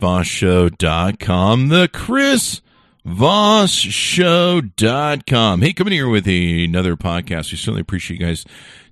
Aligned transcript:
VossShow.com. 0.00 1.68
The 1.68 1.88
Chris 1.88 2.60
Voss 3.04 3.70
Show.com. 3.70 5.62
Hey, 5.62 5.72
coming 5.72 5.92
here 5.92 6.08
with 6.08 6.26
another 6.26 6.96
podcast. 6.96 7.50
We 7.50 7.56
certainly 7.56 7.80
appreciate 7.80 8.20
you 8.20 8.26
guys 8.26 8.44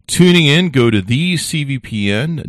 tuning 0.07 0.47
in. 0.47 0.71
Go 0.71 0.91
to 0.91 1.03
thecvpn.com 1.03 2.47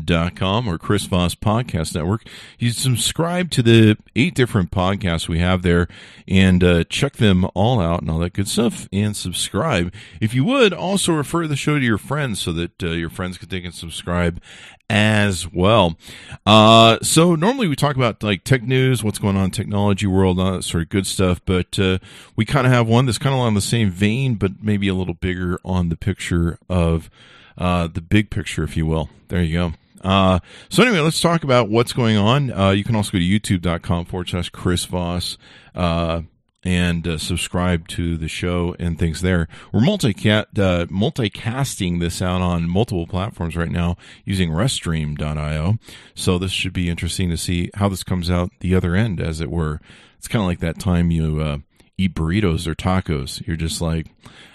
or 0.68 0.78
Chris 0.78 1.06
Voss 1.06 1.36
Podcast 1.36 1.96
Network. 1.96 2.28
You 2.60 2.72
subscribe 2.72 3.50
to 3.52 3.64
the 3.64 3.98
eight 4.16 4.36
different 4.36 4.72
podcasts 4.72 5.28
we 5.28 5.40
have 5.40 5.62
there 5.62 5.88
and 6.28 6.64
uh, 6.64 6.84
check 6.86 7.18
them 7.18 7.46
all 7.56 7.82
out 7.82 8.02
and 8.02 8.10
all 8.12 8.20
that 8.20 8.34
good 8.34 8.48
stuff 8.48 8.88
and 8.94 9.16
subscribe. 9.16 9.94
If 10.22 10.34
you 10.34 10.44
would, 10.46 10.74
also 10.74 11.14
refer 11.14 11.48
the 11.48 11.56
show 11.56 11.80
to 11.80 11.86
your 11.86 11.98
friends 11.98 12.42
so 12.42 12.52
that 12.54 12.84
uh, 12.84 12.92
your 12.92 13.10
friends 13.10 13.38
can 13.38 13.50
take 13.50 13.66
and 13.66 13.74
subscribe 13.74 14.42
as 14.90 15.52
well. 15.52 15.98
Uh, 16.46 16.98
so 17.02 17.36
normally 17.36 17.68
we 17.68 17.76
talk 17.76 17.96
about 17.96 18.22
like 18.22 18.44
tech 18.44 18.64
news, 18.64 19.04
what's 19.04 19.20
going 19.20 19.38
on 19.38 19.52
technology 19.52 20.08
world, 20.08 20.40
all 20.40 20.54
that 20.54 20.64
sort 20.64 20.84
of 20.84 20.90
good 20.90 21.08
stuff. 21.08 21.42
But 21.46 21.78
uh, 21.80 22.00
we 22.36 22.46
kind 22.46 22.68
of 22.68 22.74
have 22.74 22.88
one 22.88 23.06
that's 23.06 23.18
kind 23.18 23.34
of 23.34 23.40
along 23.40 23.56
the 23.56 23.62
same 23.62 23.90
vein, 23.90 24.36
but 24.36 24.64
maybe 24.64 24.88
a 24.88 24.94
little 24.94 25.14
bigger 25.14 25.60
on 25.66 25.90
the 25.90 25.98
picture 25.98 26.60
of 26.70 27.10
uh, 27.58 27.88
the 27.88 28.02
big 28.02 28.30
picture, 28.30 28.64
if 28.64 28.78
you 28.78 28.86
will. 28.86 29.10
There 29.30 29.42
you 29.42 29.54
go. 29.54 29.74
Uh, 30.08 30.40
so 30.70 30.84
anyway, 30.84 31.00
let's 31.00 31.20
talk 31.20 31.44
about 31.44 31.68
what's 31.68 31.92
going 31.92 32.16
on. 32.16 32.52
Uh, 32.52 32.70
you 32.70 32.84
can 32.84 32.96
also 32.96 33.12
go 33.12 33.18
to 33.18 33.24
youtube.com 33.24 34.06
forward 34.06 34.30
slash 34.30 34.50
Chris 34.50 34.86
Voss. 34.86 35.38
Uh, 35.74 36.22
and 36.66 37.08
uh, 37.08 37.18
subscribe 37.20 37.88
to 37.90 38.18
the 38.18 38.28
show 38.28 38.76
and 38.80 38.98
things 38.98 39.22
there. 39.22 39.48
We're 39.72 39.82
uh, 39.82 39.84
multicasting 39.84 42.00
this 42.00 42.22
out 42.22 42.42
on 42.42 42.68
multiple 42.68 43.06
platforms 43.06 43.56
right 43.56 43.72
now 43.72 43.98
using 44.26 44.50
Restream.io. 44.50 45.78
So 46.16 46.40
this 46.40 46.52
should 46.52 46.74
be 46.74 46.90
interesting 46.90 47.30
to 47.30 47.38
see 47.38 47.70
how 47.76 47.88
this 47.88 48.04
comes 48.04 48.32
out 48.32 48.50
the 48.60 48.74
other 48.74 48.96
end, 48.96 49.22
as 49.22 49.40
it 49.40 49.52
were. 49.52 49.80
It's 50.18 50.28
kind 50.28 50.42
of 50.42 50.48
like 50.48 50.60
that 50.60 50.80
time 50.80 51.12
you 51.12 51.40
uh, 51.40 51.60
eat 51.98 52.16
burritos 52.16 52.66
or 52.66 52.74
tacos. 52.74 53.46
You're 53.46 53.56
just 53.56 53.80
like, 53.80 54.08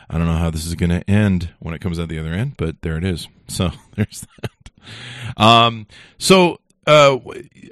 I 0.09 0.19
don't 0.19 0.27
know 0.27 0.37
how 0.37 0.51
this 0.51 0.67
is 0.67 0.75
going 0.75 0.91
to 0.91 1.09
end 1.09 1.51
when 1.61 1.75
it 1.75 1.81
comes 1.81 2.01
out 2.01 2.09
the 2.09 2.19
other 2.19 2.33
end, 2.33 2.57
but 2.57 2.83
there 2.83 2.97
it 2.97 3.05
is. 3.05 3.29
So 3.51 3.73
there's 3.97 4.25
that. 4.41 4.71
Um, 5.37 5.89
so 6.19 6.61
uh, 6.87 7.19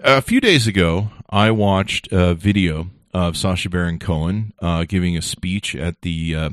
a 0.02 0.20
few 0.20 0.40
days 0.40 0.66
ago, 0.66 1.12
I 1.30 1.52
watched 1.52 2.08
a 2.10 2.34
video 2.34 2.88
of 3.12 3.36
Sacha 3.36 3.68
Baron 3.68 3.98
Cohen 3.98 4.52
uh, 4.60 4.84
giving 4.84 5.16
a 5.16 5.22
speech 5.22 5.74
at 5.74 6.02
the 6.02 6.34
uh, 6.34 6.50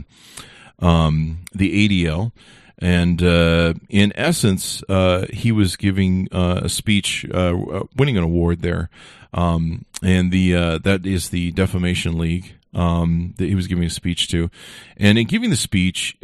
um, 0.80 1.40
the 1.54 1.88
ADL, 1.88 2.32
and 2.80 3.22
uh, 3.22 3.74
in 3.90 4.12
essence, 4.16 4.84
uh, 4.90 5.26
he 5.32 5.52
was 5.52 5.76
giving 5.76 6.28
uh, 6.32 6.62
a 6.64 6.70
speech, 6.70 7.26
winning 7.32 8.18
an 8.18 8.24
award 8.24 8.62
there, 8.62 8.90
um, 9.34 9.86
and 10.04 10.32
the 10.32 10.52
that 10.84 11.06
is 11.06 11.30
the 11.30 11.52
Defamation 11.52 12.18
League 12.18 12.56
um, 12.74 13.34
that 13.38 13.48
he 13.48 13.56
was 13.56 13.68
giving 13.68 13.86
a 13.86 13.90
speech 13.90 14.30
to, 14.30 14.50
and 14.98 15.18
in 15.18 15.28
giving 15.28 15.50
the 15.50 15.56
speech, 15.56 16.18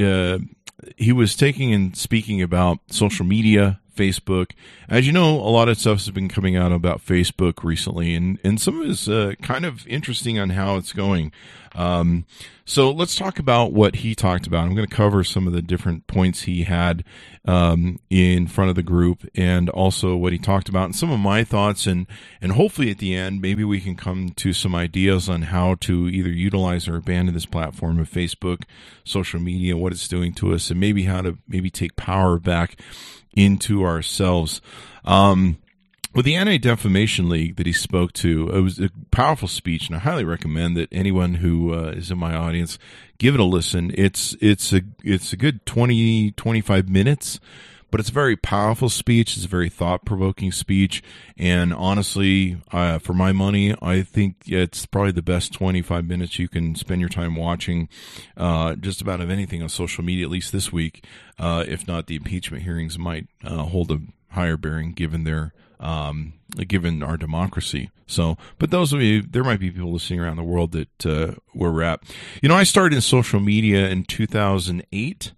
he 0.97 1.11
was 1.11 1.35
taking 1.35 1.73
and 1.73 1.95
speaking 1.95 2.41
about 2.41 2.79
social 2.89 3.25
media 3.25 3.80
Facebook. 4.01 4.51
As 4.89 5.05
you 5.05 5.13
know, 5.13 5.35
a 5.35 5.51
lot 5.51 5.69
of 5.69 5.77
stuff 5.77 5.99
has 5.99 6.09
been 6.09 6.27
coming 6.27 6.55
out 6.55 6.71
about 6.71 7.05
Facebook 7.05 7.63
recently, 7.63 8.15
and, 8.15 8.39
and 8.43 8.59
some 8.59 8.79
of 8.79 8.87
it 8.87 8.89
is 8.89 9.07
uh, 9.07 9.33
kind 9.43 9.63
of 9.63 9.87
interesting 9.87 10.39
on 10.39 10.51
how 10.51 10.77
it's 10.77 10.91
going. 10.91 11.31
Um, 11.75 12.25
so 12.65 12.91
let's 12.91 13.15
talk 13.15 13.39
about 13.39 13.73
what 13.73 13.97
he 13.97 14.15
talked 14.15 14.47
about. 14.47 14.65
I'm 14.65 14.75
going 14.75 14.87
to 14.87 14.95
cover 14.95 15.23
some 15.23 15.47
of 15.47 15.53
the 15.53 15.61
different 15.61 16.07
points 16.07 16.43
he 16.43 16.63
had 16.63 17.03
um, 17.45 17.99
in 18.09 18.47
front 18.47 18.69
of 18.69 18.75
the 18.75 18.83
group, 18.83 19.27
and 19.35 19.69
also 19.69 20.15
what 20.15 20.31
he 20.31 20.39
talked 20.39 20.69
about, 20.69 20.85
and 20.85 20.95
some 20.95 21.11
of 21.11 21.19
my 21.19 21.43
thoughts, 21.43 21.87
and 21.87 22.07
and 22.41 22.53
hopefully 22.53 22.91
at 22.91 22.99
the 22.99 23.15
end, 23.15 23.41
maybe 23.41 23.63
we 23.63 23.81
can 23.81 23.95
come 23.95 24.29
to 24.37 24.53
some 24.53 24.75
ideas 24.75 25.27
on 25.27 25.43
how 25.43 25.75
to 25.81 26.07
either 26.07 26.29
utilize 26.29 26.87
or 26.87 26.95
abandon 26.97 27.33
this 27.33 27.45
platform 27.45 27.99
of 27.99 28.09
Facebook, 28.09 28.63
social 29.03 29.39
media, 29.39 29.75
what 29.77 29.91
it's 29.91 30.07
doing 30.07 30.33
to 30.35 30.53
us, 30.53 30.69
and 30.69 30.79
maybe 30.79 31.03
how 31.03 31.21
to 31.21 31.37
maybe 31.47 31.69
take 31.69 31.95
power 31.95 32.37
back 32.37 32.79
into 33.33 33.83
ourselves. 33.83 34.61
Um, 35.03 35.57
with 36.13 36.25
the 36.25 36.35
Anti 36.35 36.57
Defamation 36.57 37.29
League 37.29 37.55
that 37.55 37.65
he 37.65 37.73
spoke 37.73 38.13
to, 38.13 38.49
it 38.49 38.61
was 38.61 38.79
a 38.79 38.89
powerful 39.11 39.47
speech, 39.47 39.87
and 39.87 39.95
I 39.95 39.99
highly 39.99 40.25
recommend 40.25 40.75
that 40.77 40.89
anyone 40.91 41.35
who 41.35 41.73
uh, 41.73 41.91
is 41.91 42.11
in 42.11 42.17
my 42.17 42.35
audience 42.35 42.77
give 43.17 43.33
it 43.33 43.39
a 43.39 43.45
listen. 43.45 43.93
It's 43.95 44.35
it's 44.41 44.73
a 44.73 44.81
it's 45.03 45.31
a 45.31 45.37
good 45.37 45.65
20, 45.65 46.31
25 46.31 46.89
minutes, 46.89 47.39
but 47.91 47.99
it's 47.99 48.09
a 48.09 48.13
very 48.13 48.35
powerful 48.35 48.89
speech. 48.89 49.37
It's 49.37 49.45
a 49.45 49.49
very 49.49 49.69
thought 49.69 50.03
provoking 50.03 50.51
speech, 50.51 51.01
and 51.37 51.73
honestly, 51.73 52.57
uh, 52.71 52.99
for 52.99 53.13
my 53.13 53.31
money, 53.31 53.73
I 53.81 54.01
think 54.01 54.43
it's 54.47 54.85
probably 54.85 55.11
the 55.13 55.21
best 55.21 55.53
twenty 55.53 55.81
five 55.81 56.05
minutes 56.05 56.39
you 56.39 56.49
can 56.49 56.75
spend 56.75 56.99
your 56.99 57.09
time 57.09 57.35
watching 57.35 57.87
uh, 58.35 58.75
just 58.75 59.01
about 59.01 59.21
of 59.21 59.29
anything 59.29 59.61
on 59.61 59.69
social 59.69 60.03
media, 60.03 60.25
at 60.25 60.31
least 60.31 60.51
this 60.51 60.73
week. 60.73 61.05
Uh, 61.39 61.63
if 61.67 61.87
not, 61.87 62.07
the 62.07 62.15
impeachment 62.15 62.63
hearings 62.63 62.99
might 62.99 63.27
uh, 63.45 63.63
hold 63.63 63.91
a 63.91 63.99
higher 64.31 64.57
bearing 64.57 64.93
given 64.93 65.23
their 65.23 65.53
um, 65.81 66.33
given 66.67 67.03
our 67.03 67.17
democracy. 67.17 67.89
So, 68.05 68.37
but 68.59 68.71
those 68.71 68.93
of 68.93 69.01
you, 69.01 69.21
there 69.21 69.43
might 69.43 69.59
be 69.59 69.71
people 69.71 69.91
listening 69.91 70.19
around 70.19 70.37
the 70.37 70.43
world 70.43 70.71
that 70.73 71.05
uh, 71.05 71.35
where 71.53 71.71
we're 71.71 71.83
at. 71.83 72.03
You 72.41 72.49
know, 72.49 72.55
I 72.55 72.63
started 72.63 72.95
in 72.95 73.01
social 73.01 73.39
media 73.39 73.89
in 73.89 74.03
2008 74.03 75.33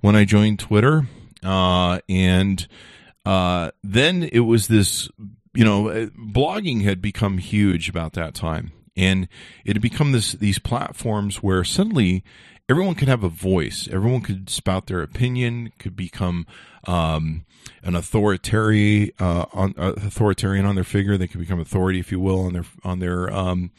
when 0.00 0.16
I 0.16 0.24
joined 0.24 0.58
Twitter, 0.58 1.06
uh, 1.42 2.00
and 2.08 2.66
uh, 3.26 3.72
then 3.82 4.22
it 4.22 4.40
was 4.40 4.68
this. 4.68 5.08
You 5.54 5.64
know, 5.64 5.88
uh, 5.88 6.06
blogging 6.06 6.82
had 6.84 7.02
become 7.02 7.38
huge 7.38 7.88
about 7.88 8.12
that 8.12 8.34
time, 8.34 8.72
and 8.96 9.26
it 9.64 9.74
had 9.74 9.82
become 9.82 10.12
this 10.12 10.32
these 10.32 10.58
platforms 10.58 11.42
where 11.42 11.64
suddenly 11.64 12.22
everyone 12.68 12.94
could 12.94 13.08
have 13.08 13.24
a 13.24 13.28
voice. 13.28 13.88
Everyone 13.90 14.20
could 14.20 14.50
spout 14.50 14.86
their 14.86 15.02
opinion, 15.02 15.72
could 15.78 15.96
become 15.96 16.46
um, 16.86 17.44
an 17.82 17.94
authoritarian, 17.94 19.10
uh, 19.18 19.46
on, 19.52 19.74
uh, 19.76 19.92
authoritarian 19.96 20.64
on 20.64 20.74
their 20.74 20.84
figure. 20.84 21.16
They 21.16 21.28
could 21.28 21.40
become 21.40 21.60
authority, 21.60 22.00
if 22.00 22.12
you 22.12 22.20
will, 22.20 22.40
on 22.40 22.52
their 22.52 22.64
on 22.84 22.98
their 22.98 23.32
um, 23.32 23.70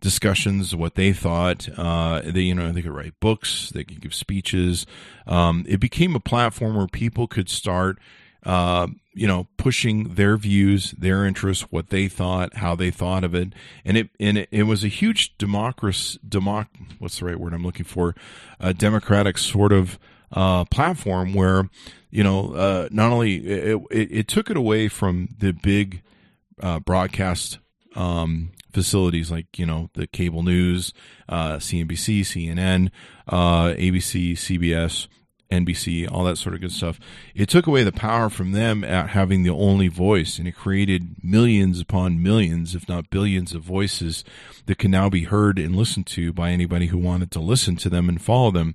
discussions, 0.00 0.74
what 0.74 0.94
they 0.94 1.12
thought. 1.12 1.68
Uh, 1.76 2.22
they, 2.24 2.42
you 2.42 2.54
know, 2.54 2.72
they 2.72 2.82
could 2.82 2.94
write 2.94 3.18
books, 3.20 3.70
they 3.70 3.84
could 3.84 4.00
give 4.00 4.14
speeches. 4.14 4.86
Um, 5.26 5.64
it 5.68 5.80
became 5.80 6.14
a 6.14 6.20
platform 6.20 6.76
where 6.76 6.86
people 6.86 7.26
could 7.26 7.48
start 7.48 7.98
uh, 8.44 8.86
you 9.14 9.26
know, 9.26 9.48
pushing 9.56 10.14
their 10.14 10.36
views, 10.36 10.92
their 10.92 11.24
interests, 11.24 11.64
what 11.70 11.90
they 11.90 12.08
thought, 12.08 12.54
how 12.56 12.76
they 12.76 12.90
thought 12.90 13.24
of 13.24 13.34
it, 13.34 13.52
and 13.84 13.96
it 13.96 14.10
and 14.20 14.38
it, 14.38 14.48
it 14.52 14.62
was 14.62 14.84
a 14.84 14.88
huge 14.88 15.36
democracy, 15.38 16.18
democ, 16.26 16.68
what's 16.98 17.18
the 17.18 17.26
right 17.26 17.38
word 17.38 17.52
I'm 17.52 17.64
looking 17.64 17.84
for, 17.84 18.14
a 18.60 18.72
democratic 18.72 19.36
sort 19.36 19.72
of 19.72 19.98
uh, 20.32 20.64
platform 20.66 21.34
where, 21.34 21.68
you 22.10 22.22
know, 22.22 22.54
uh, 22.54 22.88
not 22.90 23.12
only 23.12 23.36
it, 23.36 23.80
it, 23.90 24.12
it, 24.12 24.28
took 24.28 24.50
it 24.50 24.56
away 24.56 24.88
from 24.88 25.28
the 25.38 25.52
big 25.52 26.02
uh, 26.60 26.80
broadcast 26.80 27.58
um, 27.94 28.50
facilities 28.72 29.30
like 29.30 29.58
you 29.58 29.66
know 29.66 29.90
the 29.94 30.06
cable 30.06 30.42
news, 30.42 30.92
uh, 31.28 31.56
CNBC, 31.56 32.20
CNN, 32.20 32.90
uh, 33.26 33.74
ABC, 33.74 34.32
CBS 34.32 35.08
NBC, 35.50 36.10
all 36.10 36.24
that 36.24 36.36
sort 36.36 36.54
of 36.54 36.60
good 36.60 36.72
stuff. 36.72 37.00
It 37.34 37.48
took 37.48 37.66
away 37.66 37.82
the 37.82 37.92
power 37.92 38.28
from 38.28 38.52
them 38.52 38.84
at 38.84 39.10
having 39.10 39.42
the 39.42 39.50
only 39.50 39.88
voice, 39.88 40.38
and 40.38 40.46
it 40.46 40.54
created 40.54 41.16
millions 41.22 41.80
upon 41.80 42.22
millions, 42.22 42.74
if 42.74 42.88
not 42.88 43.10
billions, 43.10 43.54
of 43.54 43.62
voices 43.62 44.24
that 44.68 44.76
can 44.76 44.90
now 44.90 45.08
be 45.08 45.24
heard 45.24 45.58
and 45.58 45.74
listened 45.74 46.06
to 46.06 46.30
by 46.30 46.50
anybody 46.50 46.86
who 46.88 46.98
wanted 46.98 47.30
to 47.30 47.40
listen 47.40 47.74
to 47.74 47.88
them 47.88 48.06
and 48.06 48.20
follow 48.20 48.50
them. 48.50 48.74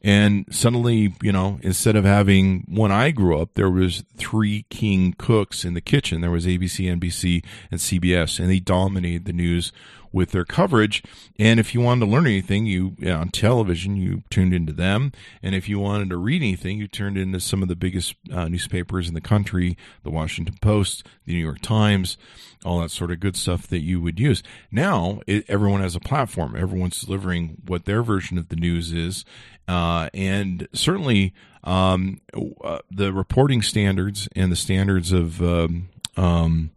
And 0.00 0.46
suddenly, 0.48 1.12
you 1.22 1.32
know, 1.32 1.58
instead 1.62 1.96
of 1.96 2.04
having 2.04 2.64
when 2.68 2.92
I 2.92 3.10
grew 3.10 3.40
up, 3.40 3.54
there 3.54 3.70
was 3.70 4.04
three 4.16 4.64
king 4.70 5.12
cooks 5.18 5.64
in 5.64 5.74
the 5.74 5.80
kitchen. 5.80 6.20
There 6.20 6.30
was 6.30 6.46
ABC, 6.46 6.86
NBC, 7.00 7.44
and 7.72 7.80
CBS, 7.80 8.38
and 8.38 8.48
they 8.48 8.60
dominated 8.60 9.24
the 9.24 9.32
news 9.32 9.72
with 10.14 10.30
their 10.30 10.44
coverage. 10.44 11.02
And 11.40 11.58
if 11.58 11.74
you 11.74 11.80
wanted 11.80 12.06
to 12.06 12.12
learn 12.12 12.26
anything, 12.26 12.66
you, 12.66 12.94
on 13.04 13.30
television, 13.30 13.96
you 13.96 14.22
tuned 14.30 14.54
into 14.54 14.72
them. 14.72 15.10
And 15.42 15.56
if 15.56 15.68
you 15.68 15.80
wanted 15.80 16.10
to 16.10 16.16
read 16.16 16.40
anything, 16.40 16.78
you 16.78 16.86
turned 16.86 17.18
into 17.18 17.40
some 17.40 17.62
of 17.62 17.68
the 17.68 17.74
biggest 17.74 18.14
uh, 18.32 18.46
newspapers 18.46 19.08
in 19.08 19.14
the 19.14 19.20
country, 19.20 19.76
the 20.04 20.10
Washington 20.10 20.56
Post, 20.60 21.04
the 21.24 21.34
New 21.34 21.40
York 21.40 21.60
Times, 21.60 22.16
all 22.64 22.80
that 22.80 22.92
sort 22.92 23.10
of 23.10 23.18
good 23.18 23.36
stuff 23.36 23.66
that 23.66 23.80
you 23.80 24.00
would 24.00 24.20
use. 24.20 24.44
Now, 24.70 25.20
it, 25.26 25.44
everyone 25.48 25.80
has 25.80 25.96
a 25.96 26.00
platform. 26.00 26.56
Everyone's 26.56 27.00
delivering 27.00 27.56
what 27.66 27.84
their 27.84 28.02
version 28.02 28.38
of 28.38 28.48
the 28.48 28.56
news 28.56 28.92
is. 28.92 29.24
Uh, 29.66 30.08
and 30.12 30.68
certainly, 30.72 31.32
um, 31.64 32.20
uh, 32.62 32.78
the 32.90 33.12
reporting 33.12 33.62
standards 33.62 34.28
and 34.36 34.52
the 34.52 34.56
standards 34.56 35.12
of 35.12 35.40
um, 35.42 35.88
um, 36.16 36.70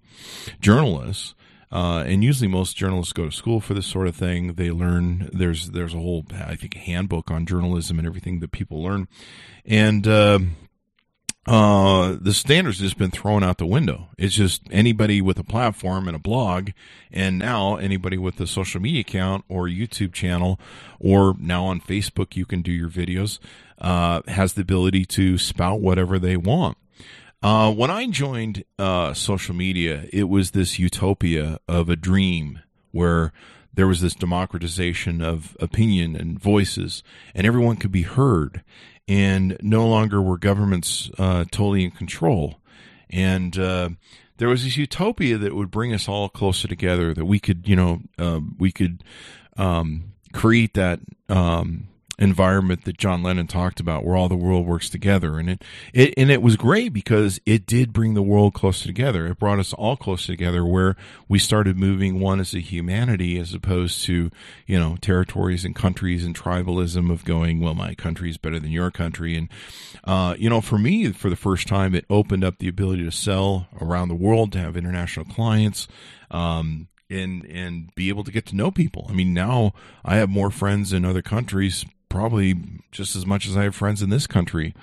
journalists 0.62 1.34
uh, 1.72 2.04
and 2.08 2.24
usually 2.24 2.48
most 2.48 2.78
journalists 2.78 3.14
go 3.14 3.26
to 3.26 3.32
school 3.32 3.60
for 3.60 3.74
this 3.74 3.86
sort 3.86 4.08
of 4.08 4.16
thing. 4.16 4.54
They 4.54 4.72
learn 4.72 5.30
there's 5.34 5.72
there's 5.72 5.94
a 5.94 5.98
whole 5.98 6.26
I 6.34 6.56
think 6.56 6.76
handbook 6.76 7.30
on 7.30 7.46
journalism 7.46 8.00
and 8.00 8.08
everything 8.08 8.40
that 8.40 8.52
people 8.52 8.82
learn, 8.82 9.08
and 9.66 10.08
uh, 11.48 12.18
the 12.20 12.34
standards 12.34 12.80
just 12.80 12.98
been 12.98 13.12
thrown 13.12 13.42
out 13.42 13.58
the 13.58 13.66
window. 13.66 14.10
It's 14.18 14.36
just 14.36 14.64
anybody 14.70 15.22
with 15.22 15.40
a 15.40 15.44
platform 15.44 16.08
and 16.08 16.16
a 16.16 16.20
blog, 16.20 16.72
and 17.12 17.40
now 17.40 17.78
anybody 17.78 18.18
with 18.18 18.40
a 18.42 18.48
social 18.48 18.82
media 18.82 19.02
account 19.02 19.46
or 19.48 19.68
YouTube 19.68 20.12
channel, 20.12 20.60
or 21.00 21.36
now 21.40 21.66
on 21.66 21.80
Facebook, 21.80 22.36
you 22.36 22.46
can 22.46 22.62
do 22.62 22.72
your 22.72 22.90
videos, 22.90 23.40
uh, 23.80 24.22
has 24.28 24.54
the 24.54 24.62
ability 24.62 25.06
to 25.06 25.38
spout 25.38 25.80
whatever 25.80 26.20
they 26.20 26.36
want. 26.36 26.78
Uh, 27.42 27.72
when 27.72 27.92
I 27.92 28.08
joined 28.08 28.66
uh, 28.78 29.14
social 29.14 29.56
media, 29.56 30.08
it 30.12 30.28
was 30.28 30.52
this 30.52 30.80
utopia 30.80 31.60
of 31.68 31.88
a 31.90 31.96
dream 31.96 32.60
where 32.92 33.32
there 33.78 33.88
was 33.88 34.02
this 34.02 34.16
democratization 34.16 35.22
of 35.22 35.56
opinion 35.60 36.16
and 36.16 36.40
voices, 36.40 37.04
and 37.36 37.46
everyone 37.46 37.76
could 37.76 37.92
be 37.92 38.02
heard 38.02 38.64
and 39.08 39.56
no 39.62 39.88
longer 39.88 40.20
were 40.20 40.40
governments 40.40 41.12
uh, 41.20 41.46
totally 41.52 41.84
in 41.84 41.92
control. 41.92 42.60
And 43.12 43.56
uh, 43.58 43.90
there 44.38 44.50
was 44.50 44.64
this 44.64 44.78
utopia 44.78 45.38
that 45.38 45.54
would 45.54 45.70
bring 45.70 45.94
us 45.94 46.10
all 46.10 46.28
closer 46.28 46.68
together. 46.68 47.14
That 47.14 47.26
we 47.26 47.40
could, 47.40 47.68
you 47.68 47.76
know, 47.76 48.02
uh, 48.18 48.40
we 48.58 48.72
could 48.72 49.04
um, 49.58 50.14
create 50.34 50.74
that 50.74 51.00
um, 51.30 51.88
environment 52.20 52.86
that 52.86 52.98
John 52.98 53.22
Lennon 53.22 53.48
talked 53.48 53.80
about, 53.80 54.04
where 54.04 54.16
all 54.16 54.28
the 54.28 54.36
world 54.36 54.66
works 54.66 54.90
together, 54.90 55.38
and 55.38 55.50
it, 55.50 55.64
it 55.94 56.14
and 56.18 56.32
it 56.32 56.42
was 56.42 56.56
great 56.56 56.92
because 56.92 57.40
it 57.46 57.66
did 57.66 57.94
bring 57.94 58.14
the 58.14 58.24
world 58.24 58.54
closer 58.54 58.88
together. 58.88 59.28
It 59.28 59.40
brought 59.40 59.60
us 59.60 59.74
all 59.74 59.96
closer 59.96 60.28
together, 60.28 60.66
where 60.66 60.96
we 61.28 61.38
started 61.38 61.78
moving 61.78 62.20
one 62.20 62.40
as 62.40 62.54
a 62.56 62.60
humanity, 62.60 63.38
as 63.38 63.54
opposed 63.54 64.04
to 64.06 64.32
you 64.66 64.80
know 64.80 64.98
territories 65.00 65.64
and 65.64 65.76
countries 65.76 66.26
and 66.26 66.36
tribalism 66.36 67.12
of 67.12 67.24
going, 67.24 67.60
well, 67.60 67.76
my 67.76 67.94
country 67.94 68.30
is 68.30 68.38
better 68.38 68.60
than 68.60 68.72
your 68.72 68.90
country, 68.90 69.36
and 69.38 69.50
uh, 70.04 70.36
you 70.40 70.50
know, 70.50 70.62
for 70.62 70.80
me, 70.80 71.12
for 71.12 71.30
the 71.30 71.36
first 71.36 71.68
time, 71.68 71.94
it 71.94 72.06
opened 72.10 72.44
up 72.44 72.58
the 72.58 72.68
ability 72.68 73.04
to 73.04 73.12
sell 73.12 73.68
around 73.80 74.08
the 74.08 74.16
world, 74.16 74.52
to 74.54 74.60
have 74.60 74.76
international 74.76 75.26
clients. 75.26 75.88
Um, 76.32 76.88
and 77.10 77.46
and 77.46 77.96
be 77.96 78.10
able 78.10 78.26
to 78.26 78.32
get 78.32 78.46
to 78.48 78.56
know 78.56 78.70
people. 78.70 79.06
I 79.10 79.14
mean, 79.14 79.34
now 79.34 79.72
I 80.04 80.18
have 80.18 80.30
more 80.30 80.52
friends 80.52 80.92
in 80.92 81.06
other 81.06 81.22
countries 81.22 81.86
probably 82.10 82.56
just 82.92 83.16
as 83.16 83.26
much 83.26 83.48
as 83.48 83.58
I 83.58 83.64
have 83.64 83.76
friends 83.76 84.02
in 84.02 84.10
this 84.10 84.28
country, 84.28 84.74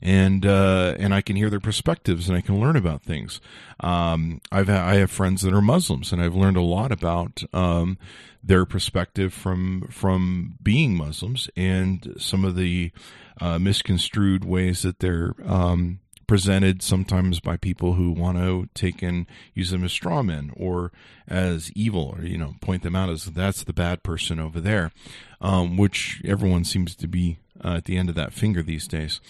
and 0.00 0.44
uh, 0.46 0.94
and 0.98 1.14
I 1.14 1.20
can 1.20 1.36
hear 1.36 1.50
their 1.50 1.60
perspectives 1.60 2.28
and 2.28 2.36
I 2.36 2.40
can 2.40 2.60
learn 2.60 2.76
about 2.76 3.02
things. 3.02 3.40
Um, 3.80 4.40
I've 4.50 4.68
I 4.70 4.94
have 4.94 5.10
friends 5.10 5.42
that 5.42 5.54
are 5.54 5.62
Muslims, 5.62 6.12
and 6.12 6.22
I've 6.22 6.34
learned 6.34 6.56
a 6.56 6.62
lot 6.62 6.92
about 6.92 7.42
um, 7.52 7.98
their 8.42 8.64
perspective 8.64 9.32
from 9.32 9.88
from 9.90 10.56
being 10.62 10.96
Muslims 10.96 11.50
and 11.56 12.14
some 12.18 12.44
of 12.44 12.56
the 12.56 12.92
uh, 13.40 13.58
misconstrued 13.58 14.44
ways 14.44 14.82
that 14.82 14.98
they're 14.98 15.34
um, 15.44 16.00
presented 16.30 16.80
sometimes 16.80 17.40
by 17.40 17.56
people 17.56 17.94
who 17.94 18.12
want 18.12 18.38
to 18.38 18.68
take 18.72 19.02
and 19.02 19.26
use 19.52 19.72
them 19.72 19.82
as 19.82 19.90
straw 19.90 20.22
men 20.22 20.52
or 20.56 20.92
as 21.26 21.72
evil 21.72 22.14
or 22.16 22.24
you 22.24 22.38
know 22.38 22.54
point 22.60 22.84
them 22.84 22.94
out 22.94 23.08
as 23.08 23.24
that's 23.24 23.64
the 23.64 23.72
bad 23.72 24.04
person 24.04 24.38
over 24.38 24.60
there 24.60 24.92
um, 25.40 25.76
which 25.76 26.22
everyone 26.24 26.62
seems 26.62 26.94
to 26.94 27.08
be 27.08 27.38
uh, 27.64 27.78
at 27.78 27.86
the 27.86 27.96
end 27.96 28.08
of 28.08 28.14
that 28.14 28.32
finger 28.32 28.62
these 28.62 28.86
days. 28.86 29.20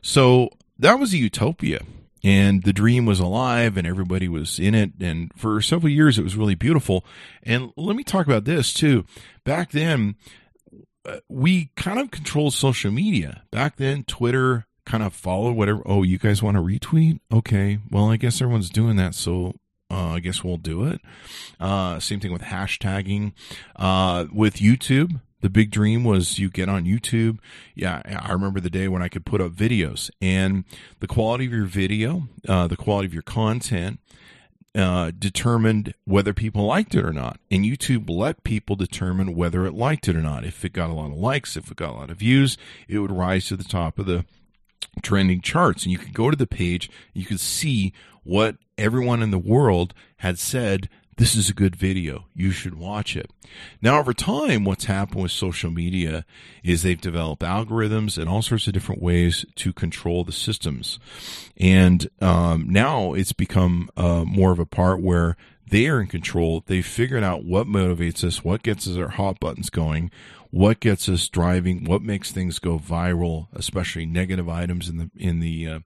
So 0.00 0.48
that 0.78 0.98
was 0.98 1.12
a 1.12 1.18
utopia 1.18 1.82
and 2.24 2.62
the 2.62 2.72
dream 2.72 3.04
was 3.04 3.20
alive 3.20 3.76
and 3.76 3.86
everybody 3.86 4.26
was 4.26 4.58
in 4.58 4.74
it 4.74 4.92
and 4.98 5.30
for 5.36 5.60
several 5.60 5.92
years 5.92 6.18
it 6.18 6.24
was 6.24 6.36
really 6.36 6.54
beautiful. 6.54 7.04
And 7.42 7.70
let 7.76 7.96
me 7.96 8.02
talk 8.02 8.24
about 8.24 8.46
this 8.46 8.72
too. 8.72 9.04
Back 9.44 9.72
then 9.72 10.14
uh, 11.04 11.18
we 11.28 11.70
kind 11.76 11.98
of 11.98 12.10
controlled 12.10 12.54
social 12.54 12.90
media. 12.90 13.42
Back 13.50 13.76
then 13.76 14.04
twitter 14.04 14.66
kind 14.86 15.02
of 15.02 15.12
follow 15.12 15.52
whatever. 15.52 15.82
Oh, 15.84 16.02
you 16.02 16.18
guys 16.18 16.42
want 16.42 16.56
to 16.56 16.62
retweet? 16.62 17.20
Okay. 17.30 17.78
Well, 17.90 18.10
I 18.10 18.16
guess 18.16 18.40
everyone's 18.40 18.70
doing 18.70 18.96
that. 18.96 19.14
So 19.14 19.56
uh, 19.90 20.12
I 20.12 20.20
guess 20.20 20.42
we'll 20.42 20.56
do 20.56 20.84
it. 20.84 21.00
Uh, 21.60 22.00
same 22.00 22.20
thing 22.20 22.32
with 22.32 22.42
hashtagging. 22.42 23.32
Uh, 23.76 24.26
with 24.32 24.56
YouTube, 24.56 25.20
the 25.42 25.50
big 25.50 25.70
dream 25.70 26.02
was 26.02 26.38
you 26.38 26.50
get 26.50 26.68
on 26.68 26.84
YouTube. 26.84 27.38
Yeah, 27.74 28.02
I 28.04 28.32
remember 28.32 28.60
the 28.60 28.70
day 28.70 28.88
when 28.88 29.02
I 29.02 29.08
could 29.08 29.26
put 29.26 29.40
up 29.40 29.52
videos 29.52 30.10
and 30.20 30.64
the 31.00 31.06
quality 31.06 31.46
of 31.46 31.52
your 31.52 31.66
video, 31.66 32.28
uh, 32.48 32.66
the 32.66 32.76
quality 32.76 33.06
of 33.06 33.12
your 33.14 33.22
content. 33.22 34.00
Uh, 34.74 35.10
determined 35.18 35.94
whether 36.04 36.34
people 36.34 36.66
liked 36.66 36.94
it 36.94 37.02
or 37.02 37.12
not. 37.12 37.40
And 37.50 37.64
YouTube 37.64 38.10
let 38.10 38.44
people 38.44 38.76
determine 38.76 39.34
whether 39.34 39.64
it 39.64 39.72
liked 39.72 40.06
it 40.06 40.14
or 40.14 40.20
not. 40.20 40.44
If 40.44 40.66
it 40.66 40.74
got 40.74 40.90
a 40.90 40.92
lot 40.92 41.12
of 41.12 41.16
likes, 41.16 41.56
if 41.56 41.70
it 41.70 41.78
got 41.78 41.94
a 41.94 41.96
lot 41.96 42.10
of 42.10 42.18
views, 42.18 42.58
it 42.86 42.98
would 42.98 43.10
rise 43.10 43.46
to 43.46 43.56
the 43.56 43.64
top 43.64 43.98
of 43.98 44.04
the 44.04 44.26
trending 45.02 45.40
charts 45.40 45.82
and 45.82 45.92
you 45.92 45.98
could 45.98 46.14
go 46.14 46.30
to 46.30 46.36
the 46.36 46.46
page 46.46 46.90
you 47.12 47.24
could 47.24 47.40
see 47.40 47.92
what 48.22 48.56
everyone 48.78 49.22
in 49.22 49.30
the 49.30 49.38
world 49.38 49.94
had 50.18 50.38
said 50.38 50.88
this 51.16 51.34
is 51.34 51.48
a 51.48 51.54
good 51.54 51.74
video. 51.74 52.26
You 52.34 52.50
should 52.50 52.74
watch 52.74 53.16
it. 53.16 53.30
Now 53.80 53.98
over 53.98 54.12
time 54.12 54.64
what's 54.64 54.84
happened 54.84 55.22
with 55.22 55.32
social 55.32 55.70
media 55.70 56.26
is 56.62 56.82
they've 56.82 57.00
developed 57.00 57.42
algorithms 57.42 58.18
and 58.18 58.28
all 58.28 58.42
sorts 58.42 58.66
of 58.66 58.74
different 58.74 59.02
ways 59.02 59.46
to 59.56 59.72
control 59.72 60.24
the 60.24 60.32
systems. 60.32 60.98
And 61.56 62.08
um, 62.20 62.68
now 62.68 63.14
it's 63.14 63.32
become 63.32 63.88
uh, 63.96 64.24
more 64.24 64.52
of 64.52 64.58
a 64.58 64.66
part 64.66 65.00
where 65.00 65.36
they 65.68 65.86
are 65.88 66.00
in 66.00 66.06
control. 66.06 66.62
They've 66.66 66.86
figured 66.86 67.24
out 67.24 67.44
what 67.44 67.66
motivates 67.66 68.22
us 68.22 68.44
what 68.44 68.62
gets 68.62 68.86
us 68.86 68.98
our 68.98 69.08
hot 69.08 69.40
buttons 69.40 69.70
going 69.70 70.10
what 70.56 70.80
gets 70.80 71.06
us 71.06 71.28
driving, 71.28 71.84
what 71.84 72.00
makes 72.00 72.32
things 72.32 72.58
go 72.58 72.78
viral, 72.78 73.48
especially 73.52 74.06
negative 74.06 74.48
items 74.48 74.88
in 74.88 74.96
the 74.96 75.10
in 75.14 75.40
the 75.40 75.68
uh, 75.68 75.78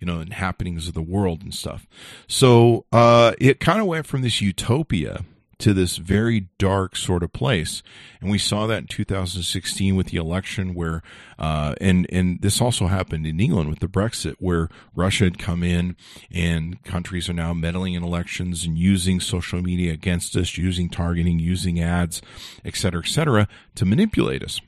you 0.00 0.06
know 0.06 0.22
happenings 0.30 0.86
of 0.86 0.92
the 0.92 1.00
world 1.00 1.40
and 1.42 1.54
stuff. 1.54 1.86
So 2.26 2.84
uh, 2.92 3.32
it 3.40 3.58
kind 3.58 3.80
of 3.80 3.86
went 3.86 4.06
from 4.06 4.20
this 4.20 4.42
utopia 4.42 5.24
to 5.58 5.74
this 5.74 5.96
very 5.96 6.48
dark 6.58 6.96
sort 6.96 7.22
of 7.22 7.32
place. 7.32 7.82
And 8.20 8.30
we 8.30 8.38
saw 8.38 8.66
that 8.66 8.78
in 8.78 8.86
2016 8.86 9.96
with 9.96 10.08
the 10.08 10.16
election 10.16 10.74
where, 10.74 11.02
uh, 11.38 11.74
and, 11.80 12.06
and 12.10 12.40
this 12.40 12.60
also 12.60 12.86
happened 12.86 13.26
in 13.26 13.40
England 13.40 13.68
with 13.68 13.80
the 13.80 13.88
Brexit 13.88 14.36
where 14.38 14.68
Russia 14.94 15.24
had 15.24 15.38
come 15.38 15.62
in 15.62 15.96
and 16.30 16.82
countries 16.84 17.28
are 17.28 17.34
now 17.34 17.52
meddling 17.52 17.94
in 17.94 18.04
elections 18.04 18.64
and 18.64 18.78
using 18.78 19.20
social 19.20 19.60
media 19.60 19.92
against 19.92 20.36
us, 20.36 20.56
using 20.56 20.88
targeting, 20.88 21.38
using 21.38 21.80
ads, 21.80 22.22
et 22.64 22.76
cetera, 22.76 23.02
et 23.04 23.08
cetera, 23.08 23.48
to 23.74 23.84
manipulate 23.84 24.42
us. 24.42 24.60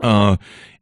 Uh, 0.00 0.36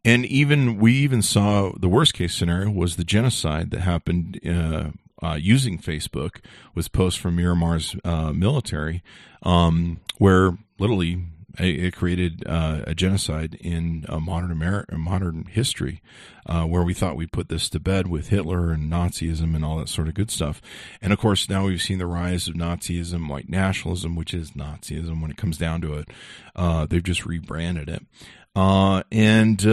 and 0.04 0.24
even 0.26 0.78
we 0.78 0.94
even 0.94 1.22
saw 1.22 1.72
the 1.78 1.88
worst 1.88 2.14
case 2.14 2.34
scenario 2.34 2.70
was 2.70 2.96
the 2.96 3.04
genocide 3.04 3.70
that 3.70 3.80
happened 3.80 4.40
uh, 4.46 4.90
uh, 5.22 5.38
using 5.40 5.78
Facebook 5.78 6.40
with 6.74 6.92
posts 6.92 7.18
from 7.18 7.36
Myanmar's 7.36 7.96
uh, 8.04 8.32
military, 8.32 9.02
um, 9.42 10.00
where 10.18 10.58
literally 10.78 11.24
it 11.58 11.94
created 11.94 12.42
uh, 12.46 12.80
a 12.86 12.94
genocide 12.94 13.54
in 13.60 14.06
modern 14.08 14.50
America, 14.50 14.96
modern 14.96 15.44
history, 15.44 16.00
uh, 16.46 16.64
where 16.64 16.82
we 16.82 16.94
thought 16.94 17.14
we 17.14 17.26
put 17.26 17.50
this 17.50 17.68
to 17.68 17.78
bed 17.78 18.06
with 18.06 18.28
Hitler 18.28 18.72
and 18.72 18.90
Nazism 18.90 19.54
and 19.54 19.62
all 19.64 19.76
that 19.78 19.90
sort 19.90 20.08
of 20.08 20.14
good 20.14 20.30
stuff. 20.30 20.62
And 21.02 21.12
of 21.12 21.18
course, 21.18 21.50
now 21.50 21.66
we've 21.66 21.82
seen 21.82 21.98
the 21.98 22.06
rise 22.06 22.48
of 22.48 22.54
Nazism, 22.54 23.28
white 23.28 23.50
nationalism, 23.50 24.16
which 24.16 24.32
is 24.32 24.52
Nazism 24.52 25.20
when 25.20 25.30
it 25.30 25.36
comes 25.36 25.58
down 25.58 25.82
to 25.82 25.94
it. 25.94 26.08
Uh, 26.56 26.86
they've 26.86 27.02
just 27.02 27.26
rebranded 27.26 27.88
it. 27.88 28.02
Uh, 28.56 29.02
and 29.12 29.64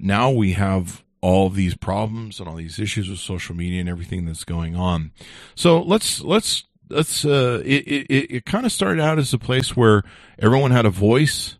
now 0.00 0.30
we 0.30 0.52
have 0.52 1.04
all 1.20 1.50
these 1.50 1.76
problems 1.76 2.40
and 2.40 2.48
all 2.48 2.56
these 2.56 2.78
issues 2.78 3.08
with 3.08 3.18
social 3.18 3.54
media 3.54 3.80
and 3.80 3.88
everything 3.88 4.24
that's 4.24 4.44
going 4.44 4.76
on. 4.76 5.12
So 5.54 5.80
let's 5.80 6.20
let's 6.20 6.64
let's 6.88 7.24
uh, 7.24 7.62
it 7.64 7.86
it, 7.86 8.30
it 8.36 8.46
kind 8.46 8.66
of 8.66 8.72
started 8.72 9.02
out 9.02 9.18
as 9.18 9.32
a 9.32 9.38
place 9.38 9.76
where 9.76 10.02
everyone 10.38 10.70
had 10.70 10.86
a 10.86 10.90
voice. 10.90 11.56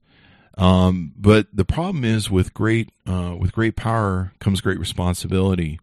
Um, 0.58 1.12
but 1.18 1.48
the 1.52 1.66
problem 1.66 2.04
is 2.04 2.30
with 2.30 2.54
great 2.54 2.90
uh, 3.06 3.36
with 3.38 3.52
great 3.52 3.76
power 3.76 4.32
comes 4.38 4.60
great 4.60 4.78
responsibility, 4.78 5.78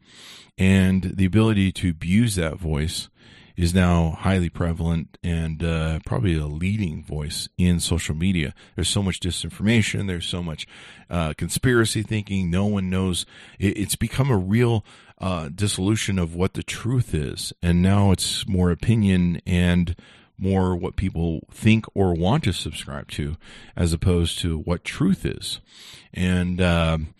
and 0.58 1.04
the 1.04 1.26
ability 1.26 1.72
to 1.74 1.90
abuse 1.90 2.36
that 2.36 2.58
voice 2.58 3.10
is 3.56 3.74
now 3.74 4.18
highly 4.20 4.50
prevalent 4.50 5.18
and 5.24 5.64
uh, 5.64 6.00
probably 6.06 6.38
a 6.38 6.46
leading 6.46 7.04
voice 7.04 7.50
in 7.58 7.80
social 7.80 8.16
media. 8.16 8.54
There's 8.76 8.90
so 8.90 9.04
much 9.04 9.20
disinformation. 9.20 10.08
There's 10.08 10.26
so 10.26 10.42
much 10.42 10.68
uh, 11.10 11.34
conspiracy 11.34 12.02
thinking. 12.02 12.50
No 12.50 12.66
one 12.66 12.90
knows. 12.90 13.26
It, 13.60 13.78
it's 13.78 13.96
become 13.96 14.32
a 14.32 14.38
real 14.38 14.86
uh, 15.20 15.50
dissolution 15.54 16.20
of 16.20 16.36
what 16.36 16.54
the 16.54 16.64
truth 16.64 17.14
is, 17.14 17.54
and 17.62 17.82
now 17.82 18.12
it's 18.12 18.48
more 18.48 18.72
opinion 18.72 19.40
and 19.46 19.96
more 20.38 20.76
what 20.76 20.96
people 20.96 21.42
think 21.52 21.86
or 21.94 22.14
want 22.14 22.44
to 22.44 22.52
subscribe 22.52 23.10
to, 23.12 23.38
as 23.76 23.94
opposed 23.94 24.40
to 24.40 24.58
what 24.60 24.84
truth 24.84 25.26
is. 25.26 25.62
And 26.14 26.60
um, 26.60 27.14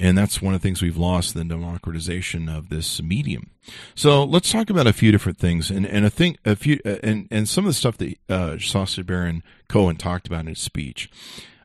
and 0.00 0.16
that's 0.16 0.40
one 0.40 0.54
of 0.54 0.60
the 0.60 0.66
things 0.66 0.80
we've 0.80 0.96
lost 0.96 1.34
the 1.34 1.44
democratization 1.44 2.48
of 2.48 2.70
this 2.70 3.02
medium. 3.02 3.50
So 3.94 4.24
let's 4.24 4.50
talk 4.50 4.70
about 4.70 4.86
a 4.86 4.92
few 4.92 5.12
different 5.12 5.38
things, 5.38 5.70
and 5.70 5.86
and 5.86 6.06
I 6.06 6.08
think 6.08 6.38
a 6.44 6.56
few 6.56 6.80
and 6.84 7.28
and 7.30 7.48
some 7.48 7.64
of 7.64 7.68
the 7.68 7.74
stuff 7.74 7.98
that 7.98 8.16
uh, 8.28 8.58
Sacha 8.58 9.04
Baron 9.04 9.42
Cohen 9.68 9.96
talked 9.96 10.26
about 10.26 10.40
in 10.40 10.46
his 10.46 10.58
speech. 10.58 11.10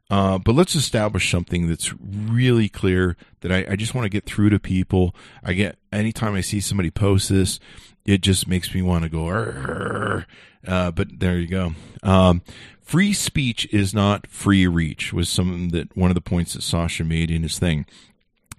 Uh, 0.07 0.37
but 0.37 0.53
let's 0.53 0.75
establish 0.75 1.31
something 1.31 1.67
that's 1.67 1.91
really 1.99 2.69
clear 2.69 3.17
that 3.39 3.51
I, 3.51 3.65
I 3.71 3.75
just 3.75 3.95
want 3.95 4.05
to 4.05 4.09
get 4.09 4.25
through 4.25 4.51
to 4.51 4.59
people. 4.59 5.15
I 5.43 5.53
get 5.53 5.77
anytime 5.91 6.35
I 6.35 6.41
see 6.41 6.59
somebody 6.59 6.91
post 6.91 7.29
this, 7.29 7.59
it 8.05 8.21
just 8.21 8.47
makes 8.47 8.75
me 8.75 8.83
want 8.83 9.03
to 9.03 9.09
go. 9.09 10.23
Uh, 10.67 10.91
but 10.91 11.19
there 11.19 11.39
you 11.39 11.47
go. 11.47 11.73
Um, 12.03 12.43
free 12.81 13.13
speech 13.13 13.67
is 13.71 13.93
not 13.93 14.27
free 14.27 14.67
reach 14.67 15.11
was 15.11 15.27
some 15.27 15.69
that 15.69 15.95
one 15.97 16.11
of 16.11 16.15
the 16.15 16.21
points 16.21 16.53
that 16.53 16.61
Sacha 16.61 17.03
made 17.03 17.31
in 17.31 17.41
his 17.41 17.57
thing 17.57 17.85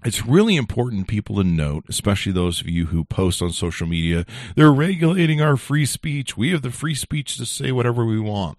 it's 0.07 0.25
really 0.25 0.55
important 0.55 1.07
people 1.07 1.35
to 1.35 1.43
note, 1.43 1.83
especially 1.89 2.31
those 2.31 2.61
of 2.61 2.69
you 2.69 2.85
who 2.85 3.03
post 3.03 3.41
on 3.41 3.51
social 3.51 3.85
media, 3.85 4.25
they're 4.55 4.71
regulating 4.71 5.41
our 5.41 5.57
free 5.57 5.85
speech. 5.85 6.37
We 6.37 6.51
have 6.51 6.61
the 6.61 6.71
free 6.71 6.95
speech 6.95 7.35
to 7.37 7.45
say 7.45 7.73
whatever 7.73 8.05
we 8.05 8.17
want. 8.17 8.57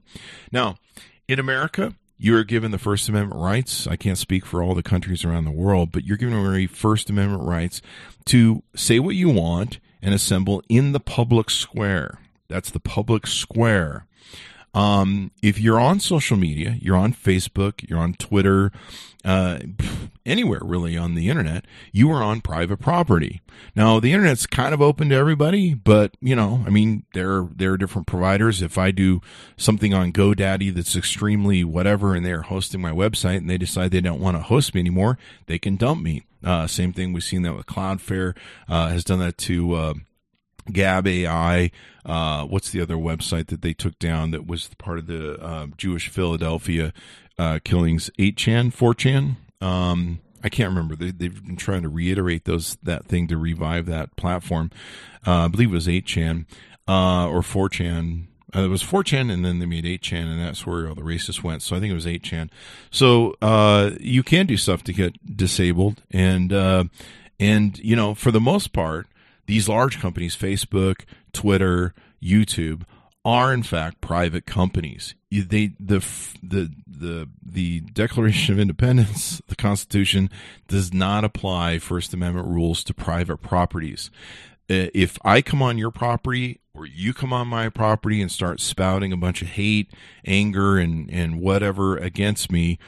Now, 0.53 0.77
in 1.27 1.39
America, 1.39 1.95
you 2.19 2.37
are 2.37 2.45
given 2.45 2.71
the 2.71 2.79
First 2.79 3.09
Amendment 3.09 3.41
rights. 3.41 3.87
I 3.87 3.97
can't 3.97 4.19
speak 4.19 4.45
for 4.45 4.63
all 4.63 4.75
the 4.75 4.83
countries 4.83 5.25
around 5.25 5.47
the 5.47 5.51
world, 5.51 5.91
but 5.91 6.05
you're 6.05 6.19
given 6.19 6.69
First 6.69 7.09
Amendment 7.09 7.45
rights 7.45 7.81
to 8.27 8.63
say 8.77 8.99
what 8.99 9.15
you 9.15 9.31
want 9.31 9.79
and 10.03 10.15
assemble 10.15 10.63
in 10.69 10.93
the 10.93 11.01
public 11.01 11.49
square. 11.49 12.19
That's 12.49 12.71
the 12.71 12.81
public 12.81 13.27
square. 13.27 14.05
Um, 14.79 15.33
if 15.43 15.59
you're 15.59 15.81
on 15.81 15.99
social 15.99 16.37
media, 16.37 16.77
you're 16.81 16.97
on 16.97 17.13
Facebook, 17.13 17.89
you're 17.91 17.99
on 17.99 18.15
Twitter, 18.15 18.71
uh, 19.25 19.59
anywhere 20.25 20.61
really 20.63 20.97
on 20.97 21.17
the 21.17 21.29
internet, 21.29 21.65
you 21.91 22.13
are 22.13 22.23
on 22.23 22.41
private 22.41 22.77
property. 22.77 23.43
Now, 23.75 23.99
the 23.99 24.13
internet's 24.13 24.47
kind 24.47 24.73
of 24.73 24.81
open 24.81 25.09
to 25.09 25.17
everybody, 25.17 25.75
but 25.75 26.17
you 26.21 26.37
know, 26.37 26.63
I 26.65 26.71
mean, 26.71 27.03
there 27.13 27.49
there 27.57 27.73
are 27.73 27.77
different 27.77 28.07
providers. 28.07 28.63
If 28.63 28.79
I 28.79 28.93
do 28.93 29.21
something 29.57 29.93
on 29.95 30.13
GoDaddy 30.13 30.73
that's 30.73 30.95
extremely 30.95 31.65
whatever, 31.65 32.15
and 32.15 32.25
they're 32.25 32.43
hosting 32.43 32.81
my 32.81 32.93
website, 32.93 33.39
and 33.39 33.51
they 33.51 33.59
decide 33.59 33.91
they 33.91 34.01
don't 34.01 34.21
want 34.21 34.37
to 34.37 34.45
host 34.45 34.75
me 34.75 34.81
anymore, 34.81 35.19
they 35.47 35.59
can 35.59 35.75
dump 35.75 36.05
me. 36.05 36.23
Uh, 36.45 36.69
same 36.69 36.93
thing 36.93 37.13
we've 37.13 37.25
seen 37.25 37.43
that 37.43 37.57
with 37.57 37.67
Cloudflare 37.67 38.37
uh, 38.69 38.91
has 38.91 39.03
done 39.03 39.19
that 39.19 39.39
to. 39.39 39.75
Gab 40.73 41.07
AI. 41.07 41.71
Uh, 42.05 42.45
what's 42.45 42.71
the 42.71 42.81
other 42.81 42.97
website 42.97 43.49
that 43.49 43.63
they 43.63 43.75
took 43.75 43.99
down 43.99 44.31
that 44.31 44.47
was 44.47 44.71
part 44.79 44.99
of 44.99 45.07
the 45.07 45.35
uh, 45.43 45.67
Jewish 45.77 46.09
Philadelphia 46.09 46.93
uh, 47.39 47.59
killings? 47.65 48.11
8chan, 48.19 48.75
4chan. 48.75 49.37
Um, 49.65 50.21
I 50.43 50.49
can't 50.49 50.71
remember. 50.71 50.95
They, 50.95 51.27
have 51.27 51.45
been 51.45 51.57
trying 51.57 51.83
to 51.83 51.89
reiterate 51.89 52.45
those 52.45 52.77
that 52.83 53.07
thing 53.07 53.27
to 53.29 53.37
revive 53.37 53.87
that 53.87 54.17
platform. 54.17 54.71
Uh, 55.27 55.45
I 55.45 55.49
believe 55.49 55.71
it 55.71 55.75
was 55.75 55.87
8chan 55.87 56.47
uh, 56.87 57.29
or 57.29 57.41
4chan. 57.41 58.27
Uh, 58.57 58.61
it 58.61 58.69
was 58.69 58.83
4chan, 58.83 59.31
and 59.31 59.45
then 59.45 59.59
they 59.59 59.67
made 59.67 59.85
8chan, 59.85 60.25
and 60.25 60.41
that's 60.41 60.65
where 60.65 60.89
all 60.89 60.95
the 60.95 61.03
racists 61.03 61.43
went. 61.43 61.61
So 61.61 61.77
I 61.77 61.81
think 61.81 61.91
it 61.91 61.95
was 61.95 62.07
8chan. 62.07 62.49
So 62.91 63.35
you 64.01 64.23
can 64.23 64.47
do 64.47 64.57
stuff 64.57 64.83
to 64.85 64.93
get 64.93 65.37
disabled, 65.37 66.03
and 66.11 66.53
and 67.41 67.79
you 67.79 67.95
know, 67.95 68.15
for 68.15 68.31
the 68.31 68.41
most 68.41 68.73
part, 68.73 69.07
these 69.49 69.69
large 69.69 69.99
companies, 69.99 70.37
Facebook, 70.37 71.05
Twitter, 71.33 71.95
YouTube, 72.23 72.83
are 73.25 73.53
in 73.53 73.63
fact 73.63 74.01
private 74.03 74.45
companies. 74.45 75.15
They 75.31 75.73
the 75.81 76.05
the 76.43 76.71
the 76.87 77.29
the 77.43 77.81
Declaration 77.81 78.55
of 78.55 78.61
Independence, 78.61 79.41
the 79.49 79.57
Constitution, 79.57 80.31
does 80.69 80.93
not 80.93 81.25
apply 81.25 81.79
First 81.79 82.13
Amendment 82.13 82.47
rules 82.47 82.85
to 82.85 82.95
private 82.95 83.39
properties. 83.39 84.11
Uh, 84.71 84.93
if 84.93 85.19
I 85.25 85.41
come 85.41 85.63
on 85.63 85.79
your 85.79 85.91
property 85.91 86.61
or 86.75 86.85
you 86.85 87.15
come 87.15 87.33
on 87.33 87.49
my 87.49 87.71
property 87.71 88.21
and 88.21 88.31
start 88.31 88.61
spouting 88.61 89.15
a 89.15 89.17
bunch 89.17 89.41
of 89.41 89.49
hate, 89.49 89.91
anger, 90.27 90.77
and 90.77 91.11
and 91.11 91.41
whatever 91.41 91.97
against 91.97 92.53
me, 92.53 92.79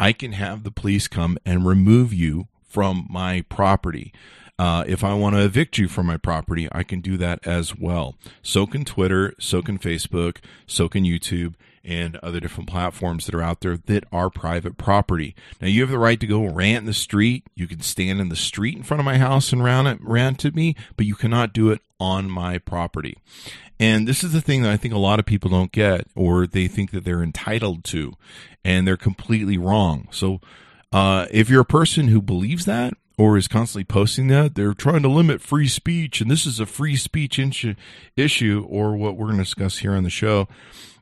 I 0.00 0.12
can 0.12 0.32
have 0.32 0.64
the 0.64 0.72
police 0.72 1.06
come 1.06 1.38
and 1.46 1.64
remove 1.64 2.12
you 2.12 2.48
from 2.68 3.06
my 3.08 3.44
property. 3.48 4.12
Uh, 4.58 4.84
if 4.86 5.04
I 5.04 5.14
want 5.14 5.36
to 5.36 5.44
evict 5.44 5.78
you 5.78 5.86
from 5.88 6.06
my 6.06 6.16
property, 6.16 6.68
I 6.72 6.82
can 6.82 7.00
do 7.00 7.16
that 7.18 7.46
as 7.46 7.76
well. 7.76 8.16
So 8.42 8.66
can 8.66 8.84
Twitter, 8.84 9.34
so 9.38 9.62
can 9.62 9.78
Facebook, 9.78 10.38
so 10.66 10.88
can 10.88 11.04
YouTube, 11.04 11.54
and 11.84 12.16
other 12.16 12.40
different 12.40 12.68
platforms 12.68 13.24
that 13.24 13.34
are 13.34 13.42
out 13.42 13.60
there 13.60 13.76
that 13.76 14.04
are 14.12 14.28
private 14.28 14.76
property. 14.76 15.34
Now 15.60 15.68
you 15.68 15.80
have 15.82 15.90
the 15.90 15.98
right 15.98 16.20
to 16.20 16.26
go 16.26 16.44
rant 16.44 16.80
in 16.80 16.86
the 16.86 16.92
street. 16.92 17.44
You 17.54 17.66
can 17.66 17.80
stand 17.80 18.20
in 18.20 18.28
the 18.28 18.36
street 18.36 18.76
in 18.76 18.82
front 18.82 19.00
of 19.00 19.06
my 19.06 19.16
house 19.16 19.52
and 19.52 19.64
rant, 19.64 20.00
rant 20.02 20.44
at 20.44 20.54
me, 20.54 20.74
but 20.96 21.06
you 21.06 21.14
cannot 21.14 21.54
do 21.54 21.70
it 21.70 21.80
on 21.98 22.30
my 22.30 22.58
property. 22.58 23.16
And 23.80 24.08
this 24.08 24.24
is 24.24 24.32
the 24.32 24.40
thing 24.40 24.62
that 24.62 24.72
I 24.72 24.76
think 24.76 24.92
a 24.92 24.98
lot 24.98 25.18
of 25.18 25.26
people 25.26 25.50
don't 25.50 25.72
get, 25.72 26.06
or 26.14 26.46
they 26.46 26.66
think 26.66 26.90
that 26.90 27.04
they're 27.04 27.22
entitled 27.22 27.84
to, 27.84 28.14
and 28.64 28.86
they're 28.86 28.96
completely 28.96 29.56
wrong. 29.56 30.08
So, 30.10 30.40
uh, 30.92 31.26
if 31.30 31.48
you're 31.48 31.60
a 31.60 31.66
person 31.66 32.08
who 32.08 32.20
believes 32.20 32.64
that, 32.64 32.94
or 33.18 33.36
is 33.36 33.48
constantly 33.48 33.84
posting 33.84 34.28
that, 34.28 34.54
they're 34.54 34.72
trying 34.72 35.02
to 35.02 35.08
limit 35.08 35.42
free 35.42 35.66
speech, 35.66 36.20
and 36.20 36.30
this 36.30 36.46
is 36.46 36.60
a 36.60 36.66
free 36.66 36.96
speech 36.96 37.38
issue, 38.16 38.66
or 38.70 38.96
what 38.96 39.16
we're 39.16 39.26
going 39.26 39.38
to 39.38 39.44
discuss 39.44 39.78
here 39.78 39.92
on 39.92 40.04
the 40.04 40.10
show. 40.10 40.46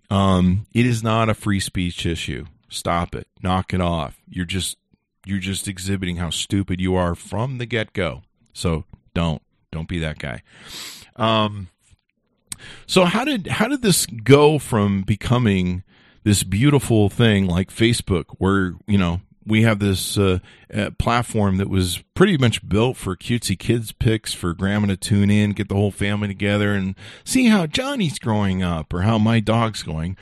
Um, 0.08 0.66
it 0.72 0.86
is 0.86 1.02
not 1.02 1.28
a 1.28 1.34
free 1.34 1.60
speech 1.60 2.06
issue. 2.06 2.46
Stop 2.70 3.14
it. 3.14 3.28
Knock 3.42 3.74
it 3.74 3.80
off. 3.80 4.18
You're 4.28 4.46
just 4.46 4.78
you're 5.26 5.38
just 5.40 5.68
exhibiting 5.68 6.16
how 6.16 6.30
stupid 6.30 6.80
you 6.80 6.94
are 6.94 7.14
from 7.14 7.58
the 7.58 7.66
get 7.66 7.92
go. 7.92 8.22
So 8.52 8.84
don't 9.12 9.42
don't 9.70 9.88
be 9.88 9.98
that 9.98 10.18
guy. 10.18 10.42
Um, 11.16 11.68
so 12.86 13.04
how 13.04 13.24
did 13.24 13.48
how 13.48 13.68
did 13.68 13.82
this 13.82 14.06
go 14.06 14.58
from 14.58 15.02
becoming 15.02 15.82
this 16.24 16.42
beautiful 16.44 17.08
thing 17.08 17.46
like 17.46 17.70
Facebook, 17.70 18.24
where 18.38 18.74
you 18.86 18.98
know 18.98 19.20
we 19.46 19.62
have 19.62 19.78
this 19.78 20.18
uh, 20.18 20.40
uh, 20.74 20.90
platform 20.98 21.58
that 21.58 21.70
was 21.70 22.02
pretty 22.14 22.36
much 22.36 22.68
built 22.68 22.96
for 22.96 23.16
cutesy 23.16 23.56
kids 23.58 23.92
pics 23.92 24.34
for 24.34 24.52
grandma 24.52 24.88
to 24.88 24.96
tune 24.96 25.30
in, 25.30 25.52
get 25.52 25.68
the 25.68 25.76
whole 25.76 25.92
family 25.92 26.28
together, 26.28 26.74
and 26.74 26.96
see 27.24 27.46
how 27.46 27.66
Johnny's 27.66 28.18
growing 28.18 28.62
up 28.62 28.92
or 28.92 29.02
how 29.02 29.18
my 29.18 29.38
dog's 29.40 29.82
going. 29.82 30.16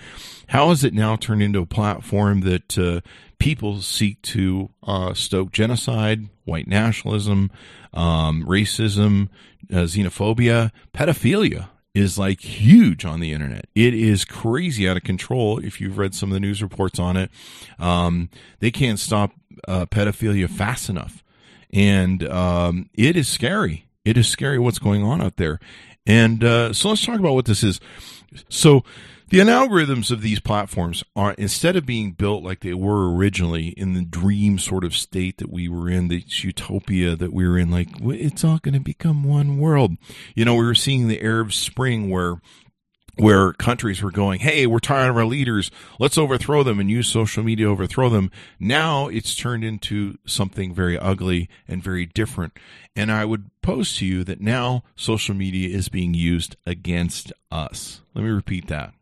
How 0.49 0.69
has 0.69 0.85
it 0.85 0.93
now 0.93 1.16
turned 1.16 1.43
into 1.43 1.61
a 1.61 1.66
platform 1.66 2.40
that 2.40 2.78
uh, 2.78 3.00
people 3.38 3.81
seek 3.81 4.21
to 4.23 4.71
uh, 4.83 5.14
stoke 5.14 5.52
genocide, 5.52 6.28
white 6.45 6.69
nationalism, 6.69 7.50
um, 7.95 8.45
racism, 8.45 9.31
uh, 9.73 9.85
xenophobia, 9.85 10.71
pedophilia? 10.93 11.69
Is 11.94 12.18
like 12.18 12.40
huge 12.40 13.04
on 13.04 13.20
the 13.20 13.32
internet. 13.32 13.66
It 13.74 13.94
is 13.94 14.24
crazy 14.24 14.88
out 14.88 14.96
of 14.96 15.04
control. 15.04 15.58
If 15.58 15.80
you've 15.80 15.98
read 15.98 16.14
some 16.14 16.30
of 16.30 16.34
the 16.34 16.40
news 16.40 16.62
reports 16.62 16.98
on 16.98 17.16
it, 17.16 17.30
um, 17.78 18.28
they 18.58 18.70
can't 18.70 18.98
stop 18.98 19.32
uh, 19.68 19.86
pedophilia 19.86 20.50
fast 20.50 20.88
enough, 20.88 21.22
and 21.72 22.28
um, 22.28 22.90
it 22.94 23.16
is 23.16 23.28
scary. 23.28 23.86
It 24.04 24.16
is 24.16 24.28
scary 24.28 24.58
what's 24.58 24.78
going 24.78 25.02
on 25.02 25.22
out 25.22 25.36
there. 25.36 25.60
And 26.06 26.44
uh, 26.44 26.72
so 26.72 26.90
let's 26.90 27.04
talk 27.04 27.18
about 27.18 27.34
what 27.34 27.46
this 27.46 27.62
is. 27.62 27.80
So 28.48 28.84
the 29.35 29.50
algorithms 29.50 30.11
of 30.11 30.23
these 30.23 30.41
platforms 30.41 31.03
are 31.17 31.33
instead 31.33 31.76
of 31.76 31.85
being 31.85 32.12
built 32.12 32.45
like 32.45 32.61
they 32.61 32.75
were 32.75 33.12
originally 33.12 33.69
in 33.69 33.95
the 33.95 34.05
dream 34.05 34.59
sort 34.59 34.85
of 34.85 34.95
state 34.95 35.38
that 35.38 35.50
we 35.50 35.69
were 35.69 35.88
in, 35.88 36.09
this 36.09 36.45
utopia 36.45 37.17
that 37.17 37.33
we 37.33 37.49
were 37.49 37.59
in, 37.59 37.71
like 37.71 37.88
it's 38.00 38.45
all 38.45 38.59
going 38.59 38.75
to 38.75 38.81
become 38.81 39.25
one 39.25 39.59
world. 39.59 39.97
You 40.35 40.45
know, 40.45 40.55
we 40.55 40.64
were 40.64 40.75
seeing 40.75 41.09
the 41.09 41.21
Arab 41.23 41.53
Spring 41.53 42.11
where 42.11 42.41
where 43.17 43.53
countries 43.53 44.03
were 44.03 44.11
going, 44.11 44.41
Hey, 44.41 44.67
we're 44.67 44.81
tired 44.81 45.11
of 45.11 45.17
our 45.17 45.25
leaders. 45.25 45.71
Let's 45.99 46.19
overthrow 46.19 46.62
them 46.62 46.81
and 46.81 46.91
use 46.91 47.09
social 47.09 47.45
media 47.45 47.67
to 47.67 47.73
overthrow 47.73 48.09
them. 48.09 48.31
Now 48.59 49.09
it's 49.09 49.37
turned 49.37 49.64
into 49.64 50.19
something 50.26 50.75
very 50.75 50.99
ugly 50.99 51.49
and 51.69 51.83
very 51.83 52.07
different. 52.07 52.59
And 52.97 53.11
I 53.11 53.25
would 53.25 53.50
pose 53.62 53.97
to 53.97 54.07
you 54.07 54.25
that 54.25 54.41
now 54.41 54.83
social 54.97 55.35
media 55.35 55.76
is 55.76 55.88
being 55.88 56.14
used 56.14 56.57
against 56.67 57.33
us. 57.50 58.00
Let 58.14 58.25
me 58.25 58.31
repeat 58.31 58.69
that. 58.69 58.95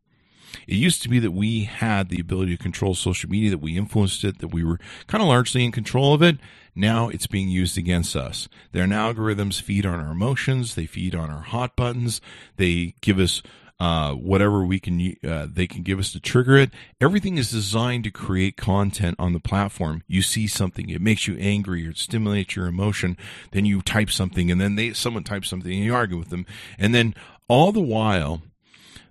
It 0.67 0.77
used 0.77 1.03
to 1.03 1.09
be 1.09 1.19
that 1.19 1.33
we 1.33 1.65
had 1.65 2.09
the 2.09 2.21
ability 2.21 2.57
to 2.57 2.63
control 2.63 2.95
social 2.95 3.31
media, 3.31 3.51
that 3.51 3.59
we 3.59 3.77
influenced 3.77 4.25
it, 4.25 4.39
that 4.39 4.49
we 4.49 4.65
were 4.65 4.79
kind 5.07 5.23
of 5.23 5.29
largely 5.29 5.65
in 5.65 5.73
control 5.73 6.15
of 6.15 6.23
it. 6.23 6.39
Now 6.75 7.09
it's 7.09 7.27
being 7.27 7.49
used 7.49 7.77
against 7.77 8.17
us. 8.17 8.49
Their 8.73 8.87
algorithms 8.87 9.61
feed 9.61 9.85
on 9.85 10.01
our 10.01 10.13
emotions, 10.13 10.75
they 10.75 10.87
feed 10.87 11.15
on 11.15 11.31
our 11.31 11.43
hot 11.43 11.77
buttons, 11.77 12.21
they 12.57 12.95
give 13.01 13.19
us 13.19 13.43
uh, 13.83 14.15
whatever 14.15 14.65
we 14.65 14.79
can 14.79 15.17
uh, 15.29 15.49
they 15.51 15.67
can 15.67 15.83
give 15.83 15.99
us 15.99 16.13
to 16.13 16.21
trigger 16.21 16.57
it 16.57 16.71
everything 17.01 17.37
is 17.37 17.51
designed 17.51 18.05
to 18.05 18.13
create 18.13 18.57
content 18.57 19.17
on 19.19 19.33
the 19.33 19.41
platform 19.41 20.05
you 20.07 20.23
see 20.23 20.47
something 20.47 20.89
it 20.89 21.01
makes 21.01 21.27
you 21.27 21.37
angry 21.39 21.85
or 21.85 21.91
it 21.91 21.99
stimulates 21.99 22.55
your 22.55 22.69
emotion 22.69 23.17
then 23.51 23.65
you 23.65 23.83
type 23.83 24.09
something 24.09 24.53
and 24.53 24.61
then 24.61 24.77
they 24.77 24.93
someone 24.93 25.25
types 25.25 25.49
something 25.49 25.73
and 25.73 25.83
you 25.85 25.93
argue 25.93 26.17
with 26.17 26.29
them 26.29 26.47
and 26.79 26.95
then 26.95 27.13
all 27.49 27.73
the 27.73 27.81
while 27.81 28.43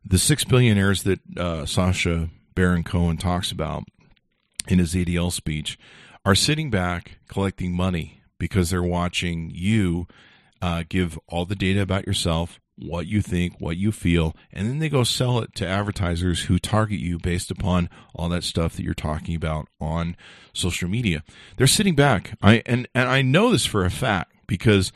the 0.05 0.17
six 0.17 0.43
billionaires 0.43 1.03
that 1.03 1.19
uh, 1.37 1.65
Sacha 1.65 2.29
Baron 2.55 2.83
Cohen 2.83 3.17
talks 3.17 3.51
about 3.51 3.83
in 4.67 4.79
his 4.79 4.93
ADL 4.93 5.31
speech 5.31 5.77
are 6.25 6.35
sitting 6.35 6.69
back 6.69 7.19
collecting 7.27 7.73
money 7.73 8.21
because 8.37 8.69
they're 8.69 8.83
watching 8.83 9.51
you 9.53 10.07
uh, 10.61 10.83
give 10.87 11.17
all 11.27 11.45
the 11.45 11.55
data 11.55 11.81
about 11.81 12.05
yourself, 12.05 12.59
what 12.75 13.07
you 13.07 13.21
think, 13.21 13.59
what 13.59 13.77
you 13.77 13.91
feel, 13.91 14.35
and 14.51 14.67
then 14.67 14.79
they 14.79 14.89
go 14.89 15.03
sell 15.03 15.39
it 15.39 15.53
to 15.55 15.67
advertisers 15.67 16.43
who 16.43 16.59
target 16.59 16.99
you 16.99 17.17
based 17.17 17.51
upon 17.51 17.89
all 18.13 18.29
that 18.29 18.43
stuff 18.43 18.75
that 18.75 18.83
you're 18.83 18.93
talking 18.93 19.35
about 19.35 19.67
on 19.79 20.15
social 20.53 20.89
media. 20.89 21.23
They're 21.57 21.67
sitting 21.67 21.95
back. 21.95 22.37
I 22.41 22.61
and 22.65 22.87
and 22.93 23.09
I 23.09 23.21
know 23.21 23.51
this 23.51 23.65
for 23.65 23.85
a 23.85 23.91
fact 23.91 24.33
because 24.47 24.91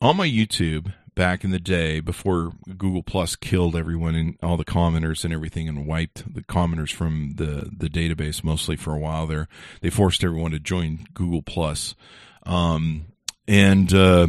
on 0.00 0.16
my 0.16 0.28
YouTube 0.28 0.92
back 1.16 1.42
in 1.42 1.50
the 1.50 1.58
day 1.58 1.98
before 1.98 2.52
Google 2.76 3.02
Plus 3.02 3.34
killed 3.34 3.74
everyone 3.74 4.14
and 4.14 4.38
all 4.42 4.56
the 4.56 4.64
commenters 4.64 5.24
and 5.24 5.34
everything 5.34 5.68
and 5.68 5.86
wiped 5.86 6.32
the 6.32 6.42
commenters 6.42 6.92
from 6.92 7.32
the 7.36 7.68
the 7.76 7.88
database 7.88 8.44
mostly 8.44 8.76
for 8.76 8.94
a 8.94 8.98
while 8.98 9.26
there. 9.26 9.48
They 9.80 9.90
forced 9.90 10.22
everyone 10.22 10.52
to 10.52 10.60
join 10.60 11.08
Google 11.14 11.42
Plus. 11.42 11.96
Um, 12.44 13.06
and 13.48 13.92
uh, 13.92 14.28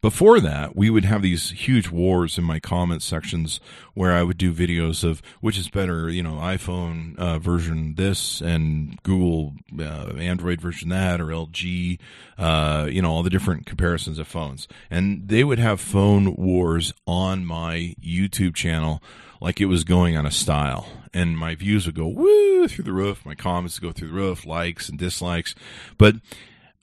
before 0.00 0.40
that, 0.40 0.76
we 0.76 0.90
would 0.90 1.04
have 1.04 1.22
these 1.22 1.50
huge 1.50 1.90
wars 1.90 2.38
in 2.38 2.44
my 2.44 2.58
comment 2.58 3.02
sections 3.02 3.60
where 3.94 4.12
I 4.12 4.22
would 4.22 4.38
do 4.38 4.52
videos 4.52 5.04
of 5.04 5.22
which 5.40 5.58
is 5.58 5.68
better, 5.68 6.08
you 6.08 6.22
know, 6.22 6.34
iPhone 6.34 7.16
uh, 7.18 7.38
version 7.38 7.94
this 7.96 8.40
and 8.40 9.02
Google 9.02 9.54
uh, 9.78 10.12
Android 10.16 10.60
version 10.60 10.88
that 10.90 11.20
or 11.20 11.26
LG, 11.26 11.98
uh, 12.38 12.88
you 12.90 13.02
know, 13.02 13.10
all 13.10 13.22
the 13.22 13.30
different 13.30 13.66
comparisons 13.66 14.18
of 14.18 14.28
phones. 14.28 14.68
And 14.90 15.28
they 15.28 15.44
would 15.44 15.58
have 15.58 15.80
phone 15.80 16.36
wars 16.36 16.92
on 17.06 17.44
my 17.44 17.94
YouTube 18.02 18.54
channel 18.54 19.02
like 19.40 19.60
it 19.60 19.66
was 19.66 19.84
going 19.84 20.16
on 20.16 20.26
a 20.26 20.30
style. 20.30 20.88
And 21.14 21.38
my 21.38 21.54
views 21.54 21.86
would 21.86 21.94
go 21.94 22.06
woo 22.06 22.68
through 22.68 22.84
the 22.84 22.92
roof, 22.92 23.24
my 23.24 23.34
comments 23.34 23.80
would 23.80 23.88
go 23.88 23.92
through 23.92 24.08
the 24.08 24.14
roof, 24.14 24.44
likes 24.46 24.88
and 24.88 24.98
dislikes. 24.98 25.54
But 25.96 26.16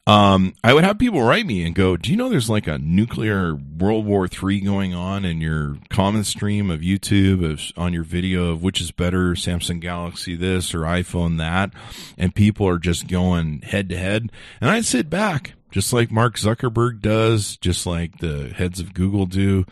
um, 0.07 0.53
I 0.63 0.73
would 0.73 0.83
have 0.83 0.99
people 0.99 1.23
write 1.23 1.47
me 1.47 1.65
and 1.65 1.73
go, 1.73 1.97
"Do 1.97 2.11
you 2.11 2.17
know 2.17 2.29
there's 2.29 2.49
like 2.49 2.67
a 2.67 2.77
nuclear 2.77 3.55
World 3.55 4.05
War 4.05 4.27
III 4.27 4.61
going 4.61 4.93
on 4.93 5.25
in 5.25 5.41
your 5.41 5.77
comment 5.89 6.27
stream 6.27 6.69
of 6.69 6.81
YouTube 6.81 7.43
of, 7.43 7.61
on 7.75 7.91
your 7.91 8.03
video 8.03 8.51
of 8.51 8.61
which 8.61 8.79
is 8.79 8.91
better, 8.91 9.31
Samsung 9.31 9.79
Galaxy 9.79 10.35
this 10.35 10.75
or 10.75 10.81
iPhone 10.81 11.39
that?" 11.39 11.71
And 12.19 12.35
people 12.35 12.67
are 12.67 12.77
just 12.77 13.07
going 13.07 13.63
head 13.63 13.89
to 13.89 13.97
head, 13.97 14.31
and 14.61 14.69
I'd 14.69 14.85
sit 14.85 15.09
back, 15.09 15.53
just 15.71 15.91
like 15.91 16.11
Mark 16.11 16.37
Zuckerberg 16.37 17.01
does, 17.01 17.57
just 17.57 17.87
like 17.87 18.19
the 18.19 18.49
heads 18.49 18.79
of 18.79 18.93
Google 18.93 19.25
do, 19.25 19.65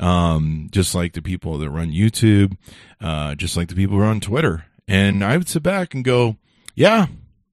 um, 0.00 0.66
just 0.72 0.92
like 0.92 1.12
the 1.12 1.22
people 1.22 1.56
that 1.58 1.70
run 1.70 1.92
YouTube, 1.92 2.56
uh, 3.00 3.36
just 3.36 3.56
like 3.56 3.68
the 3.68 3.76
people 3.76 3.96
who 3.96 4.02
run 4.02 4.18
Twitter, 4.18 4.64
and 4.88 5.22
I 5.22 5.36
would 5.36 5.48
sit 5.48 5.62
back 5.62 5.94
and 5.94 6.04
go, 6.04 6.36
"Yeah, 6.74 7.06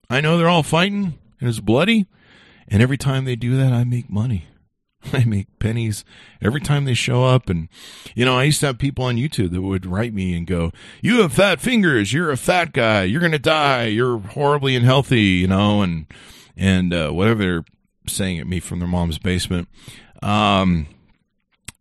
I 0.10 0.22
know 0.22 0.40
they're 0.40 0.50
all 0.50 0.64
fighting." 0.64 1.20
And 1.40 1.50
it's 1.50 1.60
bloody. 1.60 2.08
And 2.68 2.82
every 2.82 2.98
time 2.98 3.26
they 3.26 3.36
do 3.36 3.56
that, 3.58 3.74
I 3.74 3.84
make 3.84 4.10
money. 4.10 4.46
I 5.14 5.24
make 5.26 5.60
pennies 5.60 6.04
every 6.42 6.62
time 6.62 6.86
they 6.86 6.94
show 6.94 7.24
up. 7.24 7.50
And, 7.50 7.70
you 8.16 8.26
know, 8.26 8.38
I 8.38 8.44
used 8.44 8.60
to 8.62 8.68
have 8.68 8.78
people 8.78 9.06
on 9.06 9.18
YouTube 9.18 9.52
that 9.52 9.62
would 9.62 9.86
write 9.86 10.14
me 10.14 10.36
and 10.36 10.48
go, 10.48 10.72
You 11.02 11.22
have 11.22 11.34
fat 11.34 11.62
fingers. 11.62 12.14
You're 12.14 12.32
a 12.32 12.38
fat 12.38 12.74
guy. 12.74 13.04
You're 13.04 13.20
going 13.20 13.32
to 13.32 13.40
die. 13.40 13.86
You're 13.86 14.20
horribly 14.20 14.76
unhealthy, 14.76 15.22
you 15.22 15.48
know, 15.48 15.82
and, 15.82 16.08
and, 16.58 16.94
uh, 16.94 17.12
whatever 17.12 17.44
they're 17.44 17.66
saying 18.08 18.40
at 18.40 18.48
me 18.48 18.60
from 18.60 18.80
their 18.80 18.88
mom's 18.88 19.18
basement. 19.18 19.68
Um, 20.22 20.88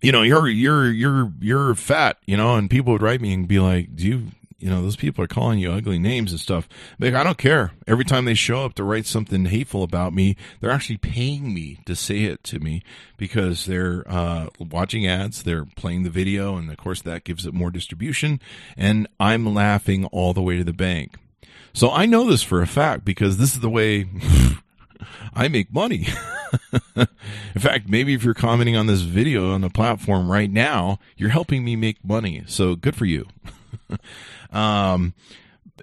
you 0.03 0.13
know, 0.13 0.23
you're, 0.23 0.49
you're, 0.49 0.91
you're, 0.91 1.33
you're 1.41 1.75
fat, 1.75 2.19
you 2.27 2.37
know, 2.37 2.57
and 2.57 2.69
people 2.69 2.93
would 2.93 3.03
write 3.03 3.23
me 3.23 3.33
and 3.33 3.49
be 3.49 3.59
like, 3.59 3.97
Do 3.97 4.07
you, 4.07 4.27
you 4.65 4.71
know, 4.71 4.81
those 4.81 4.97
people 4.97 5.23
are 5.23 5.29
calling 5.29 5.59
you 5.59 5.71
ugly 5.71 5.99
names 5.99 6.31
and 6.31 6.41
stuff. 6.41 6.67
Like, 6.99 7.13
I 7.13 7.23
don't 7.23 7.37
care. 7.37 7.73
Every 7.87 8.07
time 8.07 8.25
they 8.25 8.33
show 8.33 8.65
up 8.65 8.73
to 8.77 8.83
write 8.83 9.05
something 9.05 9.45
hateful 9.45 9.83
about 9.83 10.15
me, 10.15 10.37
they're 10.59 10.71
actually 10.71 10.97
paying 10.97 11.53
me 11.53 11.81
to 11.85 11.95
say 11.95 12.25
it 12.25 12.43
to 12.45 12.61
me 12.61 12.83
because 13.19 13.67
they're 13.67 14.05
uh, 14.09 14.47
watching 14.59 15.07
ads, 15.07 15.43
they're 15.43 15.67
playing 15.77 16.05
the 16.05 16.09
video, 16.09 16.57
and 16.57 16.71
of 16.71 16.79
course 16.79 17.03
that 17.03 17.25
gives 17.25 17.45
it 17.45 17.53
more 17.53 17.71
distribution. 17.71 18.41
And 18.75 19.07
I'm 19.21 19.53
laughing 19.53 20.07
all 20.07 20.33
the 20.33 20.41
way 20.41 20.57
to 20.57 20.65
the 20.65 20.73
bank. 20.73 21.17
So 21.75 21.91
I 21.91 22.07
know 22.07 22.31
this 22.31 22.43
for 22.43 22.63
a 22.63 22.67
fact 22.67 23.05
because 23.05 23.37
this 23.37 23.53
is 23.53 23.61
the 23.61 23.69
way 23.69 24.07
I 25.35 25.49
make 25.49 25.75
money. 25.75 26.09
In 26.97 27.61
fact, 27.61 27.91
maybe 27.91 28.15
if 28.15 28.25
you're 28.25 28.33
commenting 28.33 28.77
on 28.77 28.87
this 28.87 29.03
video 29.03 29.53
on 29.53 29.61
the 29.61 29.69
platform 29.69 30.33
right 30.33 30.51
now, 30.51 31.01
you're 31.19 31.29
helping 31.29 31.67
me 31.67 31.77
make 31.77 32.03
money. 32.03 32.45
So 32.47 32.77
good 32.77 32.97
for 32.97 33.05
you. 33.05 33.27
Um, 34.53 35.15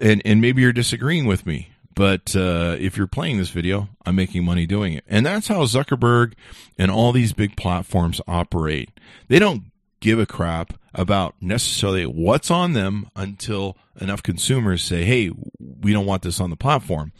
and, 0.00 0.22
and 0.24 0.40
maybe 0.40 0.62
you're 0.62 0.72
disagreeing 0.72 1.26
with 1.26 1.44
me, 1.44 1.68
but 1.94 2.34
uh, 2.34 2.74
if 2.78 2.96
you're 2.96 3.06
playing 3.06 3.36
this 3.36 3.50
video, 3.50 3.90
I'm 4.06 4.16
making 4.16 4.46
money 4.46 4.66
doing 4.66 4.94
it. 4.94 5.04
And 5.06 5.26
that's 5.26 5.48
how 5.48 5.64
Zuckerberg 5.64 6.32
and 6.78 6.90
all 6.90 7.12
these 7.12 7.34
big 7.34 7.54
platforms 7.54 8.22
operate. 8.26 8.88
They 9.28 9.38
don't 9.38 9.64
give 10.00 10.18
a 10.18 10.26
crap 10.26 10.74
about 10.94 11.34
necessarily 11.40 12.06
what's 12.06 12.50
on 12.50 12.72
them 12.72 13.08
until 13.16 13.76
enough 14.00 14.22
consumers 14.22 14.82
say, 14.82 15.04
"Hey, 15.04 15.30
we 15.58 15.92
don't 15.92 16.06
want 16.06 16.22
this 16.22 16.40
on 16.40 16.50
the 16.50 16.56
platform." 16.56 17.12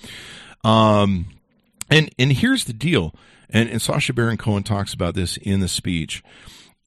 Um, 0.64 1.26
and 1.90 2.10
and 2.18 2.32
here's 2.32 2.64
the 2.64 2.72
deal, 2.72 3.14
and, 3.48 3.68
and 3.70 3.80
Sacha 3.80 4.12
Baron 4.12 4.36
Cohen 4.36 4.62
talks 4.62 4.92
about 4.92 5.14
this 5.14 5.36
in 5.38 5.60
the 5.60 5.68
speech. 5.68 6.22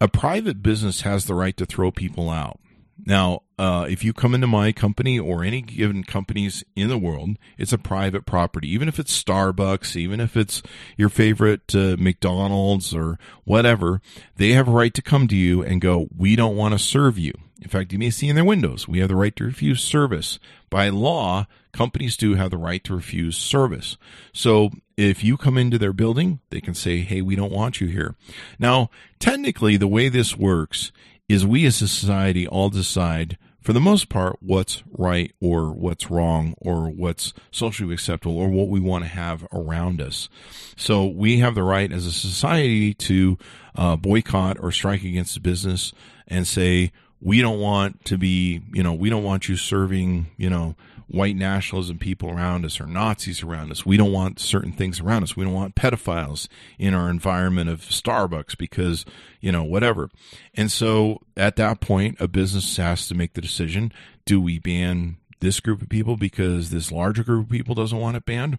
A 0.01 0.07
private 0.07 0.61
business 0.61 1.01
has 1.01 1.25
the 1.25 1.33
right 1.33 1.55
to 1.57 1.65
throw 1.65 1.91
people 1.91 2.29
out. 2.29 2.59
Now, 3.03 3.41
uh, 3.59 3.87
if 3.89 4.03
you 4.03 4.13
come 4.13 4.33
into 4.33 4.47
my 4.47 4.71
company 4.71 5.19
or 5.19 5.43
any 5.43 5.61
given 5.61 6.03
companies 6.03 6.63
in 6.75 6.87
the 6.87 6.97
world, 6.97 7.37
it's 7.57 7.73
a 7.73 7.77
private 7.77 8.25
property. 8.25 8.71
Even 8.71 8.87
if 8.87 8.99
it's 8.99 9.23
Starbucks, 9.23 9.95
even 9.95 10.19
if 10.19 10.37
it's 10.37 10.61
your 10.95 11.09
favorite 11.09 11.75
uh, 11.75 11.97
McDonald's 11.99 12.93
or 12.93 13.19
whatever, 13.43 14.01
they 14.37 14.51
have 14.51 14.67
a 14.67 14.71
right 14.71 14.93
to 14.93 15.01
come 15.01 15.27
to 15.27 15.35
you 15.35 15.61
and 15.61 15.81
go, 15.81 16.07
"We 16.15 16.35
don't 16.35 16.55
want 16.55 16.73
to 16.73 16.79
serve 16.79 17.17
you." 17.17 17.33
In 17.61 17.69
fact, 17.69 17.93
you 17.93 17.99
may 17.99 18.09
see 18.09 18.29
in 18.29 18.35
their 18.35 18.45
windows, 18.45 18.87
we 18.87 18.99
have 18.99 19.09
the 19.09 19.15
right 19.15 19.35
to 19.37 19.45
refuse 19.45 19.81
service. 19.81 20.39
By 20.69 20.89
law, 20.89 21.47
companies 21.71 22.17
do 22.17 22.35
have 22.35 22.51
the 22.51 22.57
right 22.57 22.83
to 22.83 22.95
refuse 22.95 23.37
service. 23.37 23.97
So 24.33 24.71
if 24.97 25.23
you 25.23 25.37
come 25.37 25.57
into 25.57 25.77
their 25.77 25.93
building, 25.93 26.41
they 26.49 26.61
can 26.61 26.73
say, 26.73 26.99
hey, 26.99 27.21
we 27.21 27.35
don't 27.35 27.51
want 27.51 27.81
you 27.81 27.87
here. 27.87 28.15
Now, 28.59 28.89
technically, 29.19 29.77
the 29.77 29.87
way 29.87 30.09
this 30.09 30.37
works 30.37 30.91
is 31.27 31.45
we 31.45 31.65
as 31.65 31.81
a 31.81 31.87
society 31.87 32.47
all 32.47 32.69
decide 32.69 33.37
for 33.65 33.73
the 33.73 33.79
most 33.79 34.09
part 34.09 34.37
what's 34.41 34.83
right 34.91 35.33
or 35.41 35.71
what's 35.71 36.11
wrong 36.11 36.53
or 36.59 36.87
what's 36.87 37.33
socially 37.49 37.95
acceptable 37.95 38.37
or 38.37 38.47
what 38.47 38.67
we 38.67 38.79
want 38.79 39.03
to 39.03 39.09
have 39.09 39.47
around 39.51 39.99
us. 39.99 40.29
So 40.77 41.07
we 41.07 41.39
have 41.39 41.55
the 41.55 41.63
right 41.63 41.91
as 41.91 42.05
a 42.05 42.11
society 42.11 42.93
to 42.93 43.39
uh, 43.75 43.95
boycott 43.95 44.57
or 44.59 44.71
strike 44.71 45.03
against 45.03 45.37
a 45.37 45.41
business 45.41 45.93
and 46.27 46.45
say 46.45 46.91
we 47.19 47.41
don't 47.41 47.59
want 47.59 48.05
to 48.05 48.19
be, 48.19 48.61
you 48.71 48.83
know, 48.83 48.93
we 48.93 49.09
don't 49.09 49.23
want 49.23 49.49
you 49.49 49.55
serving, 49.55 50.27
you 50.37 50.49
know, 50.49 50.75
white 51.07 51.35
nationalism 51.35 51.99
people 51.99 52.29
around 52.29 52.65
us 52.65 52.79
or 52.79 52.87
Nazis 52.87 53.43
around 53.43 53.71
us. 53.71 53.85
We 53.85 53.97
don't 53.97 54.11
want 54.11 54.39
certain 54.39 54.71
things 54.71 54.99
around 54.99 55.23
us. 55.23 55.35
We 55.35 55.43
don't 55.43 55.53
want 55.53 55.75
pedophiles 55.75 56.47
in 56.79 56.93
our 56.93 57.09
environment 57.09 57.69
of 57.69 57.81
Starbucks 57.81 58.57
because, 58.57 59.05
you 59.39 59.51
know, 59.51 59.63
whatever. 59.63 60.09
And 60.55 60.71
so 60.71 61.21
at 61.37 61.55
that 61.57 61.79
point, 61.79 62.17
a 62.19 62.27
business 62.27 62.77
has 62.77 63.07
to 63.07 63.15
make 63.15 63.33
the 63.33 63.41
decision 63.41 63.91
do 64.25 64.41
we 64.41 64.57
ban 64.57 65.17
this 65.39 65.59
group 65.59 65.81
of 65.81 65.89
people 65.89 66.17
because 66.17 66.71
this 66.71 66.91
larger 66.91 67.23
group 67.23 67.45
of 67.45 67.51
people 67.51 67.75
doesn't 67.75 67.99
want 67.99 68.17
it 68.17 68.25
banned? 68.25 68.57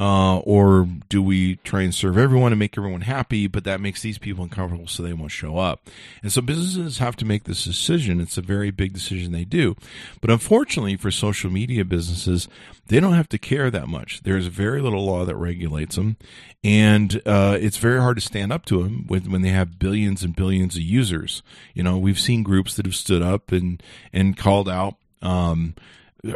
Uh, 0.00 0.38
or 0.38 0.88
do 1.10 1.22
we 1.22 1.56
try 1.56 1.82
and 1.82 1.94
serve 1.94 2.16
everyone 2.16 2.52
and 2.52 2.58
make 2.58 2.78
everyone 2.78 3.02
happy, 3.02 3.46
but 3.46 3.64
that 3.64 3.82
makes 3.82 4.00
these 4.00 4.16
people 4.16 4.42
uncomfortable 4.42 4.86
so 4.86 5.02
they 5.02 5.12
won't 5.12 5.30
show 5.30 5.58
up? 5.58 5.90
And 6.22 6.32
so 6.32 6.40
businesses 6.40 6.96
have 6.98 7.16
to 7.16 7.26
make 7.26 7.44
this 7.44 7.64
decision. 7.64 8.18
It's 8.18 8.38
a 8.38 8.42
very 8.42 8.70
big 8.70 8.94
decision 8.94 9.32
they 9.32 9.44
do. 9.44 9.76
But 10.22 10.30
unfortunately 10.30 10.96
for 10.96 11.10
social 11.10 11.50
media 11.50 11.84
businesses, 11.84 12.48
they 12.86 12.98
don't 12.98 13.12
have 13.12 13.28
to 13.28 13.38
care 13.38 13.70
that 13.70 13.88
much. 13.88 14.22
There's 14.22 14.46
very 14.46 14.80
little 14.80 15.04
law 15.04 15.26
that 15.26 15.36
regulates 15.36 15.96
them. 15.96 16.16
And 16.64 17.20
uh, 17.26 17.58
it's 17.60 17.76
very 17.76 18.00
hard 18.00 18.16
to 18.16 18.22
stand 18.22 18.54
up 18.54 18.64
to 18.66 18.82
them 18.82 19.04
when, 19.06 19.30
when 19.30 19.42
they 19.42 19.50
have 19.50 19.78
billions 19.78 20.22
and 20.22 20.34
billions 20.34 20.76
of 20.76 20.82
users. 20.82 21.42
You 21.74 21.82
know, 21.82 21.98
we've 21.98 22.18
seen 22.18 22.42
groups 22.42 22.74
that 22.76 22.86
have 22.86 22.94
stood 22.96 23.20
up 23.20 23.52
and, 23.52 23.82
and 24.14 24.34
called 24.34 24.68
out, 24.68 24.96
um, 25.20 25.74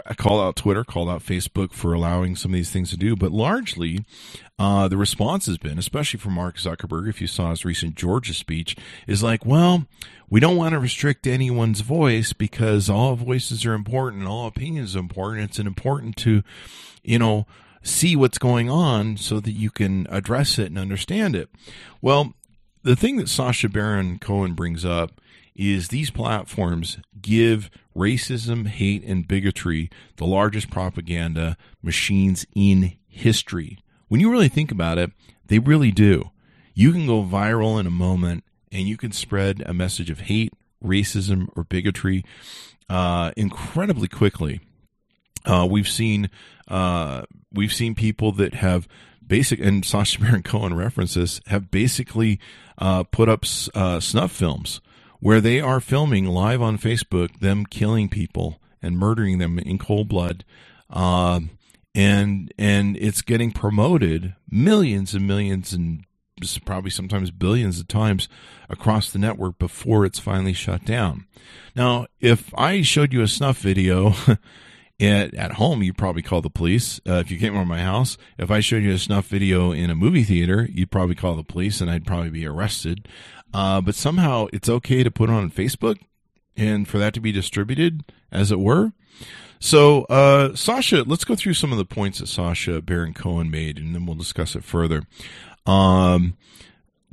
I 0.07 0.15
call 0.15 0.41
out 0.41 0.57
Twitter, 0.57 0.85
called 0.85 1.09
out 1.09 1.23
Facebook 1.23 1.73
for 1.73 1.93
allowing 1.93 2.37
some 2.37 2.53
of 2.53 2.57
these 2.57 2.71
things 2.71 2.91
to 2.91 2.97
do, 2.97 3.17
but 3.17 3.33
largely 3.33 4.05
uh, 4.59 4.89
the 4.89 4.97
response 4.97 5.47
has 5.47 5.59
been, 5.59 5.79
especially 5.79 6.19
from 6.19 6.35
Mark 6.35 6.57
Zuckerberg, 6.57 7.09
if 7.09 7.21
you 7.21 7.27
saw 7.27 7.51
his 7.51 7.65
recent 7.65 7.95
Georgia 7.95 8.35
speech, 8.35 8.77
is 9.07 9.23
like, 9.23 9.45
well, 9.45 9.87
we 10.31 10.41
don't 10.41 10.57
want 10.57 10.73
to 10.73 10.79
restrict 10.79 11.27
anyone's 11.27 11.81
voice 11.81 12.33
because 12.33 12.89
all 12.89 13.15
voices 13.17 13.67
are 13.67 13.75
important 13.75 14.23
and 14.23 14.29
all 14.29 14.47
opinions 14.47 14.97
are 14.97 15.01
important. 15.01 15.51
It's 15.51 15.59
important 15.59 16.17
to, 16.19 16.43
you 17.03 17.19
know, 17.19 17.47
see 17.83 18.17
what's 18.17 18.39
going 18.39 18.71
on 18.71 19.17
so 19.17 19.41
that 19.41 19.53
you 19.53 19.71
can 19.71 20.07
address 20.09 20.59
it 20.59 20.67
and 20.67 20.79
understand 20.79 21.37
it. 21.37 21.51
Well, 22.01 22.35
the 22.83 22.97
thing 22.97 23.17
that 23.17 23.29
Sacha 23.29 23.69
Baron 23.69 24.19
Cohen 24.19 24.55
brings 24.55 24.85
up 24.85 25.21
is 25.55 25.89
these 25.89 26.11
platforms 26.11 26.99
give 27.21 27.71
racism, 27.95 28.67
hate, 28.67 29.05
and 29.05 29.29
bigotry 29.29 29.91
the 30.17 30.27
largest 30.27 30.71
propaganda 30.71 31.57
machines 31.83 32.47
in 32.55 32.97
history. 33.07 33.79
When 34.09 34.21
you 34.21 34.31
really 34.31 34.49
think 34.49 34.71
about 34.71 34.99
it, 34.99 35.13
they 35.47 35.59
really 35.59 35.91
do. 35.91 36.31
You 36.75 36.93
can 36.93 37.07
go 37.07 37.23
viral 37.23 37.79
in 37.79 37.87
a 37.87 37.91
moment 37.91 38.45
and 38.73 38.89
you 38.89 38.97
can 38.97 39.13
spread 39.13 39.63
a 39.65 39.73
message 39.73 40.11
of 40.11 40.21
hate, 40.21 40.53
racism, 40.83 41.49
or 41.57 41.65
bigotry 41.65 42.25
uh, 42.89 43.31
incredibly 43.37 44.09
quickly. 44.09 44.61
Uh, 45.45 45.67
we've 45.71 45.89
seen 45.89 46.31
uh, 46.69 47.23
we've 47.53 47.73
seen 47.73 47.95
people 47.95 48.33
that 48.33 48.55
have 48.55 48.89
basic 49.27 49.61
and 49.61 49.85
Sacha 49.85 50.21
Baron 50.21 50.43
Cohen 50.43 50.75
references 50.75 51.41
have 51.47 51.71
basically 51.71 52.41
uh, 52.79 53.05
put 53.05 53.29
up 53.29 53.45
uh, 53.75 54.01
snuff 54.01 54.33
films 54.33 54.81
where 55.25 55.41
they 55.41 55.59
are 55.59 55.81
filming 55.81 56.27
live 56.27 56.61
on 56.61 56.77
Facebook 56.77 57.41
them 57.41 57.65
killing 57.65 58.11
people 58.11 58.61
and 58.83 58.99
murdering 58.99 59.39
them 59.39 59.59
in 59.59 59.79
cold 59.79 60.07
blood. 60.07 60.45
Um, 60.91 61.49
and 61.95 62.53
and 62.59 62.95
it's 62.99 63.23
getting 63.23 63.51
promoted 63.51 64.35
millions 64.51 65.15
and 65.15 65.27
millions 65.27 65.73
and 65.73 66.05
probably 66.67 66.91
sometimes 66.91 67.31
billions 67.31 67.81
of 67.81 67.89
times 67.89 68.29
across 68.69 69.11
the 69.11 69.19
network 69.19 69.59
before 69.59 70.05
it's 70.05 70.19
finally 70.19 70.53
shut 70.53 70.85
down. 70.85 71.25
Now, 71.75 72.07
if 72.21 72.53
I 72.55 72.83
showed 72.83 73.15
you 73.15 73.23
a 73.23 73.29
snuff 73.29 73.57
video 73.57 74.13
at, 75.01 75.33
at 75.33 75.53
home, 75.53 75.83
you'd 75.83 75.97
probably 75.97 76.21
call 76.21 76.43
the 76.43 76.51
police. 76.51 77.01
Uh, 77.09 77.15
if 77.15 77.31
you 77.31 77.39
came 77.39 77.57
over 77.57 77.65
my 77.65 77.81
house, 77.81 78.19
if 78.37 78.51
I 78.51 78.61
showed 78.61 78.83
you 78.83 78.93
a 78.93 78.99
snuff 78.99 79.27
video 79.29 79.73
in 79.73 79.89
a 79.89 79.95
movie 79.95 80.25
theater, 80.25 80.69
you'd 80.71 80.91
probably 80.91 81.15
call 81.15 81.35
the 81.35 81.43
police 81.43 81.81
and 81.81 81.91
I'd 81.91 82.07
probably 82.07 82.29
be 82.29 82.47
arrested. 82.47 83.09
Uh, 83.55 83.81
but 83.81 83.95
somehow 83.95 84.49
it's 84.53 84.69
okay 84.69 85.03
to 85.03 85.11
put 85.11 85.31
on 85.31 85.51
Facebook 85.51 85.99
and 86.57 86.87
for 86.89 86.99
that 86.99 87.15
to 87.15 87.21
be 87.21 87.33
distributed, 87.33 88.05
as 88.31 88.51
it 88.51 88.59
were. 88.59 88.93
So, 89.61 90.03
uh, 90.05 90.55
Sacha, 90.55 91.05
let's 91.07 91.25
go 91.25 91.35
through 91.35 91.55
some 91.55 91.73
of 91.73 91.79
the 91.79 91.85
points 91.85 92.19
that 92.19 92.27
Sacha 92.27 92.83
Baron 92.83 93.15
Cohen 93.15 93.51
made, 93.51 93.79
and 93.79 93.95
then 93.95 94.07
we'll 94.07 94.17
discuss 94.17 94.55
it 94.55 94.65
further. 94.65 95.05
Um, 95.67 96.37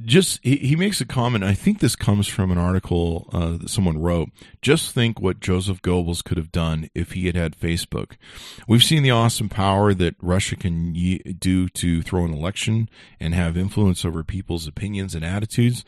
just 0.06 0.40
he, 0.44 0.58
he 0.58 0.76
makes 0.76 1.02
a 1.02 1.06
comment. 1.06 1.44
I 1.44 1.54
think 1.54 1.80
this 1.80 1.96
comes 1.96 2.28
from 2.28 2.52
an 2.52 2.58
article 2.58 3.30
uh, 3.34 3.58
that 3.58 3.70
someone 3.70 4.00
wrote. 4.00 4.30
Just 4.62 4.94
think 4.94 5.20
what 5.20 5.40
Joseph 5.40 5.82
Goebbels 5.82 6.24
could 6.24 6.38
have 6.38 6.52
done 6.52 6.90
if 6.94 7.12
he 7.12 7.28
had 7.28 7.36
had 7.36 7.60
Facebook. 7.60 8.14
We've 8.68 8.84
seen 8.84 9.04
the 9.04 9.12
awesome 9.12 9.50
power 9.50 9.94
that 9.94 10.16
Russia 10.22 10.56
can 10.56 10.94
do 10.94 11.70
to 11.70 12.02
throw 12.02 12.26
an 12.26 12.34
election 12.34 12.90
and 13.20 13.34
have 13.34 13.58
influence 13.58 14.06
over 14.06 14.24
people's 14.24 14.68
opinions 14.68 15.16
and 15.16 15.26
attitudes. 15.26 15.84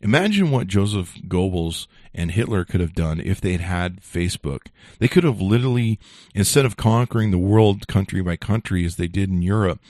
Imagine 0.00 0.50
what 0.50 0.66
Joseph 0.66 1.14
Goebbels 1.26 1.86
and 2.14 2.32
Hitler 2.32 2.64
could 2.64 2.80
have 2.80 2.94
done 2.94 3.20
if 3.20 3.40
they'd 3.40 3.60
had 3.60 4.00
Facebook. 4.00 4.66
They 4.98 5.08
could 5.08 5.24
have 5.24 5.40
literally, 5.40 5.98
instead 6.34 6.64
of 6.64 6.76
conquering 6.76 7.30
the 7.30 7.38
world 7.38 7.86
country 7.86 8.22
by 8.22 8.36
country 8.36 8.84
as 8.84 8.96
they 8.96 9.08
did 9.08 9.30
in 9.30 9.42
Europe, 9.42 9.80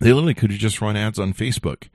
they 0.00 0.12
literally 0.12 0.34
could 0.34 0.50
have 0.50 0.60
just 0.60 0.80
run 0.80 0.96
ads 0.96 1.18
on 1.18 1.32
Facebook 1.32 1.88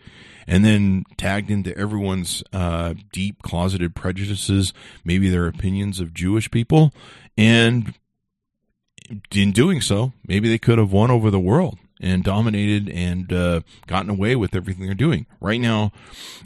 and 0.47 0.65
then 0.65 1.03
tagged 1.15 1.51
into 1.51 1.77
everyone's 1.77 2.43
uh, 2.51 2.95
deep 3.13 3.43
closeted 3.43 3.95
prejudices, 3.95 4.73
maybe 5.03 5.29
their 5.29 5.47
opinions 5.47 5.99
of 5.99 6.13
Jewish 6.13 6.49
people. 6.49 6.91
And 7.38 7.93
in 9.33 9.51
doing 9.51 9.81
so, 9.81 10.13
maybe 10.27 10.49
they 10.49 10.57
could 10.57 10.79
have 10.79 10.91
won 10.91 11.12
over 11.12 11.29
the 11.29 11.39
world 11.39 11.77
and 12.01 12.23
dominated 12.23 12.89
and 12.89 13.31
uh, 13.31 13.62
gotten 13.85 14.09
away 14.09 14.35
with 14.35 14.55
everything 14.55 14.85
they're 14.85 14.95
doing. 14.95 15.25
Right 15.39 15.62
now, 15.62 15.91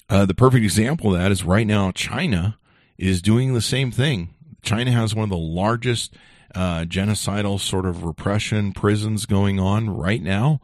uh, 0.09 0.25
the 0.25 0.33
perfect 0.33 0.63
example 0.63 1.13
of 1.13 1.19
that 1.19 1.31
is 1.31 1.43
right 1.43 1.67
now, 1.67 1.91
China 1.91 2.57
is 2.97 3.21
doing 3.21 3.53
the 3.53 3.61
same 3.61 3.91
thing. 3.91 4.33
China 4.61 4.91
has 4.91 5.13
one 5.13 5.23
of 5.23 5.29
the 5.29 5.37
largest 5.37 6.15
uh, 6.55 6.81
genocidal 6.81 7.59
sort 7.59 7.85
of 7.85 8.03
repression 8.03 8.73
prisons 8.73 9.25
going 9.25 9.59
on 9.59 9.89
right 9.89 10.21
now. 10.21 10.59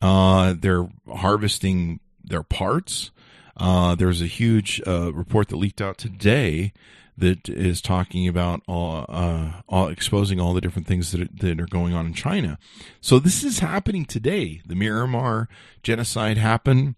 Uh, 0.00 0.54
they're 0.58 0.88
harvesting 1.08 2.00
their 2.22 2.42
parts. 2.42 3.10
Uh, 3.56 3.94
there's 3.94 4.20
a 4.20 4.26
huge 4.26 4.82
uh, 4.86 5.12
report 5.12 5.48
that 5.48 5.56
leaked 5.56 5.80
out 5.80 5.96
today 5.96 6.72
that 7.18 7.48
is 7.48 7.80
talking 7.80 8.28
about 8.28 8.60
all, 8.68 9.06
uh, 9.08 9.62
all 9.68 9.88
exposing 9.88 10.38
all 10.38 10.52
the 10.52 10.60
different 10.60 10.86
things 10.86 11.12
that 11.12 11.22
are, 11.22 11.28
that 11.40 11.60
are 11.60 11.66
going 11.66 11.94
on 11.94 12.06
in 12.06 12.12
China. 12.14 12.58
So 13.00 13.18
this 13.18 13.42
is 13.42 13.60
happening 13.60 14.04
today. 14.04 14.60
The 14.66 14.74
Myanmar 14.74 15.46
genocide 15.82 16.36
happened. 16.36 16.94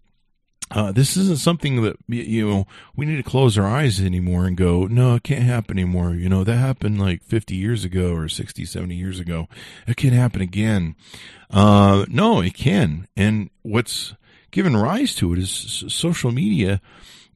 Uh, 0.71 0.91
this 0.91 1.17
isn't 1.17 1.39
something 1.39 1.81
that 1.81 1.97
you 2.07 2.47
know 2.47 2.67
we 2.95 3.05
need 3.05 3.17
to 3.17 3.23
close 3.23 3.57
our 3.57 3.65
eyes 3.65 3.99
anymore 3.99 4.45
and 4.45 4.55
go 4.55 4.85
no 4.85 5.15
it 5.15 5.23
can't 5.23 5.41
happen 5.41 5.79
anymore 5.79 6.13
you 6.13 6.29
know 6.29 6.43
that 6.43 6.57
happened 6.57 6.99
like 6.99 7.23
50 7.23 7.55
years 7.55 7.83
ago 7.83 8.13
or 8.13 8.29
60 8.29 8.65
70 8.65 8.93
years 8.93 9.19
ago 9.19 9.47
it 9.87 9.97
can 9.97 10.11
happen 10.11 10.41
again 10.41 10.95
uh, 11.49 12.05
no 12.07 12.39
it 12.39 12.53
can 12.53 13.07
and 13.17 13.49
what's 13.63 14.13
given 14.51 14.77
rise 14.77 15.15
to 15.15 15.33
it 15.33 15.39
is 15.39 15.83
social 15.87 16.31
media 16.31 16.79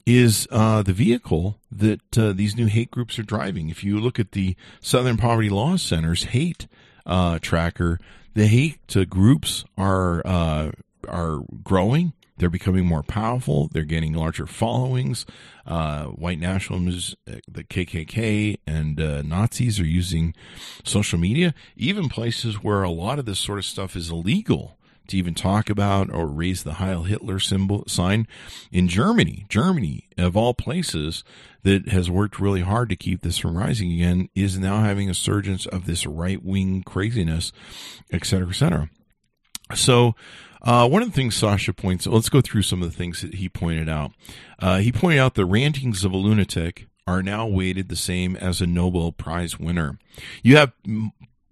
is 0.06 0.48
uh, 0.52 0.82
the 0.84 0.94
vehicle 0.94 1.60
that 1.72 2.18
uh, 2.18 2.34
these 2.34 2.56
new 2.56 2.66
hate 2.66 2.92
groups 2.92 3.18
are 3.18 3.24
driving. 3.24 3.70
If 3.70 3.84
you 3.84 4.00
look 4.00 4.20
at 4.20 4.34
the 4.34 4.56
Southern 4.82 5.18
Poverty 5.18 5.50
Law 5.50 5.78
Center's 5.78 6.26
hate 6.26 6.68
uh, 7.06 7.40
tracker, 7.42 8.00
the 8.34 8.48
hate 8.48 8.80
groups 9.10 9.64
are 9.78 10.22
uh, 10.26 10.72
are 11.08 11.40
growing. 11.64 12.14
They're 12.38 12.50
becoming 12.50 12.86
more 12.86 13.04
powerful. 13.04 13.70
They're 13.72 13.84
gaining 13.84 14.14
larger 14.14 14.48
followings. 14.48 15.26
Uh, 15.66 16.06
white 16.06 16.40
nationalists, 16.40 17.16
the 17.26 17.64
KKK, 17.64 18.58
and 18.68 19.00
uh, 19.00 19.22
Nazis 19.22 19.80
are 19.80 19.86
using 19.86 20.34
social 20.84 21.20
media, 21.20 21.54
even 21.78 22.10
places 22.10 22.64
where 22.64 22.84
a 22.84 22.90
lot 22.90 23.20
of 23.20 23.26
this 23.26 23.40
sort 23.40 23.60
of 23.60 23.66
stuff 23.66 23.96
is 23.96 24.10
illegal 24.10 24.78
to 25.08 25.18
even 25.18 25.34
talk 25.34 25.70
about 25.70 26.14
or 26.14 26.28
raise 26.28 26.64
the 26.64 26.74
Heil 26.74 27.04
Hitler 27.04 27.40
symbol 27.40 27.84
sign 27.88 28.28
in 28.72 28.88
Germany. 28.88 29.46
Germany, 29.50 30.08
of 30.18 30.38
all 30.38 30.54
places, 30.54 31.24
that 31.64 31.90
has 31.90 32.10
worked 32.10 32.40
really 32.40 32.62
hard 32.62 32.90
to 32.90 32.96
keep 32.96 33.22
this 33.22 33.38
from 33.38 33.58
rising 33.58 33.92
again, 33.92 34.30
is 34.36 34.58
now 34.58 34.82
having 34.82 35.10
a 35.10 35.14
surge 35.14 35.68
of 35.68 35.86
this 35.86 36.06
right 36.06 36.44
wing 36.44 36.84
craziness, 36.84 37.52
et 38.12 38.26
cetera, 38.26 38.50
et 38.50 38.56
cetera. 38.56 38.90
So, 39.76 40.16
uh, 40.64 40.88
one 40.88 41.02
of 41.02 41.10
the 41.10 41.14
things 41.14 41.36
Sacha 41.36 41.74
points, 41.74 42.08
let's 42.08 42.30
go 42.30 42.42
through 42.42 42.62
some 42.62 42.82
of 42.82 42.90
the 42.90 42.98
things 42.98 43.22
that 43.22 43.36
he 43.36 43.50
pointed 43.50 43.90
out. 43.90 44.12
Uh, 44.60 44.78
he 44.78 44.92
pointed 44.92 45.20
out 45.20 45.36
the 45.36 45.46
rantings 45.46 46.06
of 46.06 46.12
a 46.12 46.18
lunatic 46.18 46.88
are 47.06 47.22
now 47.22 47.46
weighted 47.46 47.90
the 47.90 47.96
same 47.96 48.36
as 48.38 48.62
a 48.62 48.68
Nobel 48.68 49.12
Prize 49.12 49.60
winner. 49.60 50.00
You 50.42 50.58
have 50.58 50.72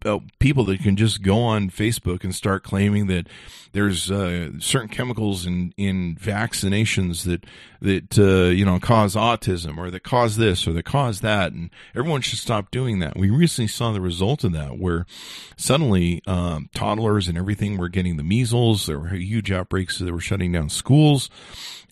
uh, 0.05 0.19
people 0.39 0.63
that 0.65 0.81
can 0.81 0.95
just 0.95 1.21
go 1.21 1.39
on 1.39 1.69
Facebook 1.69 2.23
and 2.23 2.33
start 2.33 2.63
claiming 2.63 3.07
that 3.07 3.27
there's 3.73 4.11
uh, 4.11 4.51
certain 4.59 4.89
chemicals 4.89 5.45
in 5.45 5.73
in 5.77 6.15
vaccinations 6.15 7.23
that 7.23 7.45
that 7.81 8.19
uh, 8.19 8.49
you 8.49 8.65
know 8.65 8.79
cause 8.79 9.15
autism 9.15 9.77
or 9.77 9.89
that 9.91 10.03
cause 10.03 10.37
this 10.37 10.67
or 10.67 10.73
that 10.73 10.83
cause 10.83 11.21
that, 11.21 11.53
and 11.53 11.69
everyone 11.95 12.21
should 12.21 12.39
stop 12.39 12.71
doing 12.71 12.99
that. 12.99 13.17
We 13.17 13.29
recently 13.29 13.67
saw 13.67 13.91
the 13.91 14.01
result 14.01 14.43
of 14.43 14.53
that, 14.53 14.77
where 14.77 15.05
suddenly 15.55 16.21
um, 16.27 16.69
toddlers 16.73 17.27
and 17.27 17.37
everything 17.37 17.77
were 17.77 17.89
getting 17.89 18.17
the 18.17 18.23
measles. 18.23 18.85
There 18.85 18.99
were 18.99 19.09
huge 19.09 19.51
outbreaks. 19.51 19.99
They 19.99 20.11
were 20.11 20.19
shutting 20.19 20.51
down 20.51 20.69
schools. 20.69 21.29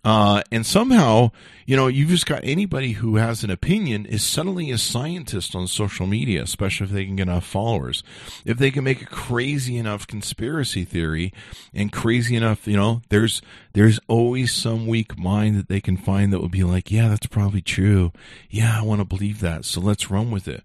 Uh, 0.03 0.41
and 0.51 0.65
somehow, 0.65 1.29
you 1.65 1.75
know, 1.75 1.87
you've 1.87 2.09
just 2.09 2.25
got 2.25 2.39
anybody 2.43 2.93
who 2.93 3.17
has 3.17 3.43
an 3.43 3.49
opinion 3.49 4.05
is 4.05 4.23
suddenly 4.23 4.71
a 4.71 4.77
scientist 4.77 5.55
on 5.55 5.67
social 5.67 6.07
media, 6.07 6.41
especially 6.41 6.85
if 6.85 6.91
they 6.91 7.05
can 7.05 7.17
get 7.17 7.23
enough 7.23 7.45
followers. 7.45 8.01
If 8.45 8.57
they 8.57 8.71
can 8.71 8.85
make 8.85 9.01
a 9.01 9.05
crazy 9.05 9.77
enough 9.77 10.07
conspiracy 10.07 10.85
theory 10.85 11.33
and 11.73 11.91
crazy 11.91 12.35
enough, 12.35 12.67
you 12.67 12.75
know, 12.75 13.01
there's 13.09 13.41
there's 13.73 13.99
always 14.07 14.51
some 14.51 14.87
weak 14.87 15.17
mind 15.17 15.57
that 15.57 15.67
they 15.67 15.81
can 15.81 15.97
find 15.97 16.33
that 16.33 16.41
would 16.41 16.51
be 16.51 16.63
like, 16.63 16.91
yeah, 16.91 17.09
that's 17.09 17.27
probably 17.27 17.61
true. 17.61 18.11
Yeah, 18.49 18.79
I 18.79 18.83
want 18.83 19.01
to 19.01 19.05
believe 19.05 19.39
that. 19.41 19.65
So 19.65 19.79
let's 19.79 20.09
run 20.09 20.31
with 20.31 20.47
it. 20.47 20.63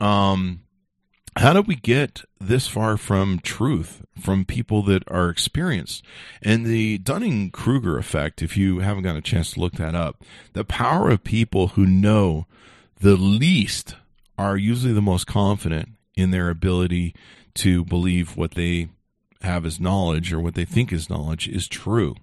Um, 0.00 0.62
how 1.36 1.52
do 1.52 1.62
we 1.62 1.76
get 1.76 2.22
this 2.40 2.66
far 2.66 2.96
from 2.96 3.38
truth 3.38 4.04
from 4.20 4.44
people 4.44 4.82
that 4.82 5.04
are 5.08 5.28
experienced? 5.28 6.04
And 6.42 6.66
the 6.66 6.98
Dunning 6.98 7.50
Kruger 7.50 7.98
effect, 7.98 8.42
if 8.42 8.56
you 8.56 8.80
haven't 8.80 9.04
got 9.04 9.16
a 9.16 9.22
chance 9.22 9.52
to 9.52 9.60
look 9.60 9.74
that 9.74 9.94
up, 9.94 10.22
the 10.54 10.64
power 10.64 11.10
of 11.10 11.22
people 11.22 11.68
who 11.68 11.86
know 11.86 12.46
the 13.00 13.16
least 13.16 13.94
are 14.36 14.56
usually 14.56 14.92
the 14.92 15.00
most 15.00 15.26
confident 15.26 15.90
in 16.16 16.30
their 16.30 16.50
ability 16.50 17.14
to 17.54 17.84
believe 17.84 18.36
what 18.36 18.52
they 18.52 18.88
have 19.42 19.64
as 19.64 19.80
knowledge 19.80 20.32
or 20.32 20.40
what 20.40 20.54
they 20.54 20.64
think 20.64 20.92
is 20.92 21.10
knowledge 21.10 21.48
is 21.48 21.68
true. 21.68 22.14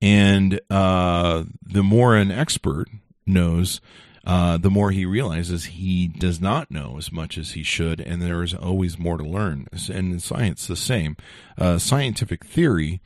And 0.00 0.60
uh, 0.70 1.44
the 1.62 1.82
more 1.82 2.16
an 2.16 2.30
expert 2.30 2.88
knows, 3.26 3.80
uh, 4.26 4.56
the 4.56 4.70
more 4.70 4.90
he 4.90 5.06
realizes 5.06 5.66
he 5.66 6.08
does 6.08 6.40
not 6.40 6.70
know 6.70 6.96
as 6.98 7.12
much 7.12 7.38
as 7.38 7.52
he 7.52 7.62
should, 7.62 8.00
and 8.00 8.20
there 8.20 8.42
is 8.42 8.54
always 8.54 8.98
more 8.98 9.16
to 9.16 9.24
learn. 9.24 9.68
And 9.72 10.12
in 10.12 10.20
science, 10.20 10.66
the 10.66 10.76
same. 10.76 11.16
Uh, 11.56 11.78
scientific 11.78 12.44
theory 12.44 13.00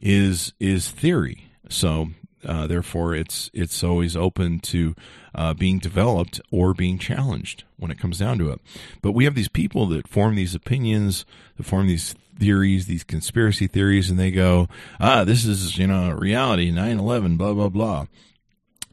is 0.00 0.52
is 0.60 0.90
theory, 0.90 1.50
so 1.70 2.08
uh, 2.46 2.66
therefore 2.66 3.14
it's 3.14 3.50
it's 3.54 3.82
always 3.82 4.14
open 4.14 4.60
to 4.60 4.94
uh, 5.34 5.54
being 5.54 5.78
developed 5.78 6.40
or 6.50 6.74
being 6.74 6.98
challenged 6.98 7.64
when 7.78 7.90
it 7.90 7.98
comes 7.98 8.18
down 8.18 8.38
to 8.38 8.50
it. 8.50 8.60
But 9.00 9.12
we 9.12 9.24
have 9.24 9.34
these 9.34 9.48
people 9.48 9.86
that 9.86 10.06
form 10.06 10.36
these 10.36 10.54
opinions, 10.54 11.24
that 11.56 11.64
form 11.64 11.86
these 11.86 12.14
theories, 12.38 12.86
these 12.86 13.04
conspiracy 13.04 13.66
theories, 13.66 14.10
and 14.10 14.18
they 14.18 14.30
go, 14.30 14.68
ah, 15.00 15.24
this 15.24 15.44
is 15.44 15.78
you 15.78 15.86
know 15.86 16.10
reality, 16.12 16.70
9-11, 16.70 17.36
blah 17.38 17.52
blah 17.52 17.68
blah 17.68 18.06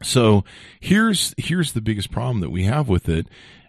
So 0.02 0.44
here's 0.80 1.34
here's 1.38 1.72
the 1.72 1.80
biggest 1.80 2.10
problem 2.10 2.40
that 2.40 2.50
we 2.50 2.64
have 2.64 2.88
with 2.88 3.08
it. 3.08 3.26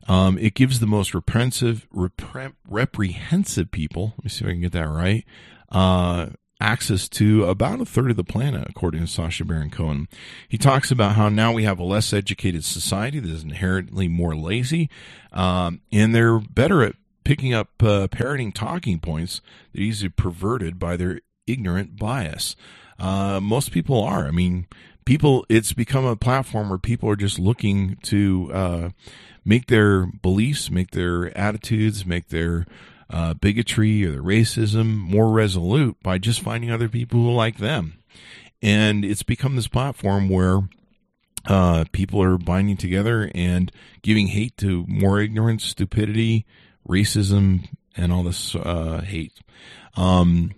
Um, 0.08 0.38
it 0.38 0.54
gives 0.54 0.80
the 0.80 0.88
most 0.88 1.14
reprehensive, 1.14 1.86
repre- 1.94 2.56
reprehensive 2.68 3.72
people. 3.72 4.14
Let 4.18 4.24
me 4.24 4.30
see 4.30 4.46
if 4.46 4.50
I 4.50 4.54
can 4.54 4.62
get 4.62 4.72
that 4.72 4.88
right. 4.88 5.26
Uh, 5.70 6.28
access 6.60 7.08
to 7.08 7.46
about 7.46 7.82
a 7.82 7.86
third 7.86 8.10
of 8.10 8.18
the 8.18 8.24
planet, 8.24 8.66
according 8.70 9.02
to 9.02 9.08
Sacha 9.08 9.46
Baron 9.46 9.70
Cohen. 9.70 10.08
He 10.48 10.58
talks 10.58 10.92
about 10.92 11.16
how 11.16 11.30
now 11.30 11.52
we 11.52 11.64
have 11.64 11.80
a 11.80 11.84
less 11.84 12.14
educated 12.14 12.64
society 12.64 13.20
that 13.20 13.30
is 13.30 13.44
inherently 13.44 14.08
more 14.08 14.36
lazy, 14.36 14.90
um, 15.32 15.82
and 15.92 16.16
they're 16.16 16.40
better 16.40 16.84
at 16.84 16.96
picking 17.28 17.54
up 17.54 17.84
uh, 17.84 18.08
parroting 18.08 18.54
talking 18.54 19.00
points 19.00 19.42
that 19.74 19.82
easily 19.82 20.08
perverted 20.08 20.80
by 20.80 20.96
their 20.96 21.20
ignorant 21.46 21.98
bias. 21.98 22.56
Uh, 22.98 23.42
most 23.42 23.74
people 23.74 24.02
are. 24.02 24.26
I 24.26 24.32
mean, 24.32 24.66
people. 25.04 25.46
It's 25.50 25.74
become 25.74 26.06
a 26.06 26.16
platform 26.16 26.70
where 26.70 26.78
people 26.78 27.10
are 27.10 27.18
just 27.18 27.38
looking 27.38 27.98
to 28.04 28.50
uh, 28.54 28.90
make 29.44 29.68
their 29.68 30.06
beliefs, 30.06 30.72
make 30.72 30.92
their 30.92 31.38
attitudes, 31.38 32.06
make 32.06 32.30
their 32.30 32.66
uh, 33.10 33.34
bigotry 33.34 34.06
or 34.06 34.12
the 34.12 34.18
racism 34.20 34.96
more 34.96 35.30
resolute 35.30 35.98
by 36.02 36.18
just 36.18 36.40
finding 36.40 36.72
other 36.72 36.88
people 36.88 37.20
who 37.20 37.34
like 37.34 37.58
them. 37.58 38.00
And 38.62 39.04
it's 39.04 39.24
become 39.24 39.58
this 39.58 39.68
platform 39.68 40.30
where 40.30 40.62
uh, 41.46 41.84
people 41.92 42.24
are 42.24 42.38
binding 42.38 42.78
together 42.78 43.30
and 43.36 43.70
giving 44.02 44.28
hate 44.28 44.56
to 44.58 44.86
more 44.88 45.20
ignorance, 45.20 45.66
stupidity, 45.66 46.46
racism, 46.88 47.68
and 47.96 48.12
all 48.12 48.24
this 48.24 48.56
uh, 48.56 49.02
hate. 49.06 49.34
Um, 49.96 50.54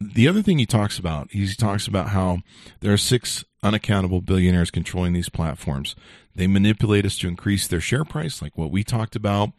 the 0.00 0.28
other 0.28 0.42
thing 0.42 0.58
he 0.58 0.66
talks 0.66 0.98
about, 0.98 1.30
he 1.30 1.52
talks 1.54 1.86
about 1.86 2.08
how 2.08 2.38
there 2.80 2.92
are 2.92 2.98
six 2.98 3.44
unaccountable 3.62 4.20
billionaires 4.20 4.70
controlling 4.70 5.12
these 5.12 5.28
platforms. 5.28 5.94
They 6.34 6.46
manipulate 6.46 7.04
us 7.04 7.18
to 7.18 7.28
increase 7.28 7.66
their 7.68 7.80
share 7.80 8.04
price, 8.04 8.40
like 8.40 8.56
what 8.56 8.70
we 8.70 8.82
talked 8.82 9.14
about. 9.14 9.50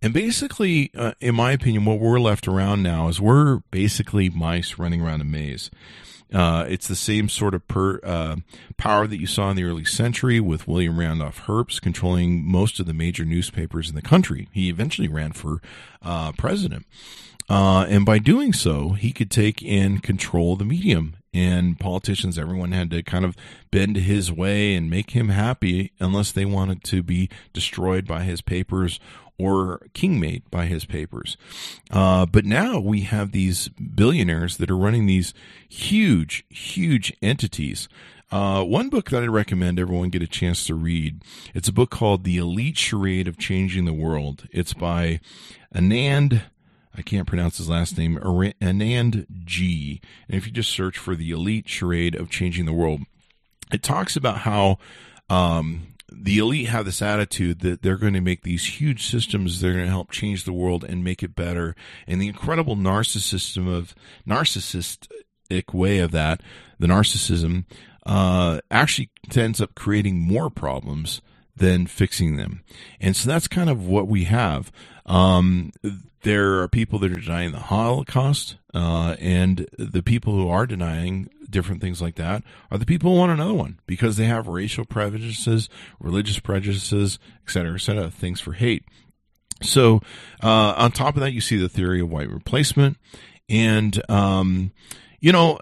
And 0.00 0.14
basically, 0.14 0.90
uh, 0.96 1.12
in 1.20 1.34
my 1.34 1.52
opinion, 1.52 1.84
what 1.84 1.98
we're 1.98 2.20
left 2.20 2.46
around 2.46 2.82
now 2.82 3.08
is 3.08 3.20
we're 3.20 3.58
basically 3.70 4.30
mice 4.30 4.78
running 4.78 5.00
around 5.00 5.20
a 5.20 5.24
maze. 5.24 5.70
Uh, 6.32 6.64
it's 6.68 6.86
the 6.86 6.96
same 6.96 7.28
sort 7.28 7.54
of 7.54 7.66
per, 7.66 8.00
uh, 8.04 8.36
power 8.76 9.06
that 9.06 9.18
you 9.18 9.26
saw 9.26 9.50
in 9.50 9.56
the 9.56 9.64
early 9.64 9.84
century 9.84 10.38
with 10.38 10.68
William 10.68 10.98
Randolph 10.98 11.38
Hearst 11.38 11.82
controlling 11.82 12.44
most 12.44 12.78
of 12.78 12.86
the 12.86 12.94
major 12.94 13.24
newspapers 13.24 13.88
in 13.88 13.96
the 13.96 14.02
country. 14.02 14.48
He 14.52 14.68
eventually 14.68 15.08
ran 15.08 15.32
for 15.32 15.60
uh, 16.02 16.32
president. 16.32 16.86
Uh, 17.48 17.84
and 17.88 18.06
by 18.06 18.18
doing 18.18 18.52
so, 18.52 18.90
he 18.90 19.10
could 19.10 19.30
take 19.30 19.62
and 19.64 20.02
control 20.02 20.54
the 20.54 20.64
medium. 20.64 21.16
And 21.32 21.78
politicians, 21.78 22.38
everyone 22.38 22.72
had 22.72 22.90
to 22.90 23.02
kind 23.02 23.24
of 23.24 23.36
bend 23.70 23.96
his 23.96 24.32
way 24.32 24.74
and 24.74 24.90
make 24.90 25.10
him 25.10 25.28
happy 25.28 25.92
unless 26.00 26.32
they 26.32 26.44
wanted 26.44 26.82
to 26.84 27.02
be 27.02 27.28
destroyed 27.52 28.06
by 28.06 28.24
his 28.24 28.40
papers 28.40 28.98
or 29.38 29.80
king 29.94 30.20
made 30.20 30.42
by 30.50 30.66
his 30.66 30.84
papers. 30.84 31.36
Uh, 31.90 32.26
but 32.26 32.44
now 32.44 32.78
we 32.78 33.02
have 33.02 33.32
these 33.32 33.68
billionaires 33.68 34.58
that 34.58 34.70
are 34.70 34.76
running 34.76 35.06
these 35.06 35.32
huge, 35.68 36.44
huge 36.50 37.16
entities. 37.22 37.88
Uh, 38.30 38.62
one 38.62 38.88
book 38.88 39.10
that 39.10 39.22
I 39.22 39.26
recommend 39.26 39.80
everyone 39.80 40.10
get 40.10 40.22
a 40.22 40.26
chance 40.26 40.64
to 40.66 40.74
read. 40.74 41.22
It's 41.54 41.68
a 41.68 41.72
book 41.72 41.90
called 41.90 42.22
The 42.24 42.36
Elite 42.36 42.76
Charade 42.76 43.26
of 43.26 43.38
Changing 43.38 43.86
the 43.86 43.92
World. 43.92 44.46
It's 44.52 44.74
by 44.74 45.20
Anand 45.74 46.42
I 47.00 47.02
can't 47.02 47.26
pronounce 47.26 47.56
his 47.56 47.70
last 47.70 47.96
name, 47.96 48.18
Anand 48.18 49.24
G. 49.46 50.02
And 50.28 50.36
if 50.36 50.44
you 50.44 50.52
just 50.52 50.68
search 50.70 50.98
for 50.98 51.16
the 51.16 51.30
elite 51.30 51.66
charade 51.66 52.14
of 52.14 52.28
changing 52.28 52.66
the 52.66 52.74
world, 52.74 53.00
it 53.72 53.82
talks 53.82 54.16
about 54.16 54.40
how 54.40 54.76
um, 55.30 55.94
the 56.12 56.36
elite 56.36 56.68
have 56.68 56.84
this 56.84 57.00
attitude 57.00 57.60
that 57.60 57.80
they're 57.80 57.96
going 57.96 58.12
to 58.12 58.20
make 58.20 58.42
these 58.42 58.78
huge 58.78 59.06
systems 59.06 59.62
they're 59.62 59.72
going 59.72 59.86
to 59.86 59.90
help 59.90 60.10
change 60.10 60.44
the 60.44 60.52
world 60.52 60.84
and 60.84 61.02
make 61.02 61.22
it 61.22 61.34
better. 61.34 61.74
And 62.06 62.20
the 62.20 62.28
incredible 62.28 62.76
narcissism 62.76 63.66
of 63.66 63.94
narcissistic 64.28 65.72
way 65.72 66.00
of 66.00 66.10
that 66.10 66.42
the 66.78 66.86
narcissism 66.86 67.64
uh, 68.04 68.60
actually 68.70 69.08
ends 69.34 69.62
up 69.62 69.74
creating 69.74 70.18
more 70.18 70.50
problems 70.50 71.22
than 71.56 71.86
fixing 71.86 72.36
them. 72.36 72.62
And 73.00 73.16
so 73.16 73.26
that's 73.30 73.48
kind 73.48 73.70
of 73.70 73.86
what 73.86 74.06
we 74.06 74.24
have 74.24 74.70
um, 75.10 75.72
there 76.22 76.60
are 76.60 76.68
people 76.68 77.00
that 77.00 77.10
are 77.10 77.20
denying 77.20 77.50
the 77.50 77.58
Holocaust, 77.58 78.56
uh, 78.72 79.16
and 79.18 79.68
the 79.76 80.04
people 80.04 80.34
who 80.34 80.48
are 80.48 80.66
denying 80.66 81.28
different 81.50 81.80
things 81.80 82.00
like 82.00 82.14
that 82.14 82.44
are 82.70 82.78
the 82.78 82.86
people 82.86 83.10
who 83.10 83.18
want 83.18 83.32
another 83.32 83.52
one 83.52 83.80
because 83.86 84.16
they 84.16 84.26
have 84.26 84.46
racial 84.46 84.84
prejudices, 84.84 85.68
religious 85.98 86.38
prejudices, 86.38 87.18
et 87.44 87.50
cetera, 87.50 87.74
et 87.74 87.80
cetera, 87.80 88.08
things 88.08 88.40
for 88.40 88.52
hate. 88.52 88.84
So, 89.62 90.00
uh, 90.44 90.74
on 90.76 90.92
top 90.92 91.16
of 91.16 91.22
that, 91.22 91.32
you 91.32 91.40
see 91.40 91.56
the 91.56 91.68
theory 91.68 92.00
of 92.00 92.08
white 92.08 92.30
replacement, 92.30 92.96
and 93.48 94.00
um, 94.08 94.70
you 95.18 95.32
know, 95.32 95.58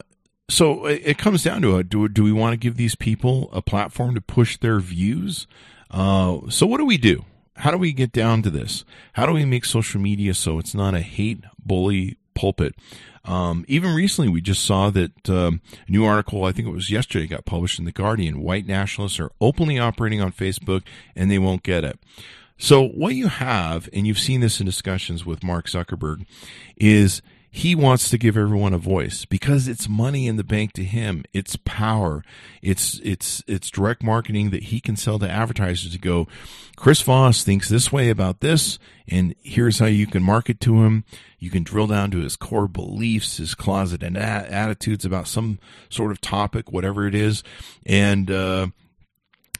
so 0.50 0.84
it, 0.84 1.00
it 1.04 1.18
comes 1.18 1.42
down 1.42 1.62
to 1.62 1.78
a 1.78 1.82
do 1.82 2.06
do 2.06 2.22
we 2.22 2.32
want 2.32 2.52
to 2.52 2.58
give 2.58 2.76
these 2.76 2.94
people 2.94 3.48
a 3.50 3.62
platform 3.62 4.14
to 4.14 4.20
push 4.20 4.58
their 4.58 4.78
views? 4.78 5.46
Uh, 5.90 6.40
so, 6.50 6.66
what 6.66 6.76
do 6.76 6.84
we 6.84 6.98
do? 6.98 7.24
How 7.58 7.70
do 7.70 7.78
we 7.78 7.92
get 7.92 8.12
down 8.12 8.42
to 8.42 8.50
this? 8.50 8.84
How 9.14 9.26
do 9.26 9.32
we 9.32 9.44
make 9.44 9.64
social 9.64 10.00
media 10.00 10.34
so 10.34 10.58
it's 10.58 10.74
not 10.74 10.94
a 10.94 11.00
hate 11.00 11.44
bully 11.58 12.16
pulpit? 12.34 12.74
Um, 13.24 13.64
even 13.68 13.94
recently, 13.94 14.30
we 14.30 14.40
just 14.40 14.64
saw 14.64 14.90
that 14.90 15.28
um, 15.28 15.60
a 15.86 15.90
new 15.90 16.04
article, 16.04 16.44
I 16.44 16.52
think 16.52 16.66
it 16.66 16.72
was 16.72 16.90
yesterday, 16.90 17.26
got 17.26 17.44
published 17.44 17.78
in 17.78 17.84
The 17.84 17.92
Guardian. 17.92 18.42
White 18.42 18.66
nationalists 18.66 19.20
are 19.20 19.32
openly 19.40 19.78
operating 19.78 20.20
on 20.20 20.32
Facebook 20.32 20.82
and 21.14 21.30
they 21.30 21.38
won't 21.38 21.62
get 21.62 21.84
it. 21.84 21.98
So, 22.56 22.88
what 22.88 23.14
you 23.14 23.28
have, 23.28 23.88
and 23.92 24.06
you've 24.06 24.18
seen 24.18 24.40
this 24.40 24.60
in 24.60 24.66
discussions 24.66 25.26
with 25.26 25.44
Mark 25.44 25.66
Zuckerberg, 25.66 26.26
is 26.76 27.22
he 27.50 27.74
wants 27.74 28.10
to 28.10 28.18
give 28.18 28.36
everyone 28.36 28.74
a 28.74 28.78
voice 28.78 29.24
because 29.24 29.68
it's 29.68 29.88
money 29.88 30.26
in 30.26 30.36
the 30.36 30.44
bank 30.44 30.72
to 30.74 30.84
him. 30.84 31.24
It's 31.32 31.56
power. 31.64 32.22
It's 32.62 33.00
it's 33.02 33.42
it's 33.46 33.70
direct 33.70 34.02
marketing 34.02 34.50
that 34.50 34.64
he 34.64 34.80
can 34.80 34.96
sell 34.96 35.18
to 35.18 35.30
advertisers 35.30 35.92
to 35.92 35.98
go. 35.98 36.26
Chris 36.76 37.00
Voss 37.00 37.42
thinks 37.42 37.68
this 37.68 37.90
way 37.90 38.10
about 38.10 38.40
this, 38.40 38.78
and 39.08 39.34
here's 39.42 39.78
how 39.78 39.86
you 39.86 40.06
can 40.06 40.22
market 40.22 40.60
to 40.60 40.84
him. 40.84 41.04
You 41.38 41.50
can 41.50 41.62
drill 41.62 41.86
down 41.86 42.10
to 42.12 42.18
his 42.18 42.36
core 42.36 42.68
beliefs, 42.68 43.38
his 43.38 43.54
closet 43.54 44.02
and 44.02 44.16
attitudes 44.16 45.04
about 45.04 45.26
some 45.26 45.58
sort 45.88 46.10
of 46.10 46.20
topic, 46.20 46.70
whatever 46.70 47.06
it 47.06 47.14
is, 47.14 47.42
and 47.86 48.30
uh, 48.30 48.68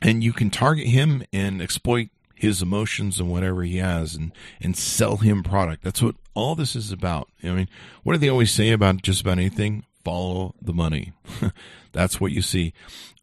and 0.03 0.23
you 0.23 0.33
can 0.33 0.51
target 0.51 0.87
him 0.87 1.25
and 1.33 1.63
exploit 1.63 2.11
his 2.35 2.63
emotions 2.63 3.19
and 3.19 3.31
whatever 3.31 3.63
he 3.63 3.79
has 3.79 4.15
and 4.15 4.33
and 4.61 4.77
sell 4.77 5.17
him 5.17 5.43
product. 5.43 5.83
That's 5.83 6.03
what 6.03 6.17
all 6.39 6.55
this 6.55 6.77
is 6.77 6.93
about. 6.93 7.29
I 7.43 7.49
mean, 7.49 7.69
what 8.03 8.13
do 8.13 8.19
they 8.19 8.29
always 8.29 8.53
say 8.53 8.71
about 8.71 9.03
just 9.03 9.21
about 9.21 9.39
anything? 9.39 9.85
Follow 10.05 10.55
the 10.63 10.73
money. 10.73 11.13
that's 11.93 12.21
what 12.21 12.33
you 12.33 12.43
see. 12.43 12.73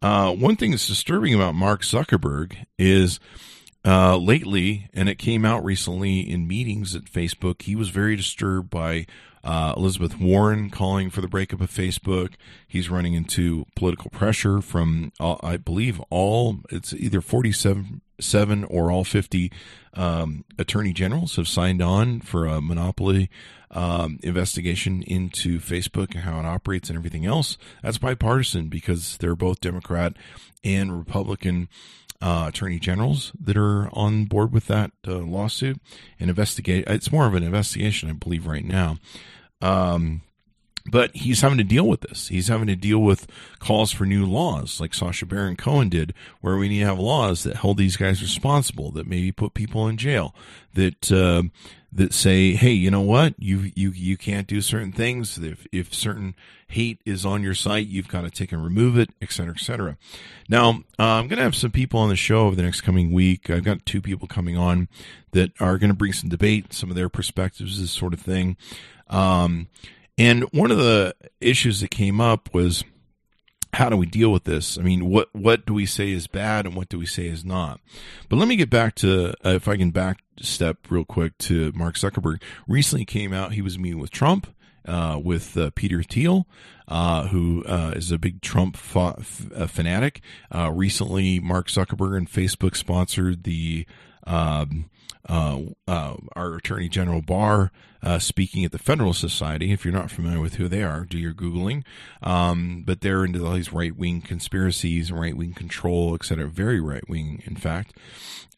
Uh, 0.02 0.32
one 0.34 0.56
thing 0.56 0.70
that's 0.70 0.86
disturbing 0.86 1.34
about 1.34 1.54
Mark 1.54 1.82
Zuckerberg 1.82 2.66
is 2.78 3.18
uh, 3.86 4.16
lately, 4.16 4.88
and 4.92 5.08
it 5.08 5.16
came 5.16 5.44
out 5.44 5.64
recently 5.64 6.20
in 6.20 6.46
meetings 6.46 6.94
at 6.94 7.04
Facebook, 7.04 7.62
he 7.62 7.76
was 7.76 7.88
very 7.88 8.16
disturbed 8.16 8.68
by 8.68 9.06
uh, 9.44 9.74
Elizabeth 9.76 10.18
Warren 10.18 10.70
calling 10.70 11.08
for 11.08 11.20
the 11.20 11.28
breakup 11.28 11.60
of 11.60 11.70
Facebook. 11.70 12.34
He's 12.66 12.90
running 12.90 13.14
into 13.14 13.64
political 13.76 14.10
pressure 14.10 14.60
from, 14.60 15.12
uh, 15.20 15.36
I 15.40 15.56
believe, 15.56 16.00
all, 16.10 16.58
it's 16.70 16.92
either 16.92 17.20
47 17.20 18.02
seven 18.20 18.64
or 18.64 18.90
all 18.90 19.04
50 19.04 19.52
um, 19.94 20.44
attorney 20.58 20.92
generals 20.92 21.36
have 21.36 21.48
signed 21.48 21.82
on 21.82 22.20
for 22.20 22.46
a 22.46 22.60
monopoly 22.60 23.30
um, 23.70 24.18
investigation 24.22 25.02
into 25.02 25.58
Facebook 25.58 26.14
and 26.14 26.24
how 26.24 26.38
it 26.38 26.46
operates 26.46 26.88
and 26.88 26.96
everything 26.96 27.26
else. 27.26 27.58
That's 27.82 27.98
bipartisan 27.98 28.68
because 28.68 29.16
they're 29.18 29.36
both 29.36 29.60
Democrat 29.60 30.14
and 30.64 30.96
Republican 30.96 31.68
uh, 32.20 32.46
attorney 32.48 32.78
generals 32.78 33.32
that 33.38 33.56
are 33.56 33.88
on 33.92 34.24
board 34.24 34.52
with 34.52 34.66
that 34.66 34.92
uh, 35.06 35.18
lawsuit 35.18 35.80
and 36.18 36.30
investigate. 36.30 36.84
It's 36.86 37.12
more 37.12 37.26
of 37.26 37.34
an 37.34 37.42
investigation, 37.42 38.08
I 38.08 38.14
believe, 38.14 38.46
right 38.46 38.64
now. 38.64 38.98
Um, 39.60 40.22
but 40.90 41.14
he's 41.14 41.40
having 41.40 41.58
to 41.58 41.64
deal 41.64 41.86
with 41.86 42.00
this. 42.02 42.28
He's 42.28 42.48
having 42.48 42.66
to 42.68 42.76
deal 42.76 42.98
with 42.98 43.26
calls 43.58 43.92
for 43.92 44.06
new 44.06 44.24
laws, 44.24 44.80
like 44.80 44.94
Sacha 44.94 45.26
Baron 45.26 45.56
Cohen 45.56 45.88
did, 45.88 46.14
where 46.40 46.56
we 46.56 46.68
need 46.68 46.80
to 46.80 46.86
have 46.86 46.98
laws 46.98 47.42
that 47.42 47.56
hold 47.56 47.78
these 47.78 47.96
guys 47.96 48.22
responsible, 48.22 48.90
that 48.92 49.06
maybe 49.06 49.32
put 49.32 49.54
people 49.54 49.88
in 49.88 49.96
jail, 49.96 50.34
that 50.74 51.10
uh, 51.10 51.42
that 51.92 52.12
say, 52.12 52.52
hey, 52.52 52.72
you 52.72 52.90
know 52.90 53.00
what, 53.00 53.34
you 53.38 53.70
you 53.74 53.90
you 53.90 54.16
can't 54.16 54.46
do 54.46 54.60
certain 54.60 54.92
things. 54.92 55.38
If 55.38 55.66
if 55.72 55.94
certain 55.94 56.34
hate 56.68 57.00
is 57.04 57.24
on 57.24 57.42
your 57.42 57.54
site, 57.54 57.86
you've 57.86 58.08
got 58.08 58.22
to 58.22 58.30
take 58.30 58.52
and 58.52 58.62
remove 58.62 58.98
it, 58.98 59.10
et 59.22 59.30
cetera, 59.30 59.54
et 59.56 59.60
cetera. 59.60 59.96
Now, 60.48 60.82
uh, 60.98 61.04
I'm 61.04 61.28
going 61.28 61.38
to 61.38 61.44
have 61.44 61.54
some 61.54 61.70
people 61.70 62.00
on 62.00 62.08
the 62.08 62.16
show 62.16 62.46
over 62.46 62.56
the 62.56 62.62
next 62.62 62.80
coming 62.80 63.12
week. 63.12 63.48
I've 63.48 63.62
got 63.64 63.86
two 63.86 64.02
people 64.02 64.26
coming 64.26 64.56
on 64.56 64.88
that 65.30 65.52
are 65.60 65.78
going 65.78 65.90
to 65.90 65.96
bring 65.96 66.12
some 66.12 66.28
debate, 66.28 66.72
some 66.72 66.90
of 66.90 66.96
their 66.96 67.08
perspectives, 67.08 67.80
this 67.80 67.92
sort 67.92 68.12
of 68.12 68.20
thing. 68.20 68.56
Um, 69.08 69.68
and 70.18 70.44
one 70.52 70.70
of 70.70 70.78
the 70.78 71.14
issues 71.40 71.80
that 71.80 71.90
came 71.90 72.20
up 72.20 72.52
was 72.54 72.84
how 73.76 73.90
do 73.90 73.96
we 73.96 74.06
deal 74.06 74.32
with 74.32 74.44
this? 74.44 74.78
I 74.78 74.82
mean, 74.82 75.06
what 75.10 75.28
what 75.34 75.66
do 75.66 75.74
we 75.74 75.84
say 75.84 76.10
is 76.10 76.26
bad 76.26 76.64
and 76.64 76.74
what 76.74 76.88
do 76.88 76.98
we 76.98 77.06
say 77.06 77.26
is 77.26 77.44
not? 77.44 77.80
But 78.28 78.36
let 78.36 78.48
me 78.48 78.56
get 78.56 78.70
back 78.70 78.94
to 78.96 79.34
uh, 79.44 79.50
if 79.50 79.68
I 79.68 79.76
can 79.76 79.90
back 79.90 80.22
step 80.40 80.90
real 80.90 81.04
quick 81.04 81.36
to 81.38 81.72
Mark 81.74 81.96
Zuckerberg. 81.96 82.42
Recently 82.66 83.04
came 83.04 83.32
out 83.32 83.52
he 83.52 83.62
was 83.62 83.78
meeting 83.78 83.98
with 83.98 84.10
Trump, 84.10 84.46
uh, 84.86 85.20
with 85.22 85.56
uh, 85.58 85.70
Peter 85.74 86.02
Thiel, 86.02 86.46
uh, 86.88 87.28
who 87.28 87.64
uh, 87.64 87.92
is 87.94 88.10
a 88.10 88.18
big 88.18 88.40
Trump 88.40 88.78
fa- 88.78 89.16
f- 89.18 89.52
uh, 89.54 89.66
fanatic. 89.66 90.22
recently, 90.70 91.38
Mark 91.38 91.68
Zuckerberg 91.68 92.16
and 92.16 92.30
Facebook 92.30 92.76
sponsored 92.76 93.44
the. 93.44 93.86
Um, 94.26 94.90
uh, 95.28 95.60
uh, 95.88 96.14
our 96.36 96.54
Attorney 96.54 96.88
General 96.88 97.20
Barr 97.20 97.72
uh, 98.02 98.18
speaking 98.20 98.64
at 98.64 98.70
the 98.70 98.78
Federalist 98.78 99.20
Society. 99.20 99.72
If 99.72 99.84
you're 99.84 99.92
not 99.94 100.10
familiar 100.10 100.40
with 100.40 100.54
who 100.54 100.68
they 100.68 100.82
are, 100.82 101.04
do 101.04 101.18
your 101.18 101.34
Googling. 101.34 101.82
Um, 102.22 102.84
but 102.86 103.00
they're 103.00 103.24
into 103.24 103.44
all 103.44 103.54
these 103.54 103.72
right 103.72 103.96
wing 103.96 104.20
conspiracies 104.20 105.10
and 105.10 105.18
right 105.18 105.36
wing 105.36 105.54
control, 105.54 106.14
et 106.14 106.24
cetera. 106.24 106.46
Very 106.46 106.80
right 106.80 107.08
wing, 107.08 107.42
in 107.44 107.56
fact. 107.56 107.96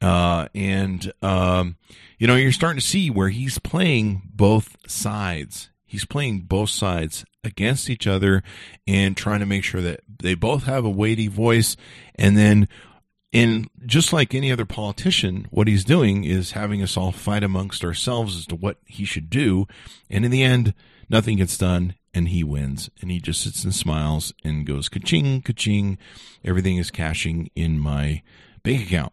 Uh, 0.03 0.49
and, 0.55 1.13
um, 1.23 1.77
you 2.19 2.27
know, 2.27 2.37
you're 2.37 2.53
starting 2.53 2.81
to 2.81 2.87
see 2.87 3.09
where 3.09 3.31
he's 3.31 3.59
playing 3.59 4.23
both 4.35 4.77
sides. 4.87 5.71
He's 5.87 6.05
playing 6.05 6.41
both 6.41 6.69
sides 6.69 7.25
against 7.43 7.89
each 7.89 8.07
other 8.07 8.43
and 8.87 9.17
trying 9.17 9.41
to 9.41 9.47
make 9.47 9.65
sure 9.65 9.81
that 9.81 10.01
they 10.21 10.35
both 10.35 10.65
have 10.65 10.85
a 10.85 10.91
weighty 10.91 11.29
voice. 11.29 11.77
And 12.17 12.37
then 12.37 12.69
and 13.33 13.69
just 13.85 14.13
like 14.13 14.35
any 14.35 14.51
other 14.51 14.65
politician, 14.65 15.47
what 15.51 15.69
he's 15.69 15.85
doing 15.85 16.25
is 16.25 16.53
having 16.53 16.83
us 16.83 16.97
all 16.97 17.13
fight 17.13 17.43
amongst 17.45 17.85
ourselves 17.85 18.37
as 18.37 18.47
to 18.47 18.57
what 18.57 18.79
he 18.87 19.05
should 19.05 19.29
do. 19.29 19.67
And 20.09 20.25
in 20.25 20.31
the 20.31 20.43
end, 20.43 20.73
nothing 21.11 21.37
gets 21.37 21.59
done 21.59 21.95
and 22.15 22.29
he 22.29 22.43
wins. 22.43 22.89
And 23.01 23.11
he 23.11 23.21
just 23.21 23.43
sits 23.43 23.65
and 23.65 23.75
smiles 23.75 24.33
and 24.45 24.67
goes 24.67 24.89
ka-ching, 24.89 25.43
ka-ching. 25.43 25.99
Everything 26.43 26.79
is 26.79 26.91
cashing 26.91 27.51
in 27.55 27.79
my 27.79 28.23
bank 28.63 28.87
account. 28.87 29.13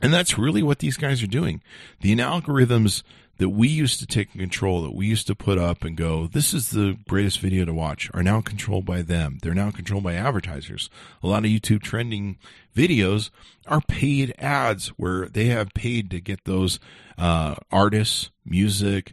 And 0.00 0.12
that's 0.12 0.38
really 0.38 0.62
what 0.62 0.78
these 0.78 0.96
guys 0.96 1.22
are 1.22 1.28
doing. 1.28 1.60
The 2.00 2.14
algorithms 2.16 3.02
that 3.38 3.50
we 3.50 3.68
used 3.68 3.98
to 4.00 4.06
take 4.06 4.32
control, 4.32 4.82
that 4.82 4.94
we 4.94 5.06
used 5.06 5.26
to 5.26 5.34
put 5.34 5.58
up 5.58 5.84
and 5.84 5.96
go, 5.96 6.26
this 6.26 6.54
is 6.54 6.70
the 6.70 6.96
greatest 7.08 7.40
video 7.40 7.64
to 7.64 7.74
watch, 7.74 8.10
are 8.14 8.22
now 8.22 8.40
controlled 8.40 8.84
by 8.84 9.02
them. 9.02 9.38
They're 9.42 9.54
now 9.54 9.70
controlled 9.70 10.04
by 10.04 10.14
advertisers. 10.14 10.88
A 11.22 11.26
lot 11.26 11.44
of 11.44 11.50
YouTube 11.50 11.82
trending 11.82 12.38
videos 12.74 13.30
are 13.66 13.80
paid 13.80 14.34
ads 14.38 14.88
where 14.88 15.26
they 15.28 15.46
have 15.46 15.74
paid 15.74 16.10
to 16.10 16.20
get 16.20 16.44
those 16.44 16.78
uh, 17.18 17.56
artists, 17.72 18.30
music, 18.44 19.12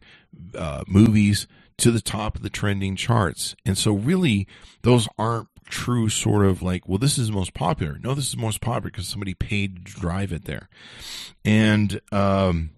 uh, 0.56 0.84
movies 0.88 1.48
to 1.78 1.92
the 1.92 2.02
top 2.02 2.36
of 2.36 2.44
the 2.44 2.50
trending 2.50 2.96
charts. 2.96 3.56
And 3.66 3.78
so, 3.78 3.94
really, 3.94 4.48
those 4.84 5.08
aren't 5.18 5.48
true 5.66 6.10
sort 6.10 6.46
of 6.46 6.62
like, 6.62 6.88
well, 6.88 6.98
this 6.98 7.18
is 7.18 7.28
the 7.28 7.34
most 7.34 7.54
popular. 7.54 7.98
No, 8.04 8.14
this 8.14 8.26
is 8.26 8.34
the 8.34 8.42
most 8.42 8.62
popular 8.62 8.92
because 8.92 9.08
somebody 9.08 9.34
paid 9.34 9.86
to 9.86 9.94
drive 9.94 10.32
it 10.32 10.46
there. 10.46 10.70
And, 11.44 12.02
um, 12.12 12.72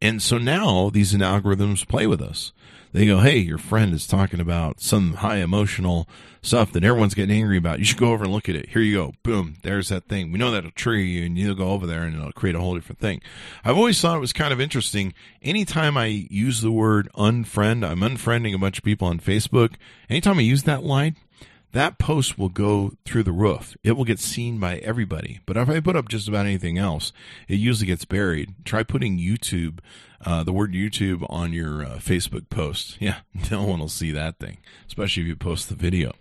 and 0.00 0.22
so 0.22 0.38
now 0.38 0.90
these 0.90 1.12
algorithms 1.12 1.86
play 1.86 2.06
with 2.06 2.20
us. 2.20 2.52
They 2.94 3.06
go, 3.06 3.18
hey, 3.18 3.38
your 3.38 3.58
friend 3.58 3.92
is 3.92 4.06
talking 4.06 4.38
about 4.38 4.80
some 4.80 5.14
high 5.14 5.38
emotional 5.38 6.08
stuff 6.42 6.70
that 6.72 6.84
everyone's 6.84 7.14
getting 7.14 7.36
angry 7.36 7.58
about. 7.58 7.80
You 7.80 7.84
should 7.84 7.98
go 7.98 8.12
over 8.12 8.22
and 8.22 8.32
look 8.32 8.48
at 8.48 8.54
it. 8.54 8.68
Here 8.68 8.82
you 8.82 8.94
go. 8.94 9.14
Boom. 9.24 9.56
There's 9.64 9.88
that 9.88 10.04
thing. 10.08 10.30
We 10.30 10.38
know 10.38 10.52
that'll 10.52 10.70
trigger 10.70 11.02
you 11.02 11.26
and 11.26 11.36
you'll 11.36 11.56
go 11.56 11.70
over 11.70 11.88
there 11.88 12.04
and 12.04 12.14
it'll 12.14 12.30
create 12.30 12.54
a 12.54 12.60
whole 12.60 12.76
different 12.76 13.00
thing. 13.00 13.20
I've 13.64 13.76
always 13.76 14.00
thought 14.00 14.16
it 14.16 14.20
was 14.20 14.32
kind 14.32 14.52
of 14.52 14.60
interesting. 14.60 15.12
Anytime 15.42 15.96
I 15.96 16.06
use 16.06 16.60
the 16.60 16.70
word 16.70 17.08
unfriend, 17.16 17.84
I'm 17.84 17.98
unfriending 17.98 18.54
a 18.54 18.58
bunch 18.58 18.78
of 18.78 18.84
people 18.84 19.08
on 19.08 19.18
Facebook. 19.18 19.74
Anytime 20.08 20.38
I 20.38 20.42
use 20.42 20.62
that 20.62 20.84
line, 20.84 21.16
that 21.74 21.98
post 21.98 22.38
will 22.38 22.48
go 22.48 22.92
through 23.04 23.24
the 23.24 23.32
roof. 23.32 23.76
It 23.82 23.92
will 23.92 24.04
get 24.04 24.20
seen 24.20 24.58
by 24.60 24.76
everybody. 24.76 25.40
But 25.44 25.56
if 25.56 25.68
I 25.68 25.80
put 25.80 25.96
up 25.96 26.08
just 26.08 26.28
about 26.28 26.46
anything 26.46 26.78
else, 26.78 27.12
it 27.48 27.56
usually 27.56 27.88
gets 27.88 28.04
buried. 28.04 28.54
Try 28.64 28.84
putting 28.84 29.18
YouTube, 29.18 29.80
uh, 30.24 30.44
the 30.44 30.52
word 30.52 30.72
YouTube 30.72 31.26
on 31.28 31.52
your 31.52 31.84
uh, 31.84 31.96
Facebook 31.98 32.48
post. 32.48 32.96
Yeah, 33.04 33.18
no 33.50 33.64
one 33.64 33.80
will 33.80 33.88
see 33.88 34.12
that 34.12 34.38
thing, 34.38 34.58
especially 34.86 35.24
if 35.24 35.28
you 35.28 35.36
post 35.36 35.68
the 35.68 35.74
video. 35.74 36.12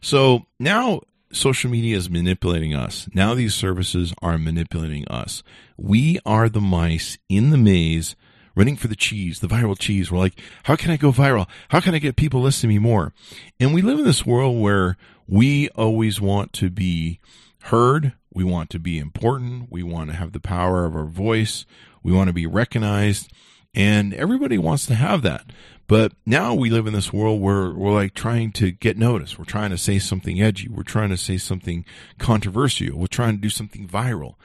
So 0.00 0.46
now 0.60 1.00
social 1.32 1.70
media 1.70 1.96
is 1.96 2.08
manipulating 2.08 2.72
us. 2.72 3.08
Now 3.12 3.34
these 3.34 3.52
services 3.52 4.14
are 4.22 4.38
manipulating 4.38 5.06
us. 5.08 5.42
We 5.76 6.20
are 6.24 6.48
the 6.48 6.60
mice 6.60 7.18
in 7.28 7.50
the 7.50 7.58
maze 7.58 8.14
running 8.54 8.76
for 8.76 8.88
the 8.88 8.96
cheese, 8.96 9.40
the 9.40 9.46
viral 9.46 9.78
cheese. 9.78 10.10
We're 10.10 10.18
like, 10.18 10.40
how 10.64 10.76
can 10.76 10.90
I 10.90 10.96
go 10.96 11.12
viral? 11.12 11.48
How 11.68 11.80
can 11.80 11.94
I 11.94 11.98
get 11.98 12.16
people 12.16 12.40
listening 12.40 12.70
to 12.70 12.74
me 12.74 12.78
more? 12.78 13.12
And 13.58 13.74
we 13.74 13.82
live 13.82 13.98
in 13.98 14.04
this 14.04 14.26
world 14.26 14.60
where 14.60 14.96
we 15.26 15.68
always 15.70 16.20
want 16.20 16.52
to 16.54 16.70
be 16.70 17.20
heard. 17.64 18.12
We 18.32 18.44
want 18.44 18.70
to 18.70 18.78
be 18.78 18.98
important. 18.98 19.70
We 19.70 19.82
want 19.82 20.10
to 20.10 20.16
have 20.16 20.32
the 20.32 20.40
power 20.40 20.84
of 20.84 20.94
our 20.94 21.06
voice. 21.06 21.64
We 22.02 22.12
want 22.12 22.28
to 22.28 22.34
be 22.34 22.46
recognized. 22.46 23.32
And 23.74 24.14
everybody 24.14 24.58
wants 24.58 24.86
to 24.86 24.94
have 24.94 25.22
that. 25.22 25.50
But 25.86 26.12
now 26.24 26.54
we 26.54 26.70
live 26.70 26.86
in 26.86 26.94
this 26.94 27.12
world 27.12 27.40
where 27.40 27.70
we're 27.70 27.92
like 27.92 28.14
trying 28.14 28.52
to 28.52 28.70
get 28.70 28.96
noticed. 28.96 29.38
We're 29.38 29.44
trying 29.44 29.70
to 29.70 29.78
say 29.78 29.98
something 29.98 30.40
edgy. 30.40 30.68
We're 30.68 30.82
trying 30.82 31.10
to 31.10 31.16
say 31.16 31.36
something 31.36 31.84
controversial. 32.18 32.98
We're 32.98 33.06
trying 33.06 33.36
to 33.36 33.40
do 33.40 33.50
something 33.50 33.86
viral. 33.86 34.36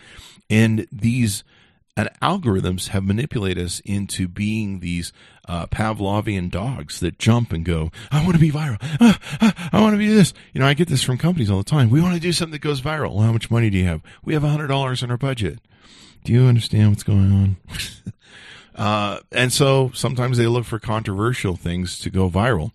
And 0.50 0.88
these 0.92 1.44
and 2.00 2.10
algorithms 2.22 2.90
have 2.90 3.04
manipulated 3.04 3.66
us 3.66 3.82
into 3.82 4.28
being 4.28 4.80
these 4.80 5.12
uh, 5.48 5.66
Pavlovian 5.66 6.50
dogs 6.50 7.00
that 7.00 7.20
jump 7.20 7.52
and 7.52 7.66
go, 7.66 7.92
I 8.12 8.24
want 8.24 8.36
to 8.36 8.40
be 8.40 8.52
viral. 8.52 8.78
Ah, 9.02 9.20
ah, 9.42 9.70
I 9.74 9.82
want 9.82 9.94
to 9.96 9.98
be 9.98 10.08
this. 10.08 10.34
You 10.54 10.62
know, 10.62 10.68
I 10.68 10.74
get 10.74 10.88
this 10.88 11.04
from 11.04 11.18
companies 11.18 11.50
all 11.50 11.58
the 11.58 11.64
time. 11.64 11.90
We 11.90 12.02
want 12.02 12.14
to 12.14 12.20
do 12.20 12.32
something 12.32 12.54
that 12.54 12.62
goes 12.62 12.82
viral. 12.82 13.14
Well, 13.14 13.26
how 13.26 13.34
much 13.34 13.52
money 13.52 13.70
do 13.70 13.78
you 13.78 13.86
have? 13.86 14.02
We 14.24 14.34
have 14.34 14.44
$100 14.44 15.04
in 15.04 15.12
our 15.12 15.18
budget. 15.18 15.60
Do 16.24 16.34
you 16.34 16.44
understand 16.44 16.90
what's 16.90 17.04
going 17.04 17.32
on? 17.32 17.58
uh, 18.76 19.20
and 19.32 19.52
so 19.52 19.92
sometimes 19.94 20.38
they 20.38 20.48
look 20.48 20.66
for 20.66 20.80
controversial 20.80 21.56
things 21.56 22.00
to 22.00 22.10
go 22.10 22.30
viral 22.30 22.72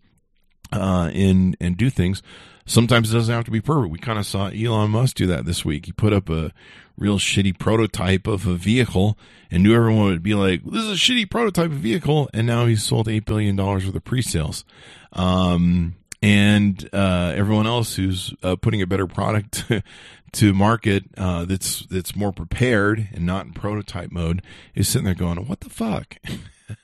uh, 0.72 1.10
and, 1.14 1.56
and 1.60 1.76
do 1.76 1.90
things. 1.90 2.22
Sometimes 2.66 3.10
it 3.10 3.16
doesn't 3.16 3.34
have 3.34 3.44
to 3.44 3.50
be 3.50 3.60
perfect. 3.60 3.92
We 3.92 3.98
kind 3.98 4.18
of 4.18 4.26
saw 4.26 4.48
Elon 4.48 4.90
Musk 4.90 5.16
do 5.16 5.26
that 5.28 5.44
this 5.44 5.64
week. 5.64 5.86
He 5.86 5.92
put 5.92 6.12
up 6.12 6.28
a 6.30 6.52
real 6.96 7.18
shitty 7.18 7.58
prototype 7.58 8.26
of 8.26 8.46
a 8.46 8.54
vehicle 8.54 9.18
and 9.50 9.62
knew 9.62 9.74
everyone 9.74 10.06
would 10.06 10.22
be 10.22 10.34
like, 10.34 10.64
this 10.64 10.84
is 10.84 10.90
a 10.90 10.94
shitty 10.94 11.30
prototype 11.30 11.70
of 11.70 11.78
vehicle. 11.78 12.28
And 12.32 12.46
now 12.46 12.66
he's 12.66 12.84
sold 12.84 13.06
$8 13.08 13.24
billion 13.24 13.56
worth 13.56 13.94
of 13.94 14.04
pre-sales. 14.04 14.64
Um, 15.12 15.96
and, 16.22 16.88
uh, 16.92 17.32
everyone 17.36 17.66
else 17.66 17.96
who's 17.96 18.34
uh, 18.42 18.56
putting 18.56 18.82
a 18.82 18.86
better 18.86 19.06
product 19.06 19.64
to 20.32 20.54
market, 20.54 21.04
uh, 21.16 21.44
that's, 21.44 21.86
that's 21.86 22.16
more 22.16 22.32
prepared 22.32 23.08
and 23.12 23.26
not 23.26 23.46
in 23.46 23.52
prototype 23.52 24.10
mode 24.10 24.42
is 24.74 24.88
sitting 24.88 25.04
there 25.04 25.14
going, 25.14 25.38
what 25.46 25.60
the 25.60 25.70
fuck? 25.70 26.16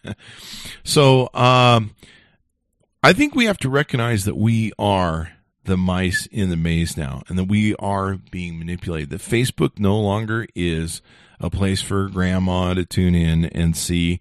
so, 0.85 1.31
um, 1.35 1.95
I 3.03 3.15
think 3.15 3.35
we 3.35 3.47
have 3.47 3.59
to 3.59 3.71
recognize 3.71 4.27
that 4.27 4.37
we 4.37 4.73
are 4.79 5.33
the 5.65 5.77
mice 5.77 6.27
in 6.27 6.51
the 6.51 6.57
maze 6.57 6.97
now 6.97 7.23
and 7.29 7.39
that 7.39 7.45
we 7.45 7.75
are 7.77 8.17
being 8.31 8.59
manipulated. 8.59 9.11
That 9.11 9.21
Facebook 9.21 9.79
no 9.79 9.99
longer 9.99 10.47
is 10.55 11.03
a 11.39 11.51
place 11.51 11.83
for 11.83 12.09
grandma 12.09 12.75
to 12.75 12.85
tune 12.85 13.15
in 13.15 13.47
and 13.47 13.77
see 13.77 14.21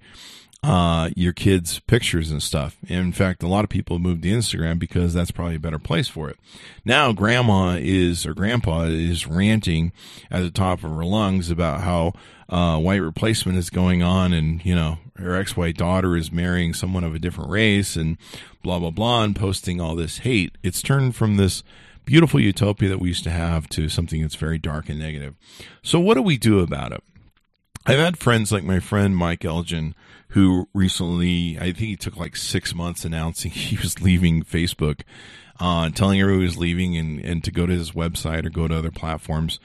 uh, 0.62 1.10
your 1.15 1.32
kids' 1.32 1.80
pictures 1.80 2.32
and 2.32 2.43
stuff. 2.43 2.78
In 2.88 3.13
fact, 3.13 3.43
a 3.43 3.47
lot 3.47 3.63
of 3.63 3.69
people 3.69 3.97
moved 3.99 4.23
to 4.23 4.30
Instagram 4.30 4.78
because 4.78 5.13
that's 5.13 5.32
probably 5.32 5.56
a 5.56 5.60
better 5.60 5.80
place 5.80 6.08
for 6.08 6.30
it. 6.30 6.38
Now, 6.84 7.13
grandma 7.13 7.78
is 7.80 8.25
or 8.25 8.34
grandpa 8.34 8.84
is 8.84 9.25
ranting 9.25 9.93
at 10.30 10.41
the 10.41 10.52
top 10.52 10.84
of 10.84 10.91
her 10.91 11.06
lungs 11.06 11.49
about 11.49 11.82
how 11.82 12.13
uh, 12.49 12.78
white 12.78 12.97
replacement 12.97 13.58
is 13.58 13.69
going 13.69 14.04
on, 14.04 14.34
and 14.34 14.65
you 14.65 14.75
know 14.75 14.97
her 15.19 15.36
ex-white 15.36 15.77
daughter 15.77 16.15
is 16.15 16.32
marrying 16.32 16.73
someone 16.73 17.03
of 17.03 17.15
a 17.15 17.19
different 17.19 17.49
race, 17.49 17.95
and 17.95 18.17
blah 18.63 18.79
blah 18.79 18.91
blah, 18.91 19.23
and 19.23 19.36
posting 19.36 19.79
all 19.79 19.95
this 19.95 20.19
hate. 20.19 20.58
It's 20.63 20.82
turned 20.82 21.15
from 21.15 21.38
this 21.38 21.63
beautiful 22.05 22.39
utopia 22.39 22.89
that 22.89 22.99
we 22.99 23.10
used 23.10 23.23
to 23.23 23.29
have 23.29 23.69
to 23.69 23.89
something 23.89 24.21
that's 24.21 24.36
very 24.36 24.58
dark 24.58 24.89
and 24.89 24.99
negative. 24.99 25.36
So, 25.84 25.99
what 25.99 26.15
do 26.15 26.21
we 26.21 26.38
do 26.38 26.60
about 26.60 26.91
it? 26.91 27.03
I've 27.86 27.99
had 27.99 28.17
friends 28.17 28.51
like 28.51 28.63
my 28.63 28.79
friend 28.79 29.15
Mike 29.15 29.41
Elgan 29.41 29.93
who 30.29 30.67
recently, 30.73 31.58
I 31.58 31.65
think 31.65 31.77
he 31.77 31.95
took 31.95 32.17
like 32.17 32.36
six 32.36 32.73
months 32.73 33.03
announcing 33.03 33.51
he 33.51 33.77
was 33.77 34.01
leaving 34.01 34.43
Facebook, 34.43 35.01
uh, 35.60 35.89
telling 35.89 36.19
everyone 36.21 36.41
he 36.41 36.47
was 36.47 36.58
leaving 36.58 36.97
and, 36.97 37.19
and 37.19 37.43
to 37.43 37.51
go 37.51 37.65
to 37.65 37.73
his 37.73 37.91
website 37.91 38.45
or 38.45 38.49
go 38.49 38.67
to 38.67 38.77
other 38.77 38.91
platforms. 38.91 39.60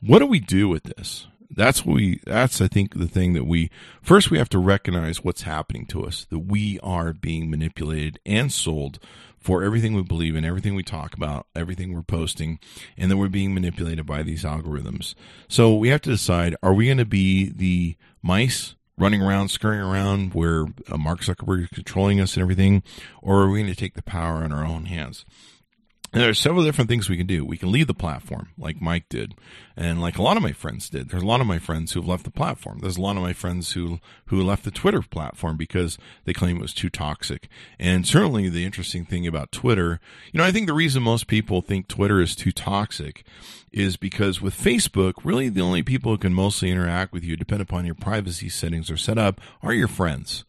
What 0.00 0.18
do 0.18 0.26
we 0.26 0.40
do 0.40 0.68
with 0.68 0.84
this? 0.84 1.26
That's 1.50 1.84
what 1.84 1.96
we, 1.96 2.20
that's, 2.24 2.60
I 2.60 2.68
think, 2.68 2.94
the 2.94 3.08
thing 3.08 3.32
that 3.34 3.46
we, 3.46 3.70
first 4.02 4.30
we 4.30 4.38
have 4.38 4.48
to 4.50 4.58
recognize 4.58 5.22
what's 5.22 5.42
happening 5.42 5.86
to 5.86 6.04
us, 6.04 6.26
that 6.30 6.40
we 6.40 6.78
are 6.82 7.12
being 7.12 7.50
manipulated 7.50 8.18
and 8.26 8.52
sold 8.52 8.98
for 9.38 9.62
everything 9.62 9.94
we 9.94 10.02
believe 10.02 10.34
in, 10.34 10.44
everything 10.44 10.74
we 10.74 10.82
talk 10.82 11.14
about, 11.14 11.46
everything 11.54 11.94
we're 11.94 12.02
posting, 12.02 12.58
and 12.98 13.10
that 13.10 13.16
we're 13.16 13.28
being 13.28 13.54
manipulated 13.54 14.04
by 14.04 14.24
these 14.24 14.42
algorithms. 14.42 15.14
So 15.48 15.74
we 15.76 15.88
have 15.90 16.00
to 16.02 16.10
decide, 16.10 16.56
are 16.64 16.74
we 16.74 16.86
going 16.86 16.98
to 16.98 17.04
be 17.04 17.50
the 17.50 17.96
mice 18.22 18.74
running 18.98 19.22
around, 19.22 19.50
scurrying 19.50 19.82
around 19.82 20.34
where 20.34 20.66
uh, 20.90 20.96
Mark 20.96 21.20
Zuckerberg 21.20 21.64
is 21.64 21.68
controlling 21.68 22.20
us 22.20 22.34
and 22.34 22.42
everything, 22.42 22.82
or 23.22 23.42
are 23.42 23.50
we 23.50 23.60
going 23.60 23.72
to 23.72 23.78
take 23.78 23.94
the 23.94 24.02
power 24.02 24.44
in 24.44 24.52
our 24.52 24.64
own 24.64 24.86
hands? 24.86 25.24
And 26.16 26.22
there 26.22 26.30
are 26.30 26.34
several 26.34 26.64
different 26.64 26.88
things 26.88 27.10
we 27.10 27.18
can 27.18 27.26
do. 27.26 27.44
We 27.44 27.58
can 27.58 27.70
leave 27.70 27.88
the 27.88 27.92
platform, 27.92 28.48
like 28.56 28.80
Mike 28.80 29.06
did, 29.10 29.34
and 29.76 30.00
like 30.00 30.16
a 30.16 30.22
lot 30.22 30.38
of 30.38 30.42
my 30.42 30.52
friends 30.52 30.88
did. 30.88 31.10
There's 31.10 31.22
a 31.22 31.26
lot 31.26 31.42
of 31.42 31.46
my 31.46 31.58
friends 31.58 31.92
who've 31.92 32.08
left 32.08 32.24
the 32.24 32.30
platform. 32.30 32.78
There's 32.78 32.96
a 32.96 33.02
lot 33.02 33.16
of 33.16 33.22
my 33.22 33.34
friends 33.34 33.72
who 33.72 34.00
who 34.28 34.42
left 34.42 34.64
the 34.64 34.70
Twitter 34.70 35.02
platform 35.02 35.58
because 35.58 35.98
they 36.24 36.32
claim 36.32 36.56
it 36.56 36.62
was 36.62 36.72
too 36.72 36.88
toxic. 36.88 37.50
And 37.78 38.06
certainly, 38.06 38.48
the 38.48 38.64
interesting 38.64 39.04
thing 39.04 39.26
about 39.26 39.52
Twitter, 39.52 40.00
you 40.32 40.38
know, 40.38 40.44
I 40.44 40.52
think 40.52 40.66
the 40.66 40.72
reason 40.72 41.02
most 41.02 41.26
people 41.26 41.60
think 41.60 41.86
Twitter 41.86 42.22
is 42.22 42.34
too 42.34 42.50
toxic 42.50 43.22
is 43.70 43.98
because 43.98 44.40
with 44.40 44.58
Facebook, 44.58 45.16
really 45.22 45.50
the 45.50 45.60
only 45.60 45.82
people 45.82 46.12
who 46.12 46.18
can 46.18 46.32
mostly 46.32 46.70
interact 46.70 47.12
with 47.12 47.24
you, 47.24 47.36
depend 47.36 47.60
upon 47.60 47.84
your 47.84 47.94
privacy 47.94 48.48
settings 48.48 48.90
are 48.90 48.96
set 48.96 49.18
up, 49.18 49.38
are 49.62 49.74
your 49.74 49.86
friends 49.86 50.46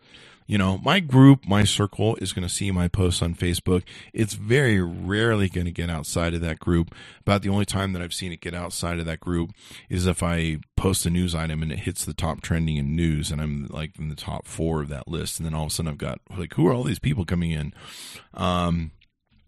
you 0.47 0.57
know, 0.57 0.77
my 0.77 1.01
group, 1.01 1.45
my 1.45 1.65
circle 1.65 2.15
is 2.21 2.31
going 2.31 2.47
to 2.47 2.53
see 2.53 2.71
my 2.71 2.87
posts 2.87 3.21
on 3.21 3.35
Facebook. 3.35 3.83
It's 4.13 4.33
very 4.33 4.81
rarely 4.81 5.49
going 5.49 5.65
to 5.65 5.71
get 5.71 5.89
outside 5.89 6.33
of 6.33 6.39
that 6.41 6.59
group. 6.59 6.95
About 7.21 7.41
the 7.41 7.49
only 7.49 7.65
time 7.65 7.91
that 7.91 8.01
I've 8.01 8.13
seen 8.13 8.31
it 8.31 8.39
get 8.39 8.53
outside 8.53 8.97
of 8.99 9.05
that 9.05 9.19
group 9.19 9.51
is 9.89 10.07
if 10.07 10.23
I 10.23 10.59
post 10.77 11.05
a 11.05 11.09
news 11.09 11.35
item 11.35 11.61
and 11.61 11.71
it 11.71 11.79
hits 11.79 12.05
the 12.05 12.13
top 12.13 12.41
trending 12.41 12.77
in 12.77 12.95
news 12.95 13.29
and 13.29 13.41
I'm 13.41 13.67
like 13.69 13.99
in 13.99 14.07
the 14.07 14.15
top 14.15 14.47
four 14.47 14.81
of 14.81 14.87
that 14.87 15.09
list. 15.09 15.37
And 15.37 15.45
then 15.45 15.53
all 15.53 15.65
of 15.65 15.71
a 15.71 15.73
sudden 15.73 15.91
I've 15.91 15.97
got 15.97 16.21
like, 16.37 16.53
who 16.53 16.65
are 16.67 16.73
all 16.73 16.83
these 16.83 16.99
people 16.99 17.25
coming 17.25 17.51
in? 17.51 17.73
Um, 18.33 18.91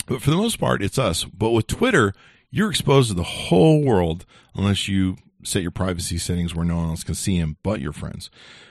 but 0.06 0.22
for 0.22 0.32
the 0.32 0.38
most 0.38 0.60
part, 0.60 0.84
it's 0.84 1.00
us. 1.00 1.24
But 1.24 1.52
with 1.52 1.68
Twitter, 1.68 2.14
you're 2.52 2.70
exposed 2.70 3.08
to 3.08 3.16
the 3.16 3.24
whole 3.24 3.86
world 3.86 4.26
unless 4.54 4.90
you 4.90 5.16
set 5.44 5.62
your 5.62 5.72
privacy 5.72 6.18
settings 6.18 6.54
where 6.54 6.66
no 6.66 6.78
one 6.78 6.90
else 6.90 7.06
can 7.06 7.16
see 7.16 7.40
them 7.40 7.56
but 7.64 7.80
your 7.80 7.94
friends. 7.94 8.30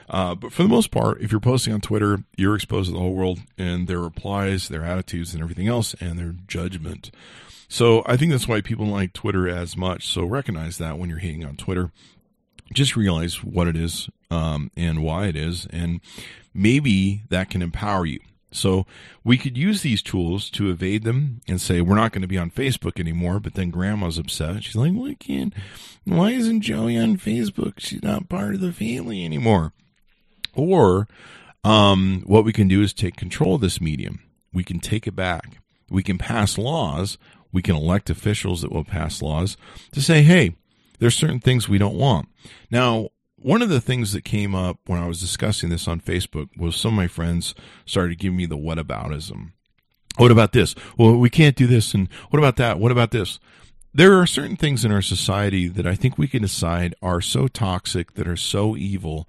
Uh, 0.09 0.33
but 0.33 0.51
for 0.51 0.63
the 0.63 0.69
most 0.69 0.89
part, 0.89 1.21
if 1.21 1.31
you're 1.31 1.39
posting 1.39 1.73
on 1.73 1.81
Twitter, 1.81 2.23
you're 2.35 2.55
exposed 2.55 2.87
to 2.87 2.93
the 2.93 2.99
whole 2.99 3.13
world 3.13 3.39
and 3.57 3.87
their 3.87 3.99
replies, 3.99 4.67
their 4.67 4.83
attitudes, 4.83 5.33
and 5.33 5.43
everything 5.43 5.67
else, 5.67 5.93
and 5.99 6.17
their 6.17 6.35
judgment. 6.47 7.11
So 7.67 8.01
I 8.07 8.17
think 8.17 8.31
that's 8.31 8.47
why 8.47 8.61
people 8.61 8.87
like 8.87 9.13
Twitter 9.13 9.47
as 9.47 9.77
much. 9.77 10.07
So 10.07 10.25
recognize 10.25 10.79
that 10.79 10.97
when 10.97 11.09
you're 11.09 11.19
hating 11.19 11.45
on 11.45 11.55
Twitter. 11.55 11.91
Just 12.73 12.95
realize 12.95 13.43
what 13.43 13.67
it 13.67 13.75
is 13.75 14.09
um, 14.29 14.71
and 14.75 15.03
why 15.03 15.25
it 15.25 15.35
is, 15.35 15.67
and 15.71 16.01
maybe 16.53 17.23
that 17.29 17.49
can 17.49 17.63
empower 17.63 18.05
you. 18.05 18.19
So 18.51 18.85
we 19.23 19.37
could 19.37 19.57
use 19.57 19.81
these 19.81 20.01
tools 20.01 20.49
to 20.51 20.69
evade 20.69 21.03
them 21.03 21.41
and 21.47 21.59
say 21.59 21.81
we're 21.81 21.95
not 21.95 22.11
going 22.11 22.21
to 22.21 22.27
be 22.27 22.37
on 22.37 22.51
Facebook 22.51 22.99
anymore. 22.99 23.39
But 23.39 23.53
then 23.55 23.69
Grandma's 23.69 24.17
upset. 24.17 24.63
She's 24.63 24.75
like, 24.75 24.93
"Why 24.93 25.15
can't? 25.15 25.53
Why 26.05 26.31
isn't 26.31 26.61
Joey 26.61 26.97
on 26.97 27.17
Facebook? 27.17 27.79
She's 27.79 28.03
not 28.03 28.29
part 28.29 28.55
of 28.55 28.61
the 28.61 28.73
family 28.73 29.25
anymore." 29.25 29.73
Or 30.59 31.07
um, 31.63 32.23
what 32.25 32.45
we 32.45 32.53
can 32.53 32.67
do 32.67 32.81
is 32.81 32.93
take 32.93 33.15
control 33.15 33.55
of 33.55 33.61
this 33.61 33.81
medium. 33.81 34.21
We 34.53 34.63
can 34.63 34.79
take 34.79 35.07
it 35.07 35.15
back. 35.15 35.61
We 35.89 36.03
can 36.03 36.17
pass 36.17 36.57
laws. 36.57 37.17
We 37.51 37.61
can 37.61 37.75
elect 37.75 38.09
officials 38.09 38.61
that 38.61 38.71
will 38.71 38.83
pass 38.83 39.21
laws 39.21 39.57
to 39.91 40.01
say, 40.01 40.21
"Hey, 40.21 40.55
there's 40.99 41.15
certain 41.15 41.39
things 41.39 41.67
we 41.67 41.79
don't 41.79 41.97
want." 41.97 42.29
Now, 42.69 43.09
one 43.35 43.61
of 43.61 43.69
the 43.69 43.81
things 43.81 44.13
that 44.13 44.23
came 44.23 44.53
up 44.53 44.79
when 44.85 44.99
I 44.99 45.07
was 45.07 45.21
discussing 45.21 45.69
this 45.69 45.87
on 45.87 46.01
Facebook 46.01 46.49
was 46.57 46.75
some 46.75 46.93
of 46.93 46.97
my 46.97 47.07
friends 47.07 47.55
started 47.85 48.19
giving 48.19 48.37
me 48.37 48.45
the 48.45 48.57
whataboutism. 48.57 49.51
What 50.17 50.31
about 50.31 50.51
this? 50.51 50.75
Well, 50.97 51.15
we 51.15 51.29
can't 51.29 51.55
do 51.55 51.65
this. 51.65 51.93
And 51.93 52.09
what 52.29 52.39
about 52.39 52.57
that? 52.57 52.79
What 52.79 52.91
about 52.91 53.11
this? 53.11 53.39
There 53.93 54.19
are 54.19 54.27
certain 54.27 54.57
things 54.57 54.83
in 54.83 54.91
our 54.91 55.01
society 55.01 55.67
that 55.67 55.87
I 55.87 55.95
think 55.95 56.17
we 56.17 56.27
can 56.27 56.41
decide 56.41 56.93
are 57.01 57.21
so 57.21 57.47
toxic, 57.47 58.13
that 58.13 58.27
are 58.27 58.35
so 58.35 58.75
evil, 58.75 59.27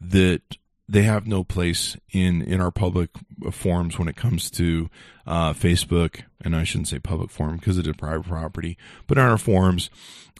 that 0.00 0.42
they 0.88 1.02
have 1.02 1.26
no 1.26 1.44
place 1.44 1.96
in, 2.12 2.42
in 2.42 2.60
our 2.60 2.70
public 2.70 3.10
forums 3.50 3.98
when 3.98 4.08
it 4.08 4.16
comes 4.16 4.50
to 4.52 4.90
uh, 5.26 5.52
Facebook. 5.52 6.22
And 6.42 6.54
I 6.54 6.64
shouldn't 6.64 6.88
say 6.88 6.98
public 6.98 7.30
forum 7.30 7.56
because 7.56 7.78
it 7.78 7.86
is 7.86 7.96
private 7.96 8.26
property, 8.26 8.76
but 9.06 9.18
in 9.18 9.24
our 9.24 9.38
forums 9.38 9.90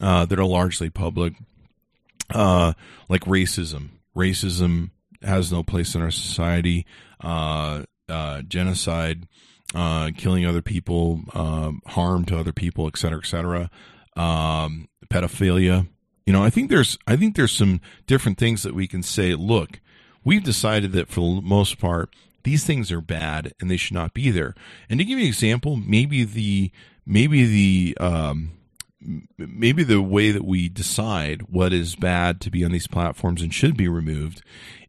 uh, 0.01 0.27
that 0.27 0.39
are 0.39 0.45
largely 0.45 0.91
public 0.91 1.35
uh, 2.35 2.73
like 3.09 3.25
racism. 3.25 3.91
Racism 4.17 4.91
has 5.23 5.51
no 5.51 5.63
place 5.63 5.95
in 5.95 6.03
our 6.03 6.11
society. 6.11 6.87
Uh, 7.21 7.85
uh, 8.09 8.43
genocide, 8.43 9.27
uh, 9.75 10.11
killing 10.15 10.45
other 10.45 10.61
people, 10.61 11.23
um, 11.33 11.81
harm 11.87 12.25
to 12.27 12.39
other 12.39 12.53
people, 12.53 12.87
et 12.87 12.99
cetera, 12.99 13.19
et 13.19 13.27
cetera. 13.27 13.71
Um, 14.15 14.89
pedophilia. 15.09 15.89
You 16.27 16.33
know, 16.33 16.45
I 16.45 16.51
think 16.51 16.69
there's, 16.69 16.99
I 17.07 17.17
think 17.17 17.35
there's 17.35 17.53
some 17.53 17.81
different 18.07 18.37
things 18.37 18.63
that 18.63 18.75
we 18.75 18.87
can 18.87 19.03
say. 19.03 19.35
Look, 19.35 19.81
we've 20.25 20.43
decided 20.43 20.93
that 20.93 21.09
for 21.09 21.37
the 21.37 21.43
most 21.43 21.79
part, 21.79 22.14
these 22.43 22.64
things 22.64 22.93
are 22.93 23.01
bad 23.01 23.53
and 23.61 23.70
they 23.70 23.77
should 23.77 23.95
not 23.95 24.14
be 24.14 24.31
there. 24.31 24.55
And 24.89 24.99
to 24.99 25.05
give 25.05 25.18
you 25.18 25.25
an 25.25 25.29
example, 25.29 25.77
maybe 25.77 26.25
the, 26.25 26.70
maybe 27.07 27.47
the, 27.47 27.97
um, 28.05 28.53
maybe 29.39 29.83
the 29.83 30.03
way 30.03 30.31
that 30.31 30.45
we 30.45 30.68
decide 30.68 31.43
what 31.43 31.72
is 31.72 31.97
bad 31.97 32.41
to 32.43 32.51
be 32.51 32.64
on 32.64 32.72
these 32.72 32.87
platforms 32.87 33.43
and 33.43 33.53
should 33.53 33.77
be 33.77 33.89
removed 33.89 34.43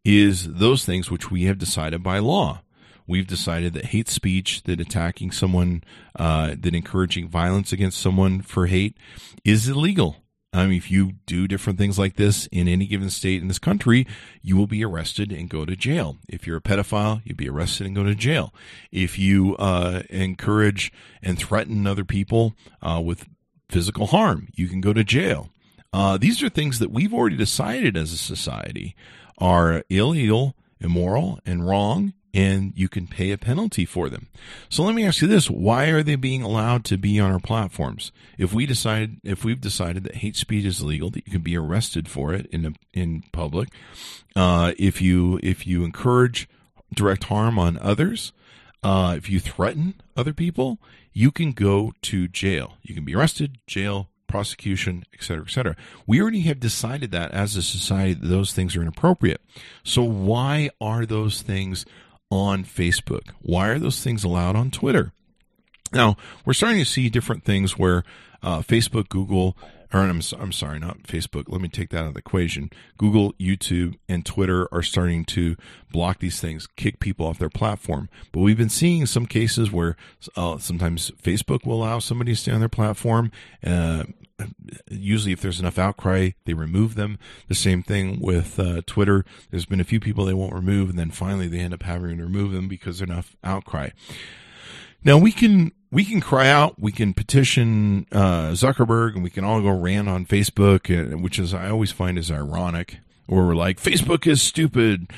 is 0.03 0.53
those 0.53 0.85
things 0.85 1.09
which 1.09 1.31
we 1.31 1.43
have 1.43 1.57
decided 1.57 2.03
by 2.03 2.19
law. 2.19 2.61
We've 3.07 3.27
decided 3.27 3.73
that 3.73 3.85
hate 3.87 4.07
speech, 4.07 4.63
that 4.63 4.79
attacking 4.79 5.31
someone, 5.31 5.83
uh, 6.17 6.55
that 6.59 6.73
encouraging 6.73 7.27
violence 7.27 7.71
against 7.71 7.99
someone 7.99 8.41
for 8.41 8.65
hate 8.65 8.97
is 9.43 9.67
illegal. 9.67 10.17
I 10.55 10.67
mean, 10.67 10.77
if 10.77 10.89
you 10.89 11.13
do 11.25 11.47
different 11.47 11.77
things 11.77 11.99
like 11.99 12.15
this 12.15 12.47
in 12.47 12.67
any 12.67 12.87
given 12.87 13.09
state 13.09 13.41
in 13.41 13.47
this 13.47 13.59
country, 13.59 14.07
you 14.41 14.55
will 14.55 14.67
be 14.67 14.83
arrested 14.83 15.31
and 15.31 15.49
go 15.49 15.65
to 15.65 15.75
jail. 15.75 16.17
If 16.29 16.47
you're 16.47 16.57
a 16.57 16.61
pedophile, 16.61 17.21
you'll 17.25 17.37
be 17.37 17.49
arrested 17.49 17.85
and 17.87 17.95
go 17.95 18.03
to 18.03 18.15
jail. 18.15 18.53
If 18.91 19.19
you 19.19 19.55
uh, 19.57 20.03
encourage 20.09 20.91
and 21.21 21.37
threaten 21.37 21.85
other 21.85 22.05
people 22.05 22.55
uh, 22.81 23.01
with 23.03 23.27
physical 23.69 24.07
harm. 24.07 24.47
You 24.55 24.67
can 24.67 24.81
go 24.81 24.93
to 24.93 25.03
jail. 25.03 25.49
Uh, 25.93 26.17
these 26.17 26.43
are 26.43 26.49
things 26.49 26.79
that 26.79 26.91
we've 26.91 27.13
already 27.13 27.37
decided 27.37 27.95
as 27.95 28.11
a 28.11 28.17
society 28.17 28.95
are 29.37 29.83
illegal, 29.89 30.55
immoral, 30.79 31.39
and 31.45 31.67
wrong, 31.67 32.13
and 32.35 32.73
you 32.75 32.89
can 32.89 33.07
pay 33.07 33.31
a 33.31 33.37
penalty 33.37 33.85
for 33.85 34.09
them. 34.09 34.27
So 34.67 34.83
let 34.83 34.93
me 34.93 35.05
ask 35.05 35.21
you 35.21 35.27
this: 35.27 35.49
Why 35.49 35.85
are 35.85 36.03
they 36.03 36.17
being 36.17 36.43
allowed 36.43 36.83
to 36.85 36.97
be 36.97 37.19
on 37.19 37.31
our 37.31 37.39
platforms? 37.39 38.11
If 38.37 38.53
we 38.53 38.65
decide, 38.65 39.21
if 39.23 39.45
we've 39.45 39.61
decided 39.61 40.03
that 40.03 40.17
hate 40.17 40.35
speech 40.35 40.65
is 40.65 40.81
illegal, 40.81 41.09
that 41.11 41.25
you 41.25 41.31
can 41.31 41.41
be 41.41 41.57
arrested 41.57 42.09
for 42.09 42.33
it 42.33 42.45
in 42.47 42.65
a, 42.65 42.73
in 42.93 43.23
public, 43.31 43.69
uh, 44.35 44.73
if 44.77 45.01
you 45.01 45.39
if 45.41 45.65
you 45.65 45.85
encourage 45.85 46.49
direct 46.93 47.23
harm 47.25 47.57
on 47.57 47.79
others, 47.79 48.33
uh, 48.83 49.15
if 49.17 49.29
you 49.29 49.39
threaten 49.39 49.95
other 50.17 50.33
people, 50.33 50.77
you 51.13 51.31
can 51.31 51.53
go 51.53 51.93
to 52.01 52.27
jail. 52.27 52.73
You 52.83 52.93
can 52.93 53.05
be 53.05 53.15
arrested, 53.15 53.59
jail, 53.65 54.09
prosecution, 54.27 55.05
etc., 55.13 55.45
etc. 55.45 55.75
We 56.05 56.21
already 56.21 56.41
have 56.41 56.59
decided 56.59 57.11
that 57.11 57.31
as 57.31 57.55
a 57.55 57.63
society 57.63 58.15
that 58.15 58.27
those 58.27 58.51
things 58.51 58.75
are 58.75 58.81
inappropriate. 58.81 59.41
So 59.83 60.03
why 60.03 60.69
are 60.81 61.05
those 61.05 61.41
things 61.41 61.85
on 62.35 62.63
Facebook? 62.63 63.29
Why 63.41 63.69
are 63.69 63.79
those 63.79 64.03
things 64.03 64.23
allowed 64.23 64.55
on 64.55 64.71
Twitter? 64.71 65.11
Now 65.93 66.17
we're 66.45 66.53
starting 66.53 66.79
to 66.79 66.85
see 66.85 67.09
different 67.09 67.43
things 67.43 67.77
where 67.77 68.03
uh, 68.43 68.59
Facebook, 68.59 69.09
Google, 69.09 69.57
or 69.93 70.01
I'm, 70.01 70.21
I'm 70.39 70.51
sorry, 70.51 70.79
not 70.79 71.03
Facebook. 71.03 71.45
Let 71.47 71.61
me 71.61 71.69
take 71.69 71.89
that 71.89 72.01
out 72.01 72.07
of 72.07 72.13
the 72.13 72.19
equation. 72.19 72.69
Google, 72.97 73.33
YouTube, 73.33 73.95
and 74.09 74.25
Twitter 74.25 74.67
are 74.71 74.83
starting 74.83 75.25
to 75.25 75.55
block 75.91 76.19
these 76.19 76.39
things, 76.39 76.67
kick 76.75 76.99
people 76.99 77.25
off 77.25 77.39
their 77.39 77.49
platform. 77.49 78.09
But 78.31 78.41
we've 78.41 78.57
been 78.57 78.69
seeing 78.69 79.05
some 79.05 79.25
cases 79.25 79.71
where 79.71 79.95
uh, 80.35 80.57
sometimes 80.57 81.11
Facebook 81.23 81.65
will 81.65 81.81
allow 81.81 81.99
somebody 81.99 82.33
to 82.33 82.35
stay 82.35 82.51
on 82.51 82.59
their 82.59 82.69
platform. 82.69 83.31
Uh, 83.65 84.03
usually, 84.89 85.31
if 85.31 85.41
there's 85.41 85.59
enough 85.59 85.79
outcry, 85.79 86.31
they 86.45 86.53
remove 86.53 86.95
them. 86.95 87.17
The 87.47 87.55
same 87.55 87.83
thing 87.83 88.19
with 88.19 88.59
uh, 88.59 88.81
Twitter. 88.85 89.25
There's 89.51 89.65
been 89.65 89.79
a 89.79 89.85
few 89.85 89.99
people 89.99 90.25
they 90.25 90.33
won't 90.33 90.53
remove, 90.53 90.89
and 90.89 90.99
then 90.99 91.11
finally 91.11 91.47
they 91.47 91.59
end 91.59 91.73
up 91.73 91.83
having 91.83 92.17
to 92.17 92.23
remove 92.23 92.51
them 92.51 92.67
because 92.67 92.99
there's 92.99 93.09
enough 93.09 93.35
outcry. 93.43 93.89
Now 95.03 95.17
we 95.17 95.31
can 95.31 95.71
we 95.91 96.03
can 96.03 96.19
cry 96.19 96.49
out, 96.49 96.79
we 96.79 96.91
can 96.91 97.13
petition 97.13 98.07
uh, 98.11 98.49
Zuckerberg, 98.51 99.13
and 99.13 99.23
we 99.23 99.29
can 99.29 99.43
all 99.43 99.61
go 99.61 99.69
rant 99.69 100.09
on 100.09 100.25
Facebook, 100.25 100.89
uh, 100.89 101.17
which 101.17 101.39
is 101.39 101.53
I 101.53 101.69
always 101.69 101.91
find 101.91 102.17
is 102.17 102.31
ironic. 102.31 102.97
Where 103.27 103.43
we're 103.43 103.55
like, 103.55 103.81
Facebook 103.81 104.27
is 104.27 104.39
stupid. 104.39 105.09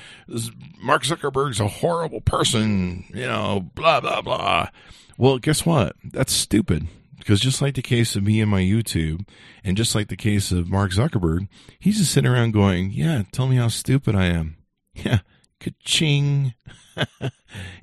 Mark 0.82 1.04
Zuckerberg's 1.04 1.60
a 1.60 1.68
horrible 1.68 2.22
person. 2.22 3.04
You 3.14 3.26
know, 3.26 3.70
blah 3.76 4.00
blah 4.00 4.22
blah. 4.22 4.70
Well, 5.18 5.40
guess 5.40 5.66
what? 5.66 5.96
That's 6.04 6.32
stupid. 6.32 6.88
Because 7.18 7.40
just 7.40 7.62
like 7.62 7.76
the 7.76 7.82
case 7.82 8.16
of 8.16 8.24
me 8.24 8.42
and 8.42 8.50
my 8.50 8.62
YouTube, 8.62 9.28
and 9.64 9.76
just 9.76 9.96
like 9.96 10.08
the 10.08 10.16
case 10.16 10.52
of 10.52 10.70
Mark 10.70 10.92
Zuckerberg, 10.92 11.48
he's 11.80 11.98
just 11.98 12.12
sitting 12.12 12.30
around 12.30 12.54
going, 12.54 12.92
"Yeah, 12.92 13.24
tell 13.32 13.48
me 13.48 13.58
how 13.58 13.68
stupid 13.68 14.16
I 14.16 14.26
am." 14.26 14.56
Yeah, 14.94 15.20
ka-ching. 15.60 16.56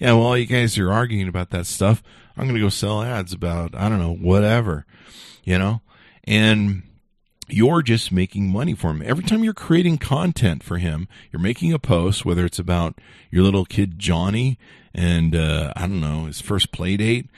yeah, 0.00 0.12
while 0.14 0.36
you 0.36 0.46
guys 0.46 0.76
are 0.78 0.92
arguing 0.92 1.28
about 1.28 1.50
that 1.50 1.66
stuff, 1.66 2.02
I'm 2.36 2.44
going 2.44 2.56
to 2.56 2.60
go 2.60 2.68
sell 2.68 3.02
ads 3.02 3.32
about, 3.32 3.74
I 3.74 3.88
don't 3.88 4.00
know, 4.00 4.14
whatever, 4.14 4.86
you 5.44 5.58
know? 5.58 5.80
And 6.24 6.82
you're 7.48 7.82
just 7.82 8.10
making 8.10 8.50
money 8.50 8.74
for 8.74 8.90
him. 8.90 9.02
Every 9.04 9.22
time 9.22 9.44
you're 9.44 9.54
creating 9.54 9.98
content 9.98 10.62
for 10.62 10.78
him, 10.78 11.06
you're 11.30 11.40
making 11.40 11.72
a 11.72 11.78
post, 11.78 12.24
whether 12.24 12.44
it's 12.44 12.58
about 12.58 12.98
your 13.30 13.44
little 13.44 13.64
kid 13.64 13.98
Johnny 13.98 14.58
and, 14.94 15.36
uh, 15.36 15.72
I 15.76 15.82
don't 15.82 16.00
know, 16.00 16.24
his 16.24 16.40
first 16.40 16.72
play 16.72 16.96
date. 16.96 17.28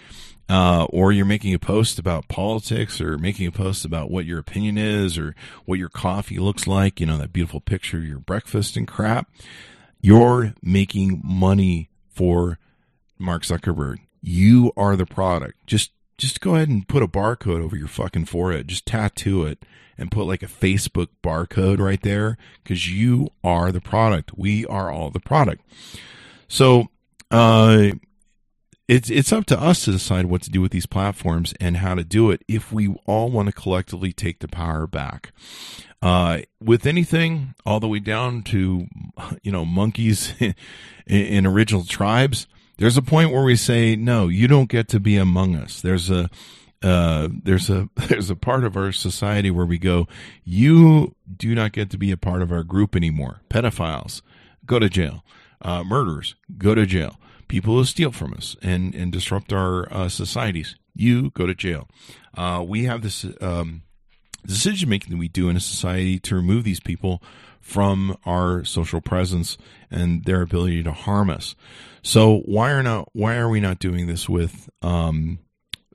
Uh, 0.48 0.86
or 0.90 1.12
you're 1.12 1.24
making 1.24 1.54
a 1.54 1.58
post 1.58 1.98
about 1.98 2.28
politics 2.28 3.00
or 3.00 3.18
making 3.18 3.46
a 3.46 3.52
post 3.52 3.84
about 3.84 4.10
what 4.10 4.24
your 4.24 4.38
opinion 4.38 4.78
is 4.78 5.18
or 5.18 5.34
what 5.64 5.78
your 5.78 5.88
coffee 5.88 6.38
looks 6.38 6.66
like, 6.66 7.00
you 7.00 7.06
know, 7.06 7.18
that 7.18 7.32
beautiful 7.32 7.60
picture 7.60 7.98
of 7.98 8.04
your 8.04 8.18
breakfast 8.18 8.76
and 8.76 8.86
crap, 8.86 9.28
you're 10.00 10.54
making 10.62 11.20
money 11.24 11.90
for 12.08 12.58
Mark 13.18 13.42
Zuckerberg. 13.42 13.98
You 14.22 14.72
are 14.76 14.96
the 14.96 15.06
product. 15.06 15.66
Just 15.66 15.90
just 16.18 16.40
go 16.40 16.54
ahead 16.54 16.68
and 16.68 16.88
put 16.88 17.02
a 17.02 17.08
barcode 17.08 17.62
over 17.62 17.76
your 17.76 17.88
fucking 17.88 18.24
forehead. 18.24 18.68
Just 18.68 18.86
tattoo 18.86 19.44
it 19.44 19.64
and 19.98 20.10
put 20.10 20.26
like 20.26 20.42
a 20.42 20.46
Facebook 20.46 21.08
barcode 21.22 21.78
right 21.78 22.00
there 22.02 22.38
because 22.62 22.90
you 22.90 23.28
are 23.44 23.72
the 23.72 23.80
product. 23.80 24.36
We 24.36 24.64
are 24.66 24.90
all 24.90 25.10
the 25.10 25.20
product. 25.20 25.62
So, 26.48 26.86
uh, 27.30 27.90
it's 28.88 29.10
it's 29.10 29.32
up 29.32 29.46
to 29.46 29.60
us 29.60 29.84
to 29.84 29.92
decide 29.92 30.26
what 30.26 30.42
to 30.42 30.50
do 30.50 30.60
with 30.60 30.70
these 30.70 30.86
platforms 30.86 31.52
and 31.60 31.78
how 31.78 31.94
to 31.94 32.04
do 32.04 32.30
it 32.30 32.42
if 32.46 32.72
we 32.72 32.94
all 33.04 33.30
want 33.30 33.46
to 33.46 33.52
collectively 33.52 34.12
take 34.12 34.38
the 34.38 34.48
power 34.48 34.86
back. 34.86 35.32
Uh, 36.02 36.40
with 36.60 36.86
anything, 36.86 37.54
all 37.64 37.80
the 37.80 37.88
way 37.88 37.98
down 37.98 38.42
to 38.42 38.86
you 39.42 39.50
know 39.50 39.64
monkeys 39.64 40.34
in, 40.40 40.54
in 41.06 41.46
original 41.46 41.84
tribes, 41.84 42.46
there's 42.78 42.96
a 42.96 43.02
point 43.02 43.32
where 43.32 43.42
we 43.42 43.56
say, 43.56 43.96
no, 43.96 44.28
you 44.28 44.46
don't 44.46 44.68
get 44.68 44.88
to 44.88 45.00
be 45.00 45.16
among 45.16 45.56
us. 45.56 45.80
There's 45.80 46.10
a 46.10 46.30
uh, 46.82 47.28
there's 47.42 47.68
a 47.68 47.88
there's 48.08 48.30
a 48.30 48.36
part 48.36 48.62
of 48.62 48.76
our 48.76 48.92
society 48.92 49.50
where 49.50 49.66
we 49.66 49.78
go, 49.78 50.06
you 50.44 51.16
do 51.36 51.56
not 51.56 51.72
get 51.72 51.90
to 51.90 51.98
be 51.98 52.12
a 52.12 52.16
part 52.16 52.40
of 52.40 52.52
our 52.52 52.62
group 52.62 52.94
anymore. 52.94 53.40
Pedophiles, 53.50 54.22
go 54.64 54.78
to 54.78 54.88
jail. 54.88 55.24
Uh, 55.60 55.82
murderers, 55.82 56.36
go 56.58 56.74
to 56.74 56.86
jail 56.86 57.18
people 57.48 57.74
who 57.74 57.84
steal 57.84 58.12
from 58.12 58.32
us 58.34 58.56
and, 58.62 58.94
and 58.94 59.12
disrupt 59.12 59.52
our 59.52 59.92
uh, 59.92 60.08
societies, 60.08 60.76
you 60.94 61.30
go 61.30 61.46
to 61.46 61.54
jail. 61.54 61.88
Uh, 62.36 62.64
we 62.66 62.84
have 62.84 63.02
this 63.02 63.26
um, 63.40 63.82
decision 64.44 64.88
making 64.88 65.10
that 65.10 65.18
we 65.18 65.28
do 65.28 65.48
in 65.48 65.56
a 65.56 65.60
society 65.60 66.18
to 66.20 66.34
remove 66.34 66.64
these 66.64 66.80
people 66.80 67.22
from 67.60 68.16
our 68.24 68.64
social 68.64 69.00
presence 69.00 69.58
and 69.90 70.24
their 70.24 70.42
ability 70.42 70.82
to 70.82 70.92
harm 70.92 71.28
us. 71.30 71.56
So 72.02 72.38
why 72.46 72.70
are 72.70 72.82
not 72.82 73.08
why 73.12 73.36
are 73.36 73.48
we 73.48 73.58
not 73.58 73.80
doing 73.80 74.06
this 74.06 74.28
with 74.28 74.70
um, 74.82 75.40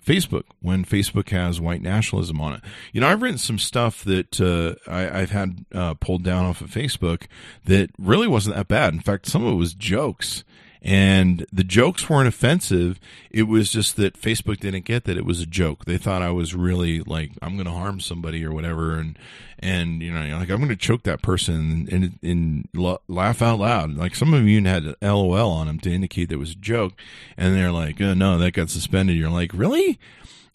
Facebook 0.04 0.43
when 0.60 0.84
Facebook 0.84 1.30
has 1.30 1.62
white 1.62 1.82
nationalism 1.82 2.41
on 2.41 2.56
it. 2.56 2.62
You 2.91 3.02
know, 3.02 3.08
I've 3.08 3.22
written 3.22 3.38
some 3.38 3.60
stuff 3.60 4.04
that 4.04 4.41
uh, 4.41 4.76
I, 4.91 5.20
have 5.20 5.32
had 5.32 5.66
uh, 5.74 5.93
pulled 5.95 6.24
down 6.24 6.45
off 6.45 6.62
of 6.62 6.72
Facebook 6.72 7.28
that 7.66 7.89
really 7.97 8.28
wasn't 8.28 8.56
that 8.56 8.68
bad. 8.68 8.93
In 8.93 8.99
fact, 8.99 9.28
some 9.28 9.45
of 9.45 9.54
it 9.54 9.58
was 9.58 9.74
jokes 9.74 10.43
and 10.82 11.46
the 11.54 11.64
jokes 11.64 12.10
weren't 12.10 12.28
offensive. 12.28 13.00
It 13.30 13.44
was 13.44 13.72
just 13.72 13.98
that 13.98 14.20
Facebook 14.20 14.60
didn't 14.60 14.86
get 14.86 15.04
that 15.04 15.18
it 15.18 15.26
was 15.26 15.40
a 15.40 15.46
joke. 15.46 15.86
They 15.86 15.98
thought 15.98 16.24
I 16.24 16.32
was 16.32 16.56
really 16.56 17.02
like 17.02 17.32
I'm 17.42 17.56
going 17.56 17.68
to 17.68 17.72
harm 17.72 18.00
somebody 18.00 18.44
or 18.44 18.52
whatever, 18.52 18.96
and 18.96 19.18
and 19.60 20.02
you 20.02 20.12
know 20.12 20.38
like 20.38 20.50
I'm 20.50 20.58
going 20.58 20.70
to 20.70 20.76
choke 20.76 21.04
that 21.04 21.22
person 21.22 21.88
and, 21.92 22.20
and, 22.24 22.98
laugh 23.08 23.42
out 23.44 23.60
loud. 23.60 23.96
Like 23.96 24.16
some 24.16 24.34
of 24.34 24.48
you 24.48 24.64
had 24.64 24.96
LOL 25.02 25.52
on 25.52 25.68
them 25.68 25.80
to 25.82 25.94
indicate 25.94 26.30
that 26.30 26.36
it 26.36 26.40
was 26.40 26.54
a 26.54 26.56
joke, 26.56 26.94
and 27.38 27.56
they're 27.56 27.72
like, 27.72 28.02
oh, 28.02 28.16
no, 28.16 28.40
that 28.40 28.54
got 28.54 28.70
suspended. 28.70 29.18
You're 29.18 29.30
like, 29.30 29.52
really? 29.54 30.00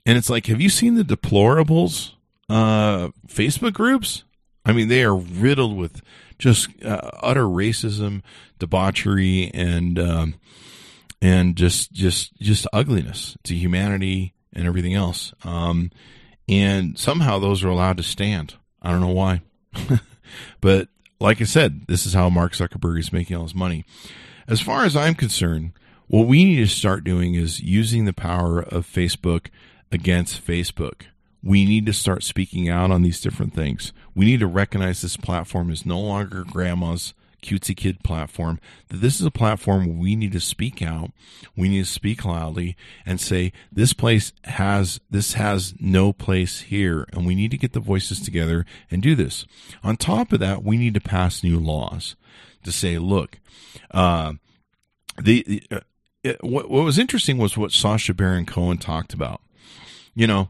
And 0.04 0.18
it's 0.18 0.30
like, 0.30 0.46
have 0.46 0.60
you 0.60 0.68
seen 0.68 0.94
the 0.94 1.02
deplorables 1.02 2.12
uh, 2.48 3.10
Facebook 3.28 3.74
groups? 3.74 4.24
I 4.64 4.72
mean, 4.72 4.88
they 4.88 5.04
are 5.04 5.14
riddled 5.14 5.76
with 5.76 6.02
just 6.38 6.68
uh, 6.84 7.10
utter 7.22 7.44
racism, 7.44 8.22
debauchery, 8.58 9.50
and 9.54 9.98
um, 9.98 10.34
and 11.20 11.56
just 11.56 11.92
just 11.92 12.36
just 12.36 12.66
ugliness 12.72 13.36
to 13.44 13.54
humanity 13.54 14.34
and 14.52 14.66
everything 14.66 14.94
else. 14.94 15.32
Um, 15.44 15.90
and 16.48 16.98
somehow 16.98 17.38
those 17.38 17.64
are 17.64 17.68
allowed 17.68 17.96
to 17.96 18.02
stand. 18.02 18.54
I 18.82 18.90
don't 18.90 19.00
know 19.00 19.08
why, 19.08 19.42
but 20.60 20.88
like 21.20 21.40
I 21.40 21.44
said, 21.44 21.86
this 21.86 22.06
is 22.06 22.14
how 22.14 22.28
Mark 22.30 22.52
Zuckerberg 22.52 22.98
is 22.98 23.12
making 23.12 23.36
all 23.36 23.44
his 23.44 23.54
money. 23.54 23.84
As 24.48 24.60
far 24.60 24.84
as 24.84 24.96
I'm 24.96 25.14
concerned, 25.14 25.72
what 26.06 26.28
we 26.28 26.44
need 26.44 26.56
to 26.56 26.66
start 26.68 27.02
doing 27.02 27.34
is 27.34 27.60
using 27.60 28.04
the 28.04 28.12
power 28.12 28.60
of 28.60 28.86
Facebook 28.86 29.48
against 29.90 30.46
Facebook 30.46 31.06
we 31.46 31.64
need 31.64 31.86
to 31.86 31.92
start 31.92 32.24
speaking 32.24 32.68
out 32.68 32.90
on 32.90 33.02
these 33.02 33.20
different 33.20 33.54
things. 33.54 33.92
We 34.14 34.24
need 34.24 34.40
to 34.40 34.48
recognize 34.48 35.00
this 35.00 35.16
platform 35.16 35.70
is 35.70 35.86
no 35.86 36.00
longer 36.00 36.44
grandma's 36.44 37.14
cutesy 37.40 37.76
kid 37.76 38.02
platform, 38.02 38.58
that 38.88 38.96
this 38.96 39.20
is 39.20 39.26
a 39.26 39.30
platform 39.30 40.00
we 40.00 40.16
need 40.16 40.32
to 40.32 40.40
speak 40.40 40.82
out. 40.82 41.12
We 41.56 41.68
need 41.68 41.84
to 41.84 41.90
speak 41.90 42.24
loudly 42.24 42.76
and 43.04 43.20
say, 43.20 43.52
this 43.70 43.92
place 43.92 44.32
has, 44.44 45.00
this 45.08 45.34
has 45.34 45.74
no 45.78 46.12
place 46.12 46.62
here. 46.62 47.06
And 47.12 47.24
we 47.24 47.36
need 47.36 47.52
to 47.52 47.58
get 47.58 47.72
the 47.72 47.80
voices 47.80 48.20
together 48.20 48.66
and 48.90 49.00
do 49.00 49.14
this. 49.14 49.46
On 49.84 49.96
top 49.96 50.32
of 50.32 50.40
that, 50.40 50.64
we 50.64 50.76
need 50.76 50.94
to 50.94 51.00
pass 51.00 51.44
new 51.44 51.60
laws 51.60 52.16
to 52.64 52.72
say, 52.72 52.98
look, 52.98 53.38
uh, 53.92 54.32
the, 55.22 55.62
uh, 55.70 55.80
it, 56.24 56.42
what, 56.42 56.68
what 56.68 56.84
was 56.84 56.98
interesting 56.98 57.38
was 57.38 57.56
what 57.56 57.70
Sacha 57.70 58.14
Baron 58.14 58.46
Cohen 58.46 58.78
talked 58.78 59.14
about. 59.14 59.40
You 60.16 60.26
know, 60.26 60.48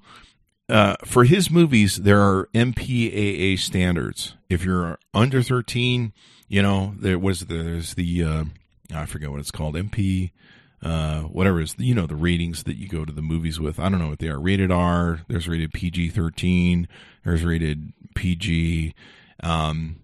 uh, 0.69 0.97
for 1.05 1.25
his 1.25 1.51
movies, 1.51 1.97
there 1.97 2.21
are 2.21 2.49
MPAA 2.55 3.59
standards. 3.59 4.35
If 4.49 4.65
you're 4.65 4.99
under 5.15 5.43
13, 5.43 6.13
you 6.49 6.63
know, 6.63 6.95
there 6.99 7.19
was 7.19 7.41
there's 7.41 7.95
the 7.95 8.25
uh, 8.25 8.45
I 8.95 9.07
forget 9.07 9.31
what 9.31 9.41
it's 9.41 9.51
called, 9.51 9.75
MP, 9.75 10.33
uh, 10.83 11.23
whatever 11.23 11.61
is 11.61 11.75
you 11.79 11.95
know 11.95 12.07
the 12.07 12.17
ratings 12.17 12.65
that 12.65 12.77
you 12.77 12.89
go 12.89 13.05
to 13.05 13.13
the 13.13 13.23
movies 13.23 13.61
with. 13.61 13.79
I 13.79 13.89
don't 13.89 13.99
know 13.99 14.09
what 14.09 14.19
they 14.19 14.29
are. 14.29 14.41
Rated 14.41 14.71
R. 14.71 15.21
There's 15.29 15.49
rated 15.49 15.73
PG 15.73 16.11
13. 16.11 16.89
There's 17.25 17.45
rated 17.45 17.93
PG, 18.15 18.95
um, 19.43 19.97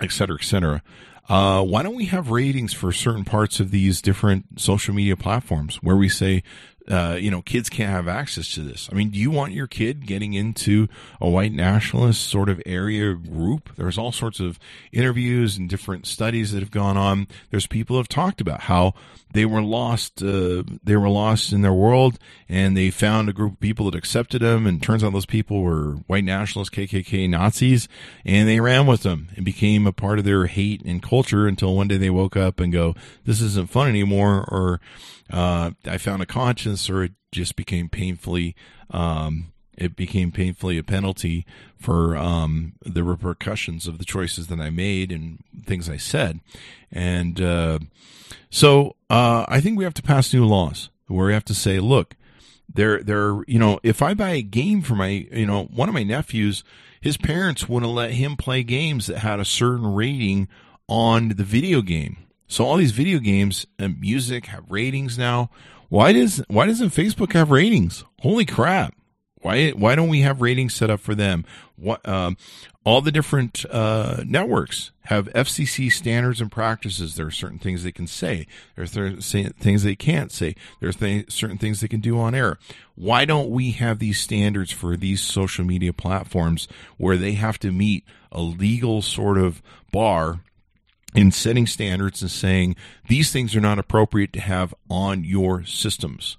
et 0.00 0.12
cetera, 0.12 0.36
et 0.40 0.44
cetera. 0.44 0.82
Uh, 1.28 1.62
why 1.62 1.82
don't 1.82 1.96
we 1.96 2.06
have 2.06 2.30
ratings 2.30 2.72
for 2.72 2.92
certain 2.92 3.24
parts 3.24 3.58
of 3.58 3.72
these 3.72 4.00
different 4.00 4.60
social 4.60 4.94
media 4.94 5.16
platforms 5.16 5.76
where 5.82 5.96
we 5.96 6.08
say 6.08 6.42
uh, 6.88 7.16
you 7.18 7.30
know, 7.30 7.42
kids 7.42 7.68
can't 7.68 7.90
have 7.90 8.06
access 8.06 8.52
to 8.54 8.60
this. 8.60 8.88
I 8.90 8.94
mean, 8.94 9.10
do 9.10 9.18
you 9.18 9.30
want 9.30 9.52
your 9.52 9.66
kid 9.66 10.06
getting 10.06 10.34
into 10.34 10.88
a 11.20 11.28
white 11.28 11.52
nationalist 11.52 12.28
sort 12.28 12.48
of 12.48 12.62
area 12.64 13.14
group? 13.14 13.74
There's 13.76 13.98
all 13.98 14.12
sorts 14.12 14.38
of 14.38 14.58
interviews 14.92 15.56
and 15.56 15.68
different 15.68 16.06
studies 16.06 16.52
that 16.52 16.60
have 16.60 16.70
gone 16.70 16.96
on. 16.96 17.26
There's 17.50 17.66
people 17.66 17.96
have 17.96 18.08
talked 18.08 18.40
about 18.40 18.62
how 18.62 18.94
they 19.32 19.44
were 19.44 19.62
lost, 19.62 20.22
uh, 20.22 20.62
they 20.84 20.96
were 20.96 21.08
lost 21.08 21.52
in 21.52 21.62
their 21.62 21.72
world 21.72 22.18
and 22.48 22.76
they 22.76 22.90
found 22.90 23.28
a 23.28 23.32
group 23.32 23.54
of 23.54 23.60
people 23.60 23.90
that 23.90 23.98
accepted 23.98 24.40
them. 24.42 24.66
And 24.66 24.80
turns 24.80 25.02
out 25.02 25.12
those 25.12 25.26
people 25.26 25.62
were 25.62 25.94
white 26.06 26.24
nationalists, 26.24 26.70
KKK 26.70 27.28
Nazis, 27.28 27.88
and 28.24 28.48
they 28.48 28.60
ran 28.60 28.86
with 28.86 29.02
them 29.02 29.28
and 29.34 29.44
became 29.44 29.86
a 29.86 29.92
part 29.92 30.20
of 30.20 30.24
their 30.24 30.46
hate 30.46 30.82
and 30.84 31.02
culture 31.02 31.48
until 31.48 31.74
one 31.74 31.88
day 31.88 31.96
they 31.96 32.10
woke 32.10 32.36
up 32.36 32.60
and 32.60 32.72
go, 32.72 32.94
this 33.24 33.40
isn't 33.40 33.70
fun 33.70 33.88
anymore. 33.88 34.44
Or, 34.48 34.80
uh, 35.30 35.72
I 35.84 35.98
found 35.98 36.22
a 36.22 36.26
conscience, 36.26 36.88
or 36.88 37.04
it 37.04 37.12
just 37.32 37.56
became 37.56 37.88
painfully. 37.88 38.54
Um, 38.90 39.52
it 39.76 39.94
became 39.94 40.32
painfully 40.32 40.78
a 40.78 40.82
penalty 40.82 41.44
for 41.76 42.16
um, 42.16 42.74
the 42.82 43.04
repercussions 43.04 43.86
of 43.86 43.98
the 43.98 44.04
choices 44.04 44.46
that 44.46 44.60
I 44.60 44.70
made 44.70 45.12
and 45.12 45.42
things 45.66 45.90
I 45.90 45.98
said. 45.98 46.40
And 46.90 47.40
uh, 47.40 47.80
so 48.48 48.96
uh, 49.10 49.44
I 49.48 49.60
think 49.60 49.76
we 49.76 49.84
have 49.84 49.94
to 49.94 50.02
pass 50.02 50.32
new 50.32 50.46
laws 50.46 50.88
where 51.08 51.26
we 51.26 51.34
have 51.34 51.44
to 51.46 51.54
say, 51.54 51.78
look, 51.78 52.16
there, 52.72 53.02
there, 53.02 53.42
you 53.46 53.58
know, 53.58 53.78
if 53.82 54.02
I 54.02 54.14
buy 54.14 54.30
a 54.30 54.42
game 54.42 54.82
for 54.82 54.94
my, 54.94 55.26
you 55.30 55.46
know, 55.46 55.64
one 55.64 55.88
of 55.88 55.94
my 55.94 56.02
nephews, 56.02 56.64
his 57.00 57.16
parents 57.16 57.68
wouldn't 57.68 57.92
let 57.92 58.12
him 58.12 58.36
play 58.36 58.62
games 58.62 59.06
that 59.06 59.18
had 59.18 59.40
a 59.40 59.44
certain 59.44 59.94
rating 59.94 60.48
on 60.88 61.28
the 61.28 61.44
video 61.44 61.82
game. 61.82 62.25
So 62.48 62.64
all 62.64 62.76
these 62.76 62.92
video 62.92 63.18
games 63.18 63.66
and 63.78 64.00
music 64.00 64.46
have 64.46 64.70
ratings 64.70 65.18
now. 65.18 65.50
Why 65.88 66.12
does 66.12 66.42
why 66.48 66.66
doesn't 66.66 66.90
Facebook 66.90 67.32
have 67.32 67.50
ratings? 67.50 68.04
Holy 68.20 68.44
crap! 68.44 68.94
Why 69.40 69.70
why 69.70 69.94
don't 69.94 70.08
we 70.08 70.22
have 70.22 70.40
ratings 70.40 70.74
set 70.74 70.90
up 70.90 71.00
for 71.00 71.14
them? 71.14 71.44
What 71.76 72.06
um, 72.08 72.36
all 72.86 73.00
the 73.00 73.12
different 73.12 73.64
uh, 73.68 74.22
networks 74.24 74.92
have 75.02 75.26
FCC 75.32 75.90
standards 75.90 76.40
and 76.40 76.50
practices. 76.50 77.16
There 77.16 77.26
are 77.26 77.32
certain 77.32 77.58
things 77.58 77.82
they 77.82 77.92
can 77.92 78.06
say. 78.06 78.46
There's 78.76 78.92
things 78.92 79.82
they 79.82 79.96
can't 79.96 80.30
say. 80.30 80.54
There's 80.80 80.96
th- 80.96 81.30
certain 81.32 81.58
things 81.58 81.80
they 81.80 81.88
can 81.88 82.00
do 82.00 82.18
on 82.18 82.34
air. 82.34 82.58
Why 82.94 83.24
don't 83.24 83.50
we 83.50 83.72
have 83.72 83.98
these 83.98 84.20
standards 84.20 84.70
for 84.70 84.96
these 84.96 85.20
social 85.20 85.64
media 85.64 85.92
platforms 85.92 86.68
where 86.96 87.16
they 87.16 87.32
have 87.32 87.58
to 87.60 87.72
meet 87.72 88.04
a 88.30 88.40
legal 88.40 89.02
sort 89.02 89.36
of 89.36 89.62
bar 89.90 90.42
in 91.14 91.30
setting 91.30 91.66
standards 91.66 92.20
and 92.20 92.30
saying 92.30 92.76
these 93.08 93.30
things 93.30 93.56
are 93.56 93.60
not 93.60 93.78
appropriate 93.78 94.32
to 94.34 94.40
have 94.40 94.74
on 94.90 95.24
your 95.24 95.64
systems. 95.64 96.36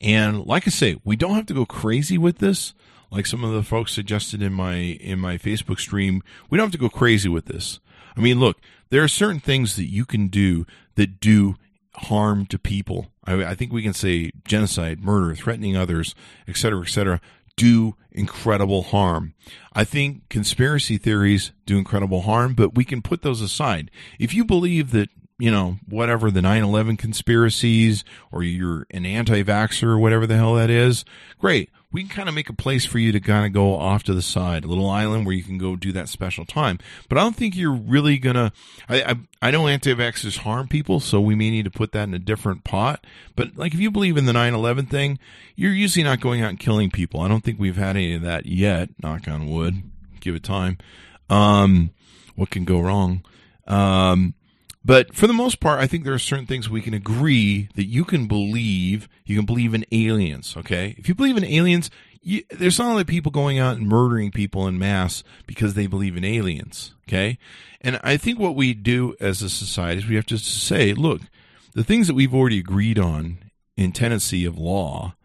And 0.00 0.44
like 0.44 0.66
I 0.66 0.70
say, 0.70 0.96
we 1.04 1.16
don't 1.16 1.34
have 1.34 1.46
to 1.46 1.54
go 1.54 1.66
crazy 1.66 2.18
with 2.18 2.38
this. 2.38 2.74
Like 3.10 3.26
some 3.26 3.44
of 3.44 3.52
the 3.52 3.62
folks 3.62 3.92
suggested 3.92 4.42
in 4.42 4.52
my 4.52 4.74
in 4.74 5.20
my 5.20 5.38
Facebook 5.38 5.78
stream, 5.78 6.22
we 6.50 6.58
don't 6.58 6.66
have 6.66 6.72
to 6.72 6.78
go 6.78 6.88
crazy 6.88 7.28
with 7.28 7.46
this. 7.46 7.78
I 8.16 8.20
mean, 8.20 8.40
look, 8.40 8.58
there 8.90 9.02
are 9.02 9.08
certain 9.08 9.40
things 9.40 9.76
that 9.76 9.90
you 9.90 10.04
can 10.04 10.28
do 10.28 10.66
that 10.96 11.20
do 11.20 11.56
harm 11.94 12.46
to 12.46 12.58
people. 12.58 13.06
I, 13.24 13.44
I 13.44 13.54
think 13.54 13.72
we 13.72 13.82
can 13.82 13.94
say 13.94 14.32
genocide, 14.44 15.00
murder, 15.00 15.34
threatening 15.34 15.76
others, 15.76 16.14
et 16.48 16.56
cetera, 16.56 16.82
et 16.82 16.88
cetera, 16.88 17.20
do 17.56 17.96
incredible 18.12 18.82
harm. 18.82 19.34
I 19.72 19.84
think 19.84 20.28
conspiracy 20.28 20.98
theories 20.98 21.52
do 21.64 21.78
incredible 21.78 22.22
harm, 22.22 22.54
but 22.54 22.74
we 22.74 22.84
can 22.84 23.02
put 23.02 23.22
those 23.22 23.40
aside. 23.40 23.90
If 24.18 24.32
you 24.34 24.44
believe 24.44 24.90
that 24.92 25.10
you 25.38 25.50
know, 25.50 25.78
whatever 25.86 26.30
the 26.30 26.40
9-11 26.40 26.98
conspiracies 26.98 28.04
or 28.32 28.42
you're 28.42 28.86
an 28.90 29.04
anti-vaxxer 29.04 29.82
or 29.82 29.98
whatever 29.98 30.26
the 30.26 30.36
hell 30.36 30.54
that 30.54 30.70
is, 30.70 31.04
great. 31.38 31.70
We 31.92 32.02
can 32.02 32.10
kind 32.10 32.28
of 32.28 32.34
make 32.34 32.50
a 32.50 32.54
place 32.54 32.84
for 32.84 32.98
you 32.98 33.12
to 33.12 33.20
kind 33.20 33.46
of 33.46 33.52
go 33.52 33.76
off 33.76 34.02
to 34.04 34.14
the 34.14 34.22
side, 34.22 34.64
a 34.64 34.68
little 34.68 34.90
island 34.90 35.24
where 35.24 35.34
you 35.34 35.42
can 35.42 35.56
go 35.56 35.76
do 35.76 35.92
that 35.92 36.08
special 36.08 36.44
time. 36.44 36.78
But 37.08 37.16
I 37.16 37.22
don't 37.22 37.36
think 37.36 37.56
you're 37.56 37.72
really 37.72 38.18
gonna. 38.18 38.52
I 38.88 39.02
I, 39.02 39.14
I 39.40 39.50
know 39.50 39.68
anti-vaxxers 39.68 40.38
harm 40.38 40.68
people, 40.68 41.00
so 41.00 41.20
we 41.20 41.34
may 41.34 41.50
need 41.50 41.64
to 41.64 41.70
put 41.70 41.92
that 41.92 42.04
in 42.08 42.14
a 42.14 42.18
different 42.18 42.64
pot. 42.64 43.06
But 43.34 43.56
like 43.56 43.72
if 43.72 43.80
you 43.80 43.90
believe 43.90 44.16
in 44.16 44.26
the 44.26 44.32
9/11 44.32 44.90
thing, 44.90 45.18
you're 45.54 45.72
usually 45.72 46.04
not 46.04 46.20
going 46.20 46.42
out 46.42 46.50
and 46.50 46.58
killing 46.58 46.90
people. 46.90 47.20
I 47.20 47.28
don't 47.28 47.44
think 47.44 47.58
we've 47.58 47.76
had 47.76 47.96
any 47.96 48.14
of 48.14 48.22
that 48.22 48.46
yet. 48.46 48.90
Knock 49.02 49.28
on 49.28 49.48
wood. 49.48 49.82
Give 50.20 50.34
it 50.34 50.42
time. 50.42 50.78
Um, 51.30 51.90
what 52.34 52.50
can 52.50 52.64
go 52.64 52.80
wrong? 52.80 53.24
Um, 53.66 54.34
but 54.86 55.16
for 55.16 55.26
the 55.26 55.32
most 55.32 55.58
part, 55.58 55.80
I 55.80 55.88
think 55.88 56.04
there 56.04 56.14
are 56.14 56.18
certain 56.18 56.46
things 56.46 56.70
we 56.70 56.80
can 56.80 56.94
agree 56.94 57.68
that 57.74 57.86
you 57.86 58.04
can 58.04 58.28
believe. 58.28 59.08
You 59.24 59.36
can 59.36 59.44
believe 59.44 59.74
in 59.74 59.84
aliens, 59.90 60.56
okay? 60.56 60.94
If 60.96 61.08
you 61.08 61.14
believe 61.16 61.36
in 61.36 61.44
aliens, 61.44 61.90
you, 62.22 62.44
there's 62.50 62.78
not 62.78 62.94
like 62.94 63.08
people 63.08 63.32
going 63.32 63.58
out 63.58 63.76
and 63.76 63.88
murdering 63.88 64.30
people 64.30 64.68
in 64.68 64.78
mass 64.78 65.24
because 65.44 65.74
they 65.74 65.88
believe 65.88 66.16
in 66.16 66.24
aliens, 66.24 66.94
okay? 67.08 67.36
And 67.80 67.98
I 68.04 68.16
think 68.16 68.38
what 68.38 68.54
we 68.54 68.74
do 68.74 69.16
as 69.18 69.42
a 69.42 69.50
society 69.50 70.02
is 70.02 70.08
we 70.08 70.14
have 70.14 70.26
to 70.26 70.38
say, 70.38 70.94
look, 70.94 71.22
the 71.74 71.82
things 71.82 72.06
that 72.06 72.14
we've 72.14 72.34
already 72.34 72.60
agreed 72.60 72.98
on 72.98 73.38
in 73.76 73.90
tenancy 73.90 74.44
of 74.44 74.56
law 74.56 75.16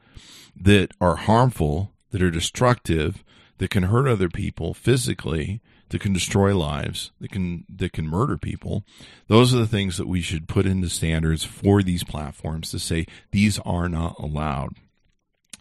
that 0.60 0.92
are 1.00 1.18
harmful, 1.18 1.92
that 2.10 2.24
are 2.24 2.32
destructive, 2.32 3.24
that 3.60 3.70
can 3.70 3.84
hurt 3.84 4.08
other 4.08 4.28
people 4.28 4.74
physically, 4.74 5.62
that 5.92 6.02
can 6.02 6.14
destroy 6.14 6.58
lives, 6.58 7.12
that 7.22 7.32
can 7.32 7.66
that 7.70 7.94
can 7.94 8.08
murder 8.08 8.38
people. 8.38 8.84
Those 9.28 9.54
are 9.54 9.60
the 9.60 9.68
things 9.68 9.98
that 9.98 10.08
we 10.08 10.22
should 10.22 10.48
put 10.48 10.66
into 10.66 10.90
standards 10.90 11.44
for 11.44 11.84
these 11.84 12.04
platforms 12.04 12.72
to 12.72 12.80
say 12.80 13.06
these 13.32 13.60
are 13.60 13.88
not 13.88 14.16
allowed. 14.18 14.76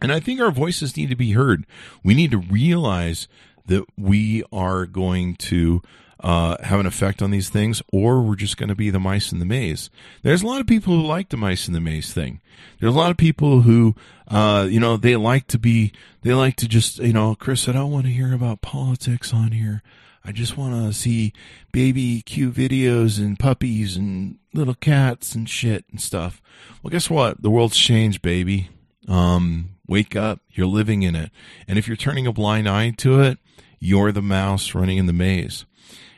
And 0.00 0.10
I 0.10 0.20
think 0.20 0.40
our 0.40 0.50
voices 0.50 0.96
need 0.96 1.10
to 1.10 1.16
be 1.16 1.32
heard. 1.32 1.66
We 2.02 2.14
need 2.14 2.30
to 2.30 2.38
realize 2.38 3.28
that 3.66 3.84
we 3.98 4.42
are 4.50 4.86
going 4.86 5.36
to 5.36 5.82
uh, 6.20 6.56
have 6.62 6.80
an 6.80 6.86
effect 6.86 7.22
on 7.22 7.30
these 7.30 7.48
things, 7.48 7.82
or 7.92 8.22
we're 8.22 8.36
just 8.36 8.56
going 8.56 8.68
to 8.68 8.74
be 8.74 8.90
the 8.90 9.00
mice 9.00 9.32
in 9.32 9.38
the 9.38 9.44
maze. 9.44 9.90
There's 10.22 10.42
a 10.42 10.46
lot 10.46 10.60
of 10.60 10.66
people 10.66 10.94
who 10.94 11.02
like 11.02 11.30
the 11.30 11.36
mice 11.36 11.66
in 11.66 11.74
the 11.74 11.80
maze 11.80 12.12
thing. 12.12 12.40
There's 12.78 12.94
a 12.94 12.98
lot 12.98 13.10
of 13.10 13.16
people 13.16 13.62
who, 13.62 13.94
uh, 14.28 14.66
you 14.70 14.80
know, 14.80 14.96
they 14.96 15.16
like 15.16 15.46
to 15.48 15.58
be, 15.58 15.92
they 16.22 16.34
like 16.34 16.56
to 16.56 16.68
just, 16.68 16.98
you 16.98 17.12
know, 17.12 17.34
Chris, 17.34 17.68
I 17.68 17.72
don't 17.72 17.90
want 17.90 18.06
to 18.06 18.12
hear 18.12 18.34
about 18.34 18.60
politics 18.60 19.32
on 19.32 19.52
here. 19.52 19.82
I 20.24 20.32
just 20.32 20.56
want 20.56 20.74
to 20.74 20.92
see 20.92 21.32
baby 21.72 22.22
cute 22.22 22.54
videos 22.54 23.18
and 23.18 23.38
puppies 23.38 23.96
and 23.96 24.38
little 24.52 24.74
cats 24.74 25.34
and 25.34 25.48
shit 25.48 25.84
and 25.90 26.00
stuff. 26.00 26.42
Well, 26.82 26.90
guess 26.90 27.08
what? 27.08 27.42
The 27.42 27.50
world's 27.50 27.76
changed, 27.76 28.20
baby. 28.20 28.68
Um, 29.08 29.76
wake 29.86 30.14
up. 30.14 30.40
You're 30.50 30.66
living 30.66 31.02
in 31.02 31.16
it. 31.16 31.30
And 31.66 31.78
if 31.78 31.88
you're 31.88 31.96
turning 31.96 32.26
a 32.26 32.32
blind 32.32 32.68
eye 32.68 32.90
to 32.98 33.20
it, 33.20 33.38
you're 33.78 34.12
the 34.12 34.22
mouse 34.22 34.74
running 34.74 34.98
in 34.98 35.06
the 35.06 35.12
maze. 35.12 35.64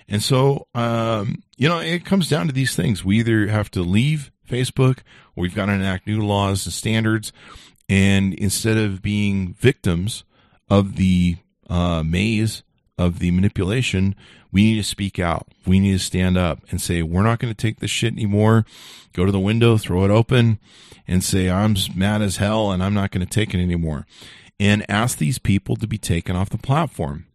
And 0.09 0.23
so, 0.23 0.67
um, 0.75 1.43
you 1.57 1.69
know, 1.69 1.79
it 1.79 2.05
comes 2.05 2.29
down 2.29 2.49
to 2.49 2.53
these 2.53 2.75
things. 2.75 3.05
We 3.05 3.21
either 3.21 3.47
have 3.47 3.71
to 3.71 3.83
leave 3.83 4.31
Facebook 4.49 4.99
or 5.35 5.43
we've 5.43 5.55
got 5.55 5.67
to 5.67 5.73
enact 5.73 6.07
new 6.07 6.21
laws 6.21 6.67
and 6.67 6.73
standards. 6.73 7.33
And 7.89 8.35
instead 8.35 8.77
of 8.77 9.01
being 9.01 9.55
victims 9.55 10.25
of 10.69 10.97
the 10.97 11.37
uh, 11.71 12.03
maze 12.03 12.63
of 12.99 13.19
the 13.19 13.31
manipulation, 13.31 14.15
we 14.51 14.65
need 14.65 14.77
to 14.77 14.85
speak 14.85 15.19
out. 15.19 15.49
We 15.67 15.81
need 15.81 15.93
to 15.93 15.99
stand 15.99 16.37
up 16.37 16.61
and 16.71 16.81
say, 16.81 17.03
we're 17.03 17.23
not 17.23 17.39
going 17.39 17.53
to 17.53 17.61
take 17.61 17.81
this 17.81 17.91
shit 17.91 18.13
anymore. 18.13 18.65
Go 19.13 19.25
to 19.25 19.33
the 19.33 19.41
window, 19.41 19.79
throw 19.79 20.05
it 20.05 20.11
open, 20.11 20.59
and 21.09 21.25
say, 21.25 21.51
I'm 21.51 21.75
mad 21.95 22.23
as 22.23 22.37
hell 22.37 22.71
and 22.71 22.83
I'm 22.83 22.95
not 22.95 23.11
going 23.11 23.27
to 23.27 23.31
take 23.31 23.55
it 23.55 23.61
anymore. 23.61 24.07
And 24.61 24.89
ask 24.89 25.19
these 25.19 25.39
people 25.39 25.77
to 25.77 25.87
be 25.87 25.99
taken 25.99 26.37
off 26.37 26.51
the 26.51 26.59
platform. 26.59 27.27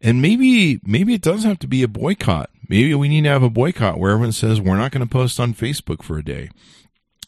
And 0.00 0.22
maybe, 0.22 0.80
maybe 0.84 1.14
it 1.14 1.22
does 1.22 1.44
have 1.44 1.58
to 1.60 1.66
be 1.66 1.82
a 1.82 1.88
boycott. 1.88 2.50
Maybe 2.68 2.94
we 2.94 3.08
need 3.08 3.24
to 3.24 3.30
have 3.30 3.42
a 3.42 3.50
boycott 3.50 3.98
where 3.98 4.12
everyone 4.12 4.32
says, 4.32 4.60
we're 4.60 4.76
not 4.76 4.92
going 4.92 5.06
to 5.06 5.10
post 5.10 5.40
on 5.40 5.54
Facebook 5.54 6.02
for 6.02 6.18
a 6.18 6.24
day. 6.24 6.50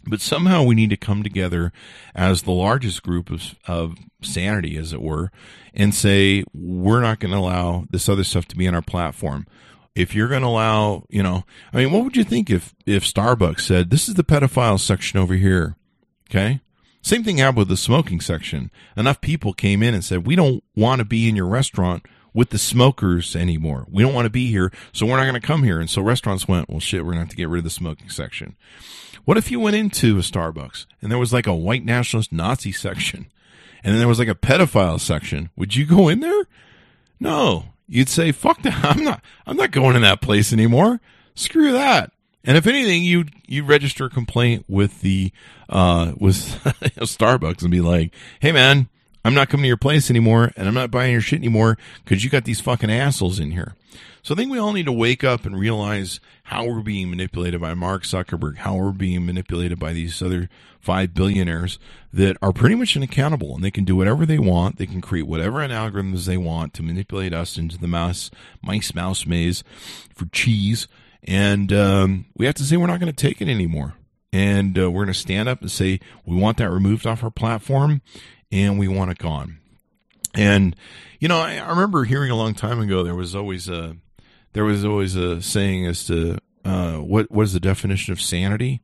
But 0.09 0.21
somehow 0.21 0.63
we 0.63 0.75
need 0.75 0.91
to 0.91 0.97
come 0.97 1.23
together 1.23 1.73
as 2.15 2.43
the 2.43 2.53
largest 2.53 3.03
group 3.03 3.31
of, 3.31 3.55
of 3.67 3.97
sanity, 4.23 4.77
as 4.77 4.93
it 4.93 5.03
were, 5.03 5.31
and 5.75 5.95
say, 5.95 6.45
we're 6.53 7.01
not 7.01 7.21
going 7.21 7.33
to 7.33 7.39
allow 7.39 7.85
this 7.91 8.09
other 8.09 8.25
stuff 8.25 8.47
to 8.47 8.57
be 8.57 8.67
on 8.67 8.75
our 8.75 8.83
platform. 8.83 9.47
If 9.95 10.15
you're 10.15 10.29
going 10.29 10.43
to 10.43 10.49
allow, 10.49 11.05
you 11.09 11.23
know, 11.23 11.45
I 11.73 11.79
mean, 11.79 11.93
what 11.93 12.05
would 12.05 12.17
you 12.17 12.25
think 12.25 12.51
if, 12.51 12.75
if 12.87 13.05
Starbucks 13.05 13.61
said, 13.61 13.91
this 13.91 14.09
is 14.09 14.15
the 14.15 14.25
pedophile 14.25 14.79
section 14.79 15.19
over 15.19 15.35
here? 15.35 15.77
Okay. 16.31 16.61
Same 17.03 17.25
thing 17.25 17.39
happened 17.39 17.59
with 17.59 17.69
the 17.69 17.77
smoking 17.77 18.21
section. 18.21 18.71
Enough 18.97 19.21
people 19.21 19.53
came 19.53 19.83
in 19.83 19.95
and 19.95 20.05
said, 20.05 20.27
we 20.27 20.37
don't 20.37 20.63
want 20.77 20.99
to 21.01 21.05
be 21.05 21.29
in 21.29 21.37
your 21.37 21.47
restaurant 21.47 22.07
with 22.39 22.51
the 22.51 22.59
smokers 22.59 23.35
anymore. 23.35 23.85
We 23.91 24.01
don't 24.01 24.15
want 24.15 24.27
to 24.27 24.31
be 24.31 24.47
here, 24.47 24.71
so 24.93 25.05
we're 25.05 25.17
not 25.17 25.25
going 25.25 25.35
to 25.35 25.45
come 25.45 25.65
here. 25.65 25.81
And 25.81 25.91
so 25.91 26.01
restaurants 26.01 26.47
went, 26.47 26.71
well, 26.71 26.79
shit, 26.79 27.01
we're 27.01 27.11
going 27.11 27.17
to 27.17 27.23
have 27.23 27.31
to 27.31 27.37
get 27.37 27.49
rid 27.49 27.59
of 27.59 27.65
the 27.65 27.71
smoking 27.71 28.11
section. 28.11 28.55
What 29.25 29.37
if 29.37 29.51
you 29.51 29.59
went 29.59 29.75
into 29.75 30.19
a 30.19 30.21
Starbucks 30.21 30.87
and 31.03 31.11
there 31.11 31.19
was 31.19 31.33
like 31.33 31.49
a 31.49 31.55
white 31.55 31.85
nationalist 31.85 32.31
Nazi 32.31 32.71
section 32.71 33.27
and 33.83 33.93
then 33.93 33.99
there 33.99 34.07
was 34.07 34.21
like 34.21 34.29
a 34.29 34.37
pedophile 34.37 35.01
section? 35.01 35.51
Would 35.57 35.75
you 35.75 35.85
go 35.85 36.07
in 36.07 36.21
there? 36.21 36.47
No. 37.19 37.71
You'd 37.89 38.09
say, 38.09 38.31
fuck 38.31 38.63
that. 38.63 38.85
I'm 38.85 39.03
not, 39.03 39.21
I'm 39.45 39.57
not 39.57 39.73
going 39.73 39.97
in 39.97 40.03
that 40.03 40.21
place 40.21 40.53
anymore. 40.53 41.01
Screw 41.35 41.73
that. 41.73 42.13
And 42.45 42.57
if 42.57 42.69
anything, 42.69 43.03
you 43.03 43.25
you 43.49 43.65
register 43.65 44.05
a 44.05 44.11
complaint 44.11 44.65
with 44.69 45.01
the 45.01 45.33
uh, 45.69 46.13
with 46.17 46.37
Starbucks 47.01 47.63
and 47.63 47.71
be 47.71 47.81
like, 47.81 48.15
"Hey, 48.39 48.53
man, 48.53 48.89
I'm 49.25 49.35
not 49.35 49.49
coming 49.49 49.65
to 49.65 49.69
your 49.69 49.77
place 49.77 50.11
anymore, 50.11 50.53
and 50.57 50.69
I'm 50.69 50.75
not 50.75 50.91
buying 50.91 51.13
your 51.13 51.21
shit 51.21 51.41
anymore 51.41 51.77
because 52.05 52.25
you 52.25 52.31
got 52.31 52.45
these 52.45 52.61
fucking 52.61 52.91
assholes 52.91 53.39
in 53.39 53.53
here." 53.53 53.75
So 54.23 54.35
I 54.35 54.37
think 54.37 54.51
we 54.51 54.59
all 54.59 54.73
need 54.73 54.87
to 54.87 54.93
wake 54.93 55.25
up 55.25 55.47
and 55.47 55.59
realize 55.59 56.21
how 56.45 56.67
we're 56.67 56.83
being 56.83 57.09
manipulated 57.09 57.61
by 57.61 57.75
Mark 57.75 58.03
Zuckerberg, 58.03 58.57
how 58.57 58.77
we're 58.77 58.93
being 58.93 59.25
manipulated 59.25 59.79
by 59.79 59.93
these 59.93 60.21
other 60.21 60.49
five 60.81 61.15
billionaires 61.15 61.79
that 62.13 62.37
are 62.43 62.53
pretty 62.53 62.75
much 62.75 62.97
unaccountable 62.97 63.55
and 63.55 63.65
they 63.65 63.71
can 63.71 63.85
do 63.85 63.97
whatever 63.97 64.27
they 64.27 64.39
want. 64.39 64.77
They 64.77 64.87
can 64.87 65.01
create 65.01 65.27
whatever 65.27 65.67
algorithms 65.67 66.27
they 66.27 66.37
want 66.37 66.75
to 66.75 66.83
manipulate 66.83 67.33
us 67.33 67.57
into 67.57 67.79
the 67.79 67.89
mouse, 67.89 68.31
mice, 68.63 68.95
mouse 68.95 69.27
maze 69.27 69.65
for 70.15 70.27
cheese. 70.27 70.89
And 71.25 71.73
um, 71.73 72.27
we 72.37 72.47
have 72.47 72.55
to 72.57 72.65
say 72.65 72.77
we're 72.77 72.87
not 72.87 73.01
going 73.01 73.13
to 73.13 73.27
take 73.27 73.41
it 73.41 73.49
anymore. 73.49 73.95
And 74.33 74.79
uh, 74.79 74.91
we're 74.91 75.05
going 75.05 75.15
to 75.15 75.19
stand 75.19 75.49
up 75.49 75.63
and 75.63 75.71
say 75.71 76.01
we 76.27 76.37
want 76.37 76.59
that 76.59 76.71
removed 76.71 77.07
off 77.07 77.25
our 77.25 77.31
platform 77.31 78.03
and 78.51 78.79
we 78.79 78.89
want 78.89 79.11
it 79.11 79.19
gone. 79.19 79.59
And, 80.35 80.77
you 81.21 81.29
know, 81.29 81.39
I, 81.39 81.57
I 81.57 81.71
remember 81.71 82.05
hearing 82.05 82.31
a 82.31 82.37
long 82.37 82.55
time 82.55 82.81
ago 82.81 83.03
there 83.03 83.15
was 83.15 83.35
always 83.35 83.69
a 83.69 83.97
there 84.53 84.65
was 84.65 84.85
always 84.85 85.15
a 85.15 85.43
saying 85.43 85.87
as 85.87 86.05
to 86.07 86.39
uh, 86.65 86.97
what 86.97 87.31
what 87.31 87.45
is 87.45 87.53
the 87.53 87.61
definition 87.61 88.13
of 88.13 88.21
sanity, 88.21 88.83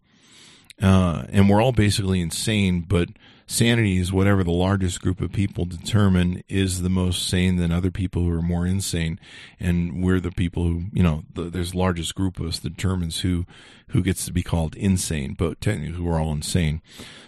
uh, 0.82 1.24
and 1.28 1.48
we're 1.48 1.62
all 1.62 1.72
basically 1.72 2.20
insane, 2.20 2.84
but 2.86 3.08
sanity 3.46 3.98
is 3.98 4.12
whatever 4.12 4.42
the 4.42 4.50
largest 4.50 5.00
group 5.00 5.20
of 5.20 5.32
people 5.32 5.64
determine 5.64 6.42
is 6.48 6.82
the 6.82 6.88
most 6.88 7.28
sane 7.28 7.56
than 7.56 7.72
other 7.72 7.90
people 7.90 8.22
who 8.22 8.30
are 8.30 8.42
more 8.42 8.66
insane, 8.66 9.18
and 9.60 10.02
we're 10.02 10.20
the 10.20 10.30
people 10.30 10.64
who 10.64 10.84
you 10.92 11.02
know 11.02 11.24
the, 11.34 11.44
there's 11.44 11.72
the 11.72 11.78
largest 11.78 12.14
group 12.14 12.38
of 12.40 12.46
us 12.46 12.58
that 12.58 12.76
determines 12.76 13.20
who 13.20 13.44
who 13.88 14.02
gets 14.02 14.24
to 14.24 14.32
be 14.32 14.42
called 14.42 14.74
insane, 14.76 15.34
but 15.38 15.60
technically 15.60 16.00
we're 16.00 16.20
all 16.20 16.32
insane. 16.32 16.80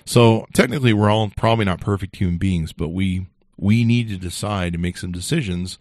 So 0.05 0.47
technically 0.53 0.93
we're 0.93 1.11
all 1.11 1.31
probably 1.37 1.65
not 1.65 1.81
perfect 1.81 2.17
human 2.17 2.39
beings, 2.39 2.73
but 2.73 2.89
we 2.89 3.27
we 3.57 3.85
need 3.85 4.09
to 4.09 4.17
decide 4.17 4.75
and 4.75 4.83
make 4.83 4.99
some 4.99 5.13
decisions 5.13 5.79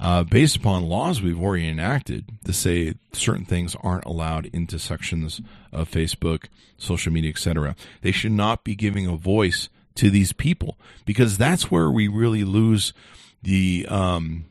uh, 0.00 0.22
based 0.22 0.56
upon 0.56 0.88
laws 0.88 1.20
we've 1.20 1.40
already 1.40 1.68
enacted 1.68 2.26
to 2.44 2.52
say 2.52 2.94
certain 3.12 3.44
things 3.44 3.76
aren't 3.82 4.04
allowed 4.04 4.46
into 4.46 4.78
sections 4.78 5.40
of 5.72 5.90
Facebook, 5.90 6.44
social 6.76 7.12
media, 7.12 7.30
etc. 7.30 7.74
They 8.02 8.12
should 8.12 8.32
not 8.32 8.64
be 8.64 8.76
giving 8.76 9.06
a 9.06 9.16
voice 9.16 9.68
to 9.98 10.10
these 10.10 10.32
people 10.32 10.78
because 11.04 11.38
that's 11.38 11.70
where 11.70 11.90
we 11.90 12.08
really 12.08 12.44
lose 12.44 12.92
the 13.42 13.86
um, 13.88 14.46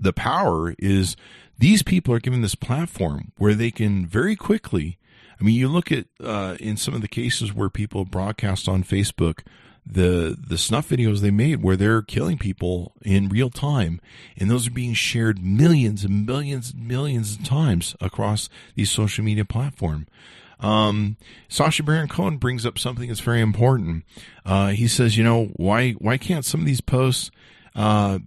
the 0.00 0.12
power. 0.12 0.74
Is 0.78 1.16
these 1.58 1.82
people 1.82 2.14
are 2.14 2.20
given 2.20 2.42
this 2.42 2.54
platform 2.54 3.32
where 3.36 3.54
they 3.54 3.70
can 3.70 4.06
very 4.06 4.36
quickly. 4.36 4.98
I 5.40 5.44
mean, 5.44 5.54
you 5.54 5.68
look 5.68 5.92
at 5.92 6.06
uh, 6.22 6.56
in 6.58 6.76
some 6.76 6.94
of 6.94 7.00
the 7.00 7.08
cases 7.08 7.54
where 7.54 7.70
people 7.70 8.04
broadcast 8.04 8.68
on 8.68 8.82
Facebook 8.82 9.40
the 9.90 10.36
the 10.38 10.58
snuff 10.58 10.88
videos 10.90 11.20
they 11.20 11.30
made 11.30 11.62
where 11.62 11.76
they're 11.76 12.02
killing 12.02 12.36
people 12.36 12.92
in 13.02 13.28
real 13.28 13.48
time 13.48 14.00
and 14.36 14.50
those 14.50 14.66
are 14.66 14.72
being 14.72 14.92
shared 14.92 15.42
millions 15.42 16.04
and 16.04 16.26
millions 16.26 16.72
and 16.72 16.86
millions 16.86 17.36
of 17.36 17.44
times 17.44 17.96
across 18.00 18.50
these 18.74 18.90
social 18.90 19.24
media 19.24 19.44
platform 19.44 20.06
Um, 20.60 21.16
Sacha 21.48 21.82
Baron 21.82 22.08
Cohen 22.08 22.36
brings 22.38 22.66
up 22.66 22.78
something 22.78 23.08
that's 23.08 23.20
very 23.20 23.40
important. 23.40 24.04
Uh, 24.44 24.68
he 24.68 24.88
says, 24.88 25.16
you 25.16 25.24
know, 25.24 25.46
why 25.56 25.92
why 25.92 26.18
can't 26.18 26.44
some 26.44 26.60
of 26.60 26.66
these 26.66 26.80
posts 26.80 27.30
uh, 27.74 28.18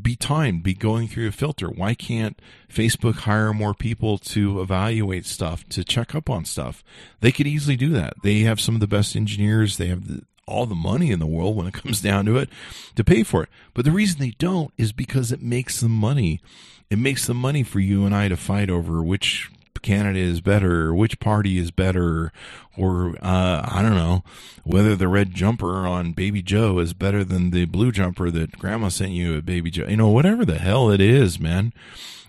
be 0.00 0.16
timed, 0.16 0.62
be 0.62 0.74
going 0.74 1.08
through 1.08 1.28
a 1.28 1.32
filter? 1.32 1.68
Why 1.68 1.94
can't 1.94 2.40
Facebook 2.68 3.16
hire 3.20 3.52
more 3.52 3.74
people 3.74 4.18
to 4.18 4.60
evaluate 4.60 5.26
stuff, 5.26 5.68
to 5.70 5.84
check 5.84 6.14
up 6.14 6.30
on 6.30 6.44
stuff? 6.44 6.84
They 7.20 7.32
could 7.32 7.46
easily 7.46 7.76
do 7.76 7.90
that. 7.90 8.14
They 8.22 8.40
have 8.40 8.60
some 8.60 8.74
of 8.74 8.80
the 8.80 8.86
best 8.86 9.16
engineers. 9.16 9.76
They 9.76 9.88
have 9.88 10.08
the, 10.08 10.24
all 10.46 10.66
the 10.66 10.74
money 10.74 11.10
in 11.10 11.18
the 11.18 11.26
world 11.26 11.56
when 11.56 11.66
it 11.66 11.74
comes 11.82 12.00
down 12.00 12.26
to 12.26 12.36
it 12.38 12.48
to 12.94 13.04
pay 13.04 13.22
for 13.22 13.42
it. 13.42 13.48
But 13.74 13.84
the 13.84 13.90
reason 13.90 14.20
they 14.20 14.34
don't 14.38 14.72
is 14.76 14.92
because 14.92 15.32
it 15.32 15.42
makes 15.42 15.80
them 15.80 15.92
money. 15.92 16.40
It 16.88 16.98
makes 16.98 17.26
them 17.26 17.38
money 17.38 17.64
for 17.64 17.80
you 17.80 18.04
and 18.04 18.14
I 18.14 18.28
to 18.28 18.36
fight 18.36 18.70
over 18.70 19.02
which 19.02 19.50
candidate 19.82 20.22
is 20.22 20.40
better, 20.40 20.94
which 20.94 21.20
party 21.20 21.58
is 21.58 21.70
better, 21.70 22.32
or 22.76 23.16
uh, 23.22 23.68
I 23.68 23.82
don't 23.82 23.94
know 23.94 24.22
whether 24.64 24.96
the 24.96 25.08
red 25.08 25.34
jumper 25.34 25.86
on 25.86 26.12
Baby 26.12 26.42
Joe 26.42 26.78
is 26.78 26.92
better 26.92 27.24
than 27.24 27.50
the 27.50 27.64
blue 27.66 27.92
jumper 27.92 28.30
that 28.30 28.58
Grandma 28.58 28.88
sent 28.88 29.12
you 29.12 29.36
at 29.38 29.46
Baby 29.46 29.70
Joe. 29.70 29.86
You 29.88 29.96
know, 29.96 30.08
whatever 30.08 30.44
the 30.44 30.58
hell 30.58 30.90
it 30.90 31.00
is, 31.00 31.38
man. 31.40 31.72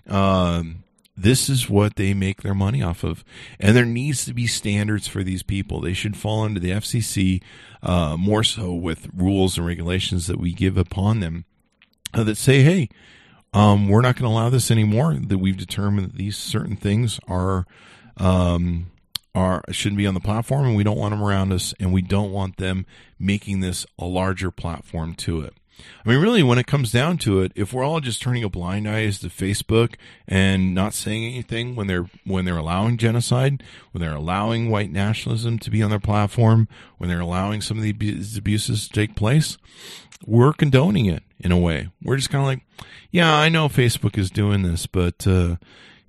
Um, 0.08 0.84
this 1.16 1.48
is 1.48 1.68
what 1.68 1.96
they 1.96 2.14
make 2.14 2.42
their 2.42 2.54
money 2.54 2.82
off 2.82 3.02
of, 3.02 3.24
and 3.58 3.76
there 3.76 3.84
needs 3.84 4.24
to 4.24 4.32
be 4.32 4.46
standards 4.46 5.08
for 5.08 5.24
these 5.24 5.42
people. 5.42 5.80
They 5.80 5.92
should 5.92 6.16
fall 6.16 6.44
under 6.44 6.60
the 6.60 6.70
FCC 6.70 7.42
uh, 7.82 8.16
more 8.16 8.44
so 8.44 8.72
with 8.72 9.08
rules 9.14 9.58
and 9.58 9.66
regulations 9.66 10.28
that 10.28 10.38
we 10.38 10.52
give 10.52 10.78
upon 10.78 11.20
them 11.20 11.44
uh, 12.14 12.22
that 12.24 12.36
say, 12.36 12.62
hey 12.62 12.88
um, 13.52 13.88
we're 13.88 14.02
not 14.02 14.16
going 14.16 14.30
to 14.30 14.34
allow 14.34 14.50
this 14.50 14.70
anymore. 14.70 15.14
That 15.14 15.38
we've 15.38 15.56
determined 15.56 16.10
that 16.10 16.16
these 16.16 16.36
certain 16.36 16.76
things 16.76 17.18
are 17.28 17.66
um, 18.16 18.90
are 19.34 19.62
shouldn't 19.70 19.98
be 19.98 20.06
on 20.06 20.14
the 20.14 20.20
platform, 20.20 20.66
and 20.66 20.76
we 20.76 20.84
don't 20.84 20.98
want 20.98 21.12
them 21.12 21.22
around 21.22 21.52
us, 21.52 21.74
and 21.80 21.92
we 21.92 22.02
don't 22.02 22.32
want 22.32 22.56
them 22.56 22.86
making 23.18 23.60
this 23.60 23.86
a 23.98 24.04
larger 24.04 24.50
platform 24.50 25.14
to 25.14 25.40
it. 25.42 25.54
I 26.04 26.08
mean, 26.08 26.20
really, 26.20 26.42
when 26.42 26.58
it 26.58 26.66
comes 26.66 26.90
down 26.92 27.18
to 27.18 27.40
it, 27.40 27.52
if 27.54 27.72
we're 27.72 27.84
all 27.84 28.00
just 28.00 28.22
turning 28.22 28.44
a 28.44 28.48
blind 28.48 28.88
eye 28.88 29.10
to 29.10 29.28
Facebook 29.28 29.94
and 30.26 30.74
not 30.74 30.94
saying 30.94 31.24
anything 31.24 31.76
when 31.76 31.86
they're 31.86 32.08
when 32.24 32.44
they're 32.44 32.56
allowing 32.56 32.96
genocide, 32.96 33.62
when 33.92 34.00
they're 34.00 34.14
allowing 34.14 34.70
white 34.70 34.90
nationalism 34.90 35.58
to 35.60 35.70
be 35.70 35.82
on 35.82 35.90
their 35.90 35.98
platform, 36.00 36.68
when 36.98 37.08
they're 37.08 37.20
allowing 37.20 37.60
some 37.60 37.78
of 37.78 37.82
these 37.82 38.36
abuses 38.36 38.88
to 38.88 38.92
take 38.92 39.14
place, 39.14 39.58
we're 40.26 40.52
condoning 40.52 41.06
it 41.06 41.22
in 41.38 41.52
a 41.52 41.58
way. 41.58 41.88
We're 42.02 42.16
just 42.16 42.30
kind 42.30 42.42
of 42.42 42.46
like, 42.46 42.88
yeah, 43.10 43.34
I 43.34 43.48
know 43.48 43.68
Facebook 43.68 44.18
is 44.18 44.30
doing 44.30 44.62
this, 44.62 44.86
but, 44.86 45.26
uh, 45.26 45.56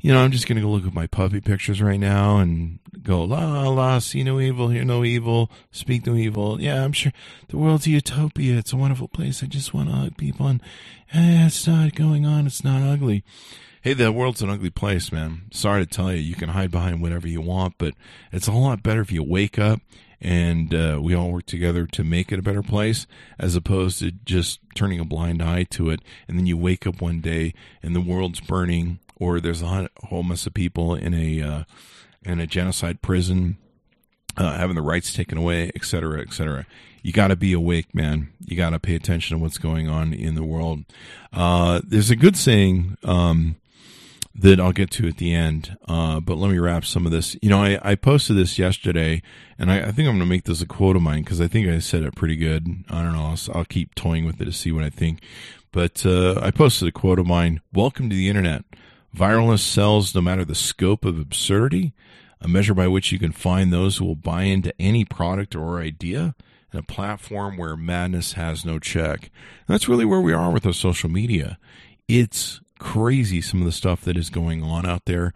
you 0.01 0.13
know, 0.13 0.19
I'm 0.19 0.31
just 0.31 0.47
going 0.47 0.55
to 0.55 0.61
go 0.61 0.69
look 0.69 0.85
at 0.85 0.93
my 0.93 1.07
puppy 1.07 1.41
pictures 1.41 1.81
right 1.81 1.99
now 1.99 2.37
and 2.37 2.79
go, 3.03 3.23
la, 3.23 3.39
la, 3.39 3.69
la, 3.69 3.99
see 3.99 4.23
no 4.23 4.39
evil, 4.39 4.69
hear 4.69 4.85
no 4.85 5.03
evil, 5.03 5.51
speak 5.71 6.05
no 6.05 6.15
evil. 6.15 6.61
Yeah, 6.61 6.83
I'm 6.83 6.93
sure 6.93 7.11
the 7.49 7.57
world's 7.57 7.85
a 7.85 7.91
utopia. 7.91 8.57
It's 8.57 8.73
a 8.73 8.77
wonderful 8.77 9.09
place. 9.09 9.43
I 9.43 9.47
just 9.47 9.73
want 9.73 9.89
to 9.89 9.95
hug 9.95 10.17
people 10.17 10.47
and, 10.47 10.61
eh, 11.13 11.47
it's 11.47 11.67
not 11.67 11.95
going 11.95 12.25
on. 12.25 12.47
It's 12.47 12.63
not 12.63 12.81
ugly. 12.81 13.23
Hey, 13.81 13.93
the 13.93 14.11
world's 14.11 14.41
an 14.41 14.49
ugly 14.49 14.69
place, 14.69 15.11
man. 15.11 15.43
Sorry 15.51 15.85
to 15.85 15.89
tell 15.89 16.11
you, 16.11 16.19
you 16.19 16.35
can 16.35 16.49
hide 16.49 16.71
behind 16.71 17.01
whatever 17.01 17.27
you 17.27 17.41
want, 17.41 17.75
but 17.77 17.93
it's 18.31 18.47
a 18.47 18.51
whole 18.51 18.63
lot 18.63 18.83
better 18.83 19.01
if 19.01 19.11
you 19.11 19.23
wake 19.23 19.57
up 19.59 19.81
and 20.21 20.73
uh, 20.73 20.99
we 21.01 21.15
all 21.15 21.31
work 21.31 21.45
together 21.45 21.85
to 21.85 22.03
make 22.03 22.31
it 22.31 22.39
a 22.39 22.43
better 22.43 22.61
place 22.61 23.07
as 23.37 23.55
opposed 23.55 23.99
to 23.99 24.11
just 24.11 24.59
turning 24.75 24.99
a 24.99 25.05
blind 25.05 25.41
eye 25.41 25.63
to 25.63 25.89
it 25.89 26.01
and 26.27 26.37
then 26.37 26.45
you 26.45 26.57
wake 26.57 26.85
up 26.85 27.01
one 27.01 27.21
day 27.21 27.53
and 27.81 27.95
the 27.95 28.01
world's 28.01 28.41
burning 28.41 28.99
or 29.19 29.39
there's 29.39 29.61
a 29.61 29.89
whole 30.05 30.23
mess 30.23 30.47
of 30.47 30.53
people 30.53 30.95
in 30.95 31.13
a 31.13 31.41
uh, 31.41 31.63
in 32.23 32.39
a 32.39 32.47
genocide 32.47 33.01
prison 33.01 33.57
uh, 34.37 34.57
having 34.57 34.75
the 34.75 34.81
rights 34.81 35.13
taken 35.13 35.37
away 35.37 35.71
et 35.75 35.83
cetera 35.83 36.21
et 36.21 36.33
cetera 36.33 36.65
you 37.01 37.11
got 37.11 37.27
to 37.27 37.35
be 37.35 37.53
awake 37.53 37.93
man 37.93 38.29
you 38.45 38.55
got 38.55 38.71
to 38.71 38.79
pay 38.79 38.95
attention 38.95 39.37
to 39.37 39.41
what's 39.41 39.57
going 39.57 39.87
on 39.87 40.13
in 40.13 40.35
the 40.35 40.43
world 40.43 40.83
uh, 41.33 41.81
there's 41.85 42.09
a 42.09 42.15
good 42.15 42.37
saying 42.37 42.97
um, 43.03 43.55
that 44.35 44.59
I'll 44.59 44.71
get 44.71 44.91
to 44.91 45.07
at 45.07 45.17
the 45.17 45.33
end. 45.33 45.77
Uh, 45.87 46.19
but 46.19 46.35
let 46.35 46.49
me 46.49 46.59
wrap 46.59 46.85
some 46.85 47.05
of 47.05 47.11
this. 47.11 47.35
You 47.41 47.49
know, 47.49 47.61
I, 47.61 47.79
I 47.83 47.95
posted 47.95 48.37
this 48.37 48.57
yesterday, 48.57 49.21
and 49.57 49.71
I, 49.71 49.79
I 49.79 49.91
think 49.91 50.07
I'm 50.07 50.15
going 50.15 50.19
to 50.19 50.25
make 50.25 50.45
this 50.45 50.61
a 50.61 50.65
quote 50.65 50.95
of 50.95 51.01
mine 51.01 51.23
because 51.23 51.41
I 51.41 51.47
think 51.47 51.67
I 51.67 51.79
said 51.79 52.03
it 52.03 52.15
pretty 52.15 52.35
good. 52.35 52.67
I 52.89 53.03
don't 53.03 53.13
know. 53.13 53.23
I'll, 53.25 53.57
I'll 53.57 53.65
keep 53.65 53.95
toying 53.95 54.25
with 54.25 54.39
it 54.39 54.45
to 54.45 54.53
see 54.53 54.71
what 54.71 54.83
I 54.83 54.89
think. 54.89 55.21
But 55.71 56.05
uh, 56.05 56.39
I 56.41 56.51
posted 56.51 56.87
a 56.87 56.91
quote 56.91 57.19
of 57.19 57.27
mine 57.27 57.61
Welcome 57.73 58.09
to 58.09 58.15
the 58.15 58.29
internet. 58.29 58.63
Viralness 59.15 59.59
sells 59.59 60.13
no 60.13 60.21
matter 60.21 60.45
the 60.45 60.55
scope 60.55 61.05
of 61.05 61.19
absurdity, 61.19 61.93
a 62.41 62.47
measure 62.47 62.73
by 62.73 62.87
which 62.87 63.11
you 63.11 63.19
can 63.19 63.31
find 63.31 63.71
those 63.71 63.97
who 63.97 64.05
will 64.05 64.15
buy 64.15 64.43
into 64.43 64.73
any 64.79 65.03
product 65.03 65.55
or 65.55 65.79
idea, 65.79 66.35
and 66.71 66.79
a 66.79 66.83
platform 66.83 67.57
where 67.57 67.75
madness 67.75 68.33
has 68.33 68.63
no 68.63 68.79
check. 68.79 69.23
And 69.67 69.73
that's 69.73 69.89
really 69.89 70.05
where 70.05 70.21
we 70.21 70.33
are 70.33 70.51
with 70.51 70.65
our 70.65 70.73
social 70.73 71.09
media. 71.09 71.57
It's 72.07 72.61
crazy 72.79 73.41
some 73.41 73.59
of 73.59 73.65
the 73.65 73.71
stuff 73.71 74.01
that 74.01 74.17
is 74.17 74.29
going 74.29 74.63
on 74.63 74.85
out 74.85 75.05
there 75.05 75.33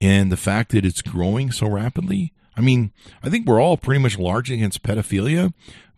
and 0.00 0.30
the 0.30 0.36
fact 0.36 0.70
that 0.70 0.84
it's 0.84 1.02
growing 1.02 1.50
so 1.50 1.68
rapidly. 1.68 2.32
I 2.56 2.60
mean, 2.60 2.92
I 3.22 3.30
think 3.30 3.46
we're 3.46 3.60
all 3.60 3.76
pretty 3.76 4.00
much 4.00 4.18
large 4.18 4.50
against 4.50 4.84
pedophilia. 4.84 5.52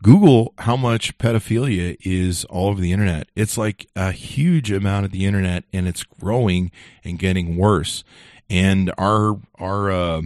Google 0.07 0.55
how 0.59 0.77
much 0.77 1.19
pedophilia 1.19 1.97
is 2.01 2.45
all 2.45 2.69
over 2.69 2.81
the 2.81 2.93
internet. 2.93 3.29
It's 3.35 3.59
like 3.59 3.89
a 3.97 4.13
huge 4.13 4.71
amount 4.71 5.05
of 5.05 5.11
the 5.11 5.25
internet 5.25 5.65
and 5.73 5.89
it's 5.89 6.05
growing 6.05 6.71
and 7.03 7.19
getting 7.19 7.57
worse. 7.57 8.05
And 8.49 8.93
our, 8.99 9.41
our, 9.59 9.91
uh, 9.91 10.23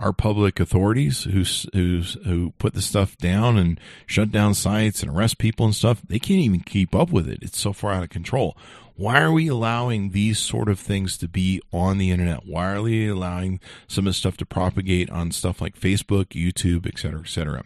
our 0.00 0.12
public 0.12 0.58
authorities 0.58 1.24
who 1.24 1.44
who 1.72 2.00
who 2.24 2.50
put 2.58 2.74
the 2.74 2.82
stuff 2.82 3.16
down 3.18 3.58
and 3.58 3.78
shut 4.06 4.32
down 4.32 4.54
sites 4.54 5.02
and 5.02 5.12
arrest 5.12 5.38
people 5.38 5.66
and 5.66 5.74
stuff, 5.74 6.00
they 6.08 6.18
can't 6.18 6.40
even 6.40 6.60
keep 6.60 6.94
up 6.94 7.10
with 7.10 7.28
it. 7.28 7.38
It's 7.42 7.60
so 7.60 7.72
far 7.72 7.92
out 7.92 8.02
of 8.02 8.08
control. 8.10 8.56
Why 8.96 9.20
are 9.20 9.32
we 9.32 9.48
allowing 9.48 10.10
these 10.10 10.38
sort 10.38 10.68
of 10.68 10.78
things 10.78 11.16
to 11.18 11.28
be 11.28 11.62
on 11.72 11.98
the 11.98 12.10
internet? 12.10 12.46
Why 12.46 12.72
are 12.72 12.82
we 12.82 13.08
allowing 13.08 13.60
some 13.86 14.06
of 14.06 14.10
the 14.10 14.14
stuff 14.14 14.36
to 14.38 14.46
propagate 14.46 15.08
on 15.08 15.30
stuff 15.32 15.60
like 15.60 15.78
Facebook, 15.78 16.28
YouTube, 16.28 16.86
et 16.86 16.98
cetera, 16.98 17.20
et 17.20 17.28
cetera? 17.28 17.64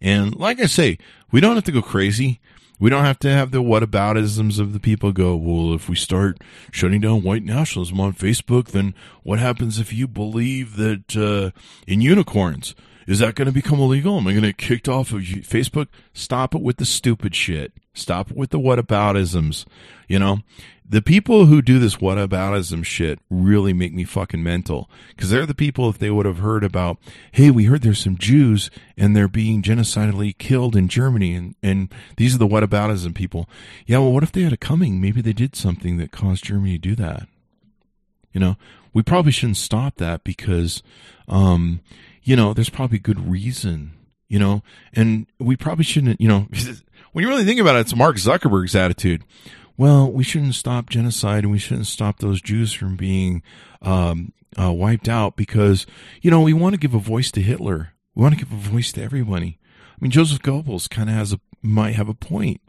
And 0.00 0.36
like 0.36 0.60
I 0.60 0.66
say, 0.66 0.98
we 1.32 1.40
don't 1.40 1.56
have 1.56 1.64
to 1.64 1.72
go 1.72 1.82
crazy. 1.82 2.40
We 2.78 2.90
don't 2.90 3.04
have 3.04 3.18
to 3.20 3.30
have 3.30 3.50
the 3.50 3.62
whataboutisms 3.62 4.58
of 4.58 4.72
the 4.72 4.80
people 4.80 5.12
go, 5.12 5.34
well, 5.36 5.74
if 5.74 5.88
we 5.88 5.96
start 5.96 6.38
shutting 6.70 7.00
down 7.00 7.22
white 7.22 7.42
nationalism 7.42 8.00
on 8.00 8.12
Facebook, 8.12 8.68
then 8.68 8.94
what 9.22 9.38
happens 9.38 9.78
if 9.78 9.92
you 9.92 10.06
believe 10.06 10.76
that 10.76 11.16
uh, 11.16 11.58
in 11.86 12.00
unicorns? 12.00 12.74
Is 13.08 13.20
that 13.20 13.36
going 13.36 13.46
to 13.46 13.52
become 13.52 13.80
illegal? 13.80 14.18
Am 14.18 14.26
I 14.26 14.32
going 14.32 14.42
to 14.42 14.48
get 14.48 14.58
kicked 14.58 14.88
off 14.88 15.12
of 15.12 15.20
Facebook? 15.20 15.88
Stop 16.12 16.54
it 16.54 16.60
with 16.60 16.76
the 16.76 16.84
stupid 16.84 17.34
shit. 17.34 17.72
Stop 17.94 18.30
it 18.30 18.36
with 18.36 18.50
the 18.50 18.58
whataboutisms. 18.58 19.64
You 20.08 20.18
know, 20.18 20.38
the 20.90 21.02
people 21.02 21.46
who 21.46 21.60
do 21.60 21.78
this 21.78 21.96
whataboutism 21.96 22.84
shit 22.84 23.18
really 23.28 23.74
make 23.74 23.92
me 23.92 24.04
fucking 24.04 24.42
mental 24.42 24.88
because 25.10 25.28
they're 25.28 25.44
the 25.44 25.54
people 25.54 25.90
if 25.90 25.98
they 25.98 26.10
would 26.10 26.24
have 26.24 26.38
heard 26.38 26.64
about, 26.64 26.96
hey, 27.32 27.50
we 27.50 27.64
heard 27.64 27.82
there's 27.82 27.98
some 27.98 28.16
Jews 28.16 28.70
and 28.96 29.14
they're 29.14 29.28
being 29.28 29.62
genocidally 29.62 30.36
killed 30.36 30.74
in 30.74 30.88
Germany 30.88 31.34
and, 31.34 31.54
and 31.62 31.92
these 32.16 32.34
are 32.34 32.38
the 32.38 32.48
whataboutism 32.48 33.14
people. 33.14 33.48
Yeah, 33.86 33.98
well, 33.98 34.12
what 34.12 34.22
if 34.22 34.32
they 34.32 34.42
had 34.42 34.52
a 34.54 34.58
coming? 34.58 35.00
Maybe 35.00 35.20
they 35.20 35.34
did 35.34 35.54
something 35.54 35.98
that 35.98 36.10
caused 36.10 36.44
Germany 36.44 36.72
to 36.72 36.78
do 36.78 36.94
that. 36.94 37.28
You 38.32 38.40
know, 38.40 38.56
we 38.94 39.02
probably 39.02 39.32
shouldn't 39.32 39.58
stop 39.58 39.96
that 39.96 40.24
because, 40.24 40.82
um, 41.28 41.80
you 42.22 42.34
know, 42.34 42.54
there's 42.54 42.70
probably 42.70 42.98
good 42.98 43.28
reason, 43.28 43.92
you 44.28 44.38
know, 44.38 44.62
and 44.94 45.26
we 45.38 45.54
probably 45.54 45.84
shouldn't, 45.84 46.20
you 46.20 46.28
know, 46.28 46.48
when 47.12 47.22
you 47.22 47.28
really 47.28 47.44
think 47.44 47.60
about 47.60 47.76
it, 47.76 47.80
it's 47.80 47.96
Mark 47.96 48.16
Zuckerberg's 48.16 48.74
attitude. 48.74 49.22
Well, 49.78 50.12
we 50.12 50.24
shouldn't 50.24 50.54
stop 50.54 50.90
genocide 50.90 51.44
and 51.44 51.50
we 51.50 51.58
shouldn't 51.58 51.86
stop 51.86 52.18
those 52.18 52.42
Jews 52.42 52.74
from 52.74 52.96
being 52.96 53.42
um, 53.80 54.32
uh, 54.60 54.72
wiped 54.72 55.08
out 55.08 55.36
because, 55.36 55.86
you 56.20 56.30
know, 56.30 56.42
we 56.42 56.52
want 56.52 56.74
to 56.74 56.80
give 56.80 56.94
a 56.94 56.98
voice 56.98 57.30
to 57.32 57.40
Hitler. 57.40 57.94
We 58.14 58.22
want 58.22 58.38
to 58.38 58.44
give 58.44 58.52
a 58.52 58.70
voice 58.70 58.92
to 58.92 59.02
everybody. 59.02 59.58
I 59.62 59.96
mean, 60.00 60.10
Joseph 60.10 60.42
Goebbels 60.42 60.90
kind 60.90 61.08
of 61.08 61.16
has 61.16 61.32
a, 61.32 61.40
might 61.62 61.94
have 61.94 62.08
a 62.08 62.14
point. 62.14 62.60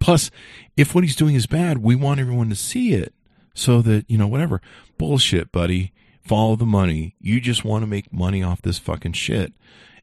Plus, 0.00 0.30
if 0.76 0.94
what 0.94 1.04
he's 1.04 1.16
doing 1.16 1.34
is 1.34 1.46
bad, 1.46 1.78
we 1.78 1.94
want 1.94 2.20
everyone 2.20 2.48
to 2.48 2.56
see 2.56 2.94
it 2.94 3.12
so 3.52 3.82
that, 3.82 4.08
you 4.08 4.16
know, 4.16 4.26
whatever. 4.26 4.62
Bullshit, 4.96 5.52
buddy 5.52 5.92
follow 6.24 6.56
the 6.56 6.66
money. 6.66 7.14
You 7.20 7.40
just 7.40 7.64
want 7.64 7.82
to 7.82 7.86
make 7.86 8.12
money 8.12 8.42
off 8.42 8.62
this 8.62 8.78
fucking 8.78 9.12
shit. 9.12 9.52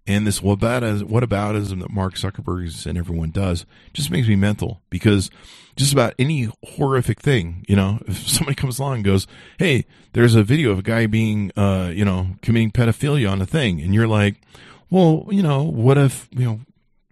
And 0.07 0.25
this 0.25 0.41
what 0.41 0.53
about 0.63 0.83
what 1.03 1.79
that 1.79 1.91
Mark 1.91 2.15
Zuckerberg 2.15 2.85
and 2.85 2.97
everyone 2.97 3.29
does 3.29 3.65
just 3.93 4.09
makes 4.09 4.27
me 4.27 4.35
mental 4.35 4.81
because 4.89 5.29
just 5.75 5.93
about 5.93 6.13
any 6.17 6.49
horrific 6.63 7.21
thing, 7.21 7.63
you 7.67 7.75
know, 7.75 7.99
if 8.07 8.27
somebody 8.27 8.55
comes 8.55 8.79
along 8.79 8.95
and 8.95 9.05
goes, 9.05 9.27
"Hey, 9.59 9.85
there's 10.13 10.35
a 10.35 10.43
video 10.43 10.71
of 10.71 10.79
a 10.79 10.83
guy 10.83 11.05
being, 11.05 11.51
uh, 11.55 11.91
you 11.93 12.03
know, 12.03 12.29
committing 12.41 12.71
pedophilia 12.71 13.31
on 13.31 13.41
a 13.41 13.45
thing," 13.45 13.79
and 13.79 13.93
you're 13.93 14.07
like, 14.07 14.41
"Well, 14.89 15.27
you 15.29 15.43
know, 15.43 15.63
what 15.63 15.97
if, 15.97 16.27
you 16.31 16.45
know, 16.45 16.59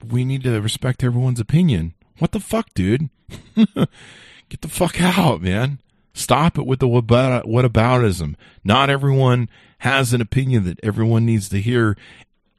we 0.07 0.25
need 0.25 0.43
to 0.43 0.59
respect 0.59 1.03
everyone's 1.03 1.39
opinion?" 1.39 1.93
What 2.17 2.31
the 2.31 2.39
fuck, 2.39 2.73
dude? 2.73 3.09
Get 3.55 4.61
the 4.61 4.67
fuck 4.67 5.01
out, 5.01 5.41
man. 5.41 5.79
Stop 6.13 6.57
it 6.57 6.65
with 6.65 6.79
the 6.79 6.87
what 6.87 7.65
aboutism. 7.65 8.35
Not 8.63 8.89
everyone 8.89 9.47
has 9.79 10.11
an 10.11 10.19
opinion 10.19 10.65
that 10.65 10.79
everyone 10.83 11.25
needs 11.25 11.47
to 11.49 11.61
hear 11.61 11.95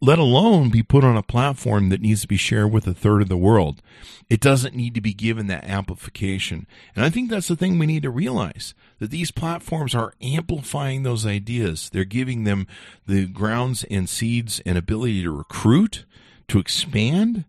let 0.00 0.18
alone 0.18 0.70
be 0.70 0.82
put 0.82 1.04
on 1.04 1.16
a 1.16 1.22
platform 1.22 1.90
that 1.90 2.00
needs 2.00 2.22
to 2.22 2.28
be 2.28 2.36
shared 2.36 2.72
with 2.72 2.86
a 2.86 2.94
third 2.94 3.20
of 3.20 3.28
the 3.28 3.36
world. 3.36 3.82
It 4.30 4.40
doesn't 4.40 4.74
need 4.74 4.94
to 4.94 5.00
be 5.00 5.12
given 5.12 5.46
that 5.48 5.64
amplification. 5.64 6.66
And 6.96 7.04
I 7.04 7.10
think 7.10 7.28
that's 7.28 7.48
the 7.48 7.56
thing 7.56 7.78
we 7.78 7.86
need 7.86 8.04
to 8.04 8.10
realize 8.10 8.74
that 8.98 9.10
these 9.10 9.30
platforms 9.30 9.94
are 9.94 10.14
amplifying 10.22 11.02
those 11.02 11.26
ideas. 11.26 11.90
They're 11.90 12.04
giving 12.04 12.44
them 12.44 12.66
the 13.06 13.26
grounds 13.26 13.84
and 13.90 14.08
seeds 14.08 14.60
and 14.64 14.78
ability 14.78 15.22
to 15.22 15.30
recruit, 15.30 16.06
to 16.48 16.58
expand. 16.58 17.44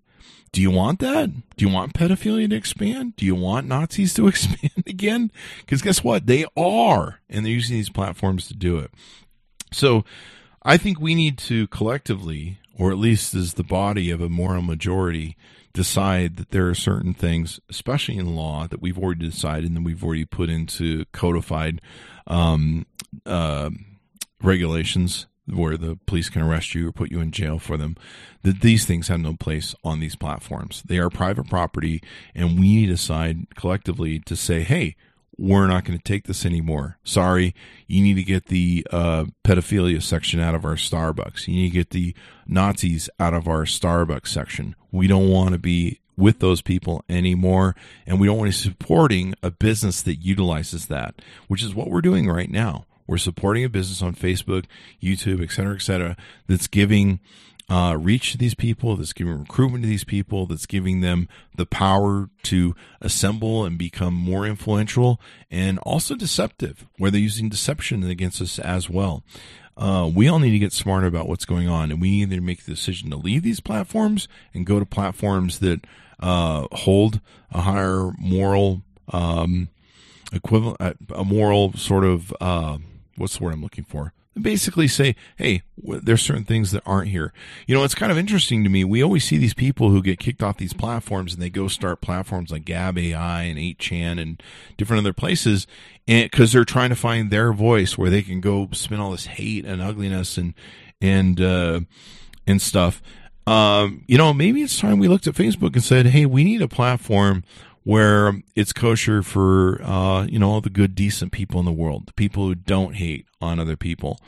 Do 0.51 0.61
you 0.61 0.71
want 0.71 0.99
that? 0.99 1.55
Do 1.55 1.65
you 1.65 1.71
want 1.71 1.93
pedophilia 1.93 2.49
to 2.49 2.55
expand? 2.55 3.15
Do 3.15 3.25
you 3.25 3.35
want 3.35 3.67
Nazis 3.67 4.13
to 4.15 4.27
expand 4.27 4.83
again? 4.85 5.31
Because 5.59 5.81
guess 5.81 6.03
what? 6.03 6.25
They 6.25 6.45
are, 6.57 7.21
and 7.29 7.45
they're 7.45 7.53
using 7.53 7.77
these 7.77 7.89
platforms 7.89 8.49
to 8.49 8.53
do 8.53 8.77
it. 8.77 8.91
So, 9.71 10.03
I 10.63 10.77
think 10.77 10.99
we 10.99 11.15
need 11.15 11.37
to 11.39 11.67
collectively, 11.67 12.59
or 12.77 12.91
at 12.91 12.97
least 12.97 13.33
as 13.33 13.55
the 13.55 13.63
body 13.63 14.11
of 14.11 14.21
a 14.21 14.29
moral 14.29 14.61
majority, 14.61 15.35
decide 15.73 16.37
that 16.37 16.51
there 16.51 16.67
are 16.67 16.75
certain 16.75 17.13
things, 17.13 17.59
especially 17.69 18.17
in 18.17 18.35
law, 18.35 18.67
that 18.67 18.81
we've 18.81 18.97
already 18.97 19.27
decided 19.27 19.65
and 19.65 19.77
that 19.77 19.83
we've 19.83 20.03
already 20.03 20.25
put 20.25 20.49
into 20.49 21.05
codified 21.13 21.81
um, 22.27 22.85
uh, 23.25 23.69
regulations 24.41 25.27
where 25.47 25.77
the 25.77 25.97
police 26.05 26.29
can 26.29 26.41
arrest 26.41 26.75
you 26.75 26.87
or 26.87 26.91
put 26.91 27.11
you 27.11 27.19
in 27.19 27.31
jail 27.31 27.57
for 27.57 27.75
them, 27.75 27.97
that 28.43 28.61
these 28.61 28.85
things 28.85 29.07
have 29.07 29.19
no 29.19 29.33
place 29.33 29.75
on 29.83 29.99
these 29.99 30.15
platforms. 30.15 30.83
They 30.85 30.99
are 30.99 31.09
private 31.09 31.49
property, 31.49 32.01
and 32.35 32.59
we 32.59 32.75
need 32.75 32.85
to 32.87 32.93
decide 32.93 33.55
collectively 33.55 34.19
to 34.19 34.35
say, 34.35 34.61
hey, 34.61 34.95
we're 35.41 35.65
not 35.65 35.85
going 35.85 35.97
to 35.97 36.03
take 36.03 36.25
this 36.25 36.45
anymore. 36.45 36.99
Sorry, 37.03 37.55
you 37.87 38.03
need 38.03 38.13
to 38.13 38.23
get 38.23 38.45
the 38.45 38.85
uh, 38.91 39.25
pedophilia 39.43 40.01
section 40.01 40.39
out 40.39 40.53
of 40.53 40.63
our 40.63 40.75
Starbucks. 40.75 41.47
You 41.47 41.55
need 41.55 41.69
to 41.69 41.73
get 41.73 41.89
the 41.89 42.13
Nazis 42.45 43.09
out 43.19 43.33
of 43.33 43.47
our 43.47 43.63
Starbucks 43.63 44.27
section. 44.27 44.75
We 44.91 45.07
don't 45.07 45.29
want 45.29 45.53
to 45.53 45.57
be 45.57 45.99
with 46.15 46.39
those 46.39 46.61
people 46.61 47.03
anymore, 47.09 47.75
and 48.05 48.19
we 48.19 48.27
don't 48.27 48.37
want 48.37 48.53
to 48.53 48.57
be 48.57 48.69
supporting 48.69 49.33
a 49.41 49.49
business 49.49 50.03
that 50.03 50.17
utilizes 50.17 50.85
that, 50.85 51.15
which 51.47 51.63
is 51.63 51.73
what 51.73 51.89
we're 51.89 52.01
doing 52.01 52.29
right 52.29 52.51
now. 52.51 52.85
We're 53.07 53.17
supporting 53.17 53.63
a 53.65 53.69
business 53.69 54.03
on 54.03 54.13
Facebook, 54.13 54.65
YouTube, 55.01 55.43
et 55.43 55.51
cetera, 55.51 55.73
et 55.73 55.81
cetera, 55.81 56.15
that's 56.47 56.67
giving 56.67 57.19
uh, 57.71 57.95
reach 57.95 58.33
to 58.33 58.37
these 58.37 58.53
people, 58.53 58.97
that's 58.97 59.13
giving 59.13 59.39
recruitment 59.39 59.81
to 59.81 59.87
these 59.87 60.03
people, 60.03 60.45
that's 60.45 60.65
giving 60.65 60.99
them 60.99 61.29
the 61.55 61.65
power 61.65 62.29
to 62.43 62.75
assemble 62.99 63.63
and 63.63 63.77
become 63.77 64.13
more 64.13 64.45
influential 64.45 65.21
and 65.49 65.79
also 65.79 66.13
deceptive, 66.13 66.85
where 66.97 67.09
they're 67.09 67.21
using 67.21 67.47
deception 67.47 68.03
against 68.03 68.41
us 68.41 68.59
as 68.59 68.89
well. 68.89 69.23
Uh, 69.77 70.11
we 70.13 70.27
all 70.27 70.39
need 70.39 70.51
to 70.51 70.59
get 70.59 70.73
smarter 70.73 71.07
about 71.07 71.29
what's 71.29 71.45
going 71.45 71.69
on, 71.69 71.91
and 71.91 72.01
we 72.01 72.09
need 72.09 72.29
to 72.29 72.41
make 72.41 72.65
the 72.65 72.73
decision 72.73 73.09
to 73.09 73.15
leave 73.15 73.41
these 73.41 73.61
platforms 73.61 74.27
and 74.53 74.65
go 74.65 74.77
to 74.77 74.85
platforms 74.85 75.59
that 75.59 75.79
uh, 76.19 76.67
hold 76.73 77.21
a 77.53 77.61
higher 77.61 78.11
moral 78.19 78.81
um, 79.13 79.69
equivalent, 80.33 80.97
a 81.15 81.23
moral 81.23 81.71
sort 81.71 82.03
of 82.03 82.33
uh, 82.41 82.77
what's 83.15 83.37
the 83.37 83.45
word 83.45 83.53
I'm 83.53 83.63
looking 83.63 83.85
for? 83.85 84.11
Basically 84.39 84.87
say, 84.87 85.15
hey, 85.35 85.63
there's 85.77 86.21
certain 86.21 86.45
things 86.45 86.71
that 86.71 86.83
aren't 86.85 87.09
here. 87.09 87.33
You 87.67 87.75
know, 87.75 87.83
it's 87.83 87.95
kind 87.95 88.11
of 88.11 88.17
interesting 88.17 88.63
to 88.63 88.69
me. 88.69 88.83
We 88.83 89.03
always 89.03 89.23
see 89.23 89.37
these 89.37 89.53
people 89.53 89.89
who 89.89 90.01
get 90.01 90.19
kicked 90.19 90.41
off 90.41 90.57
these 90.57 90.73
platforms 90.73 91.33
and 91.33 91.41
they 91.41 91.49
go 91.49 91.67
start 91.67 92.01
platforms 92.01 92.51
like 92.51 92.65
Gab 92.65 92.97
AI 92.97 93.43
and 93.43 93.59
8chan 93.59 94.21
and 94.21 94.41
different 94.77 95.01
other 95.01 95.13
places 95.13 95.67
because 96.05 96.53
they're 96.53 96.65
trying 96.65 96.89
to 96.89 96.95
find 96.95 97.29
their 97.29 97.51
voice 97.51 97.97
where 97.97 98.09
they 98.09 98.21
can 98.21 98.39
go 98.39 98.69
spin 98.71 98.99
all 98.99 99.11
this 99.11 99.25
hate 99.25 99.65
and 99.65 99.81
ugliness 99.81 100.37
and, 100.37 100.53
and, 101.01 101.41
uh, 101.41 101.81
and 102.47 102.61
stuff. 102.61 103.01
Um, 103.47 104.03
you 104.07 104.17
know, 104.17 104.33
maybe 104.33 104.61
it's 104.61 104.79
time 104.79 104.99
we 104.99 105.07
looked 105.07 105.27
at 105.27 105.33
Facebook 105.33 105.73
and 105.73 105.83
said, 105.83 106.07
hey, 106.07 106.25
we 106.25 106.43
need 106.43 106.61
a 106.61 106.67
platform 106.67 107.43
where 107.83 108.41
it's 108.55 108.73
kosher 108.73 109.23
for 109.23 109.81
uh, 109.83 110.25
you 110.25 110.39
know 110.39 110.49
all 110.49 110.61
the 110.61 110.69
good 110.69 110.95
decent 110.95 111.31
people 111.31 111.59
in 111.59 111.65
the 111.65 111.71
world 111.71 112.05
the 112.07 112.13
people 112.13 112.45
who 112.45 112.55
don't 112.55 112.95
hate 112.95 113.25
on 113.41 113.59
other 113.59 113.77
people. 113.77 114.19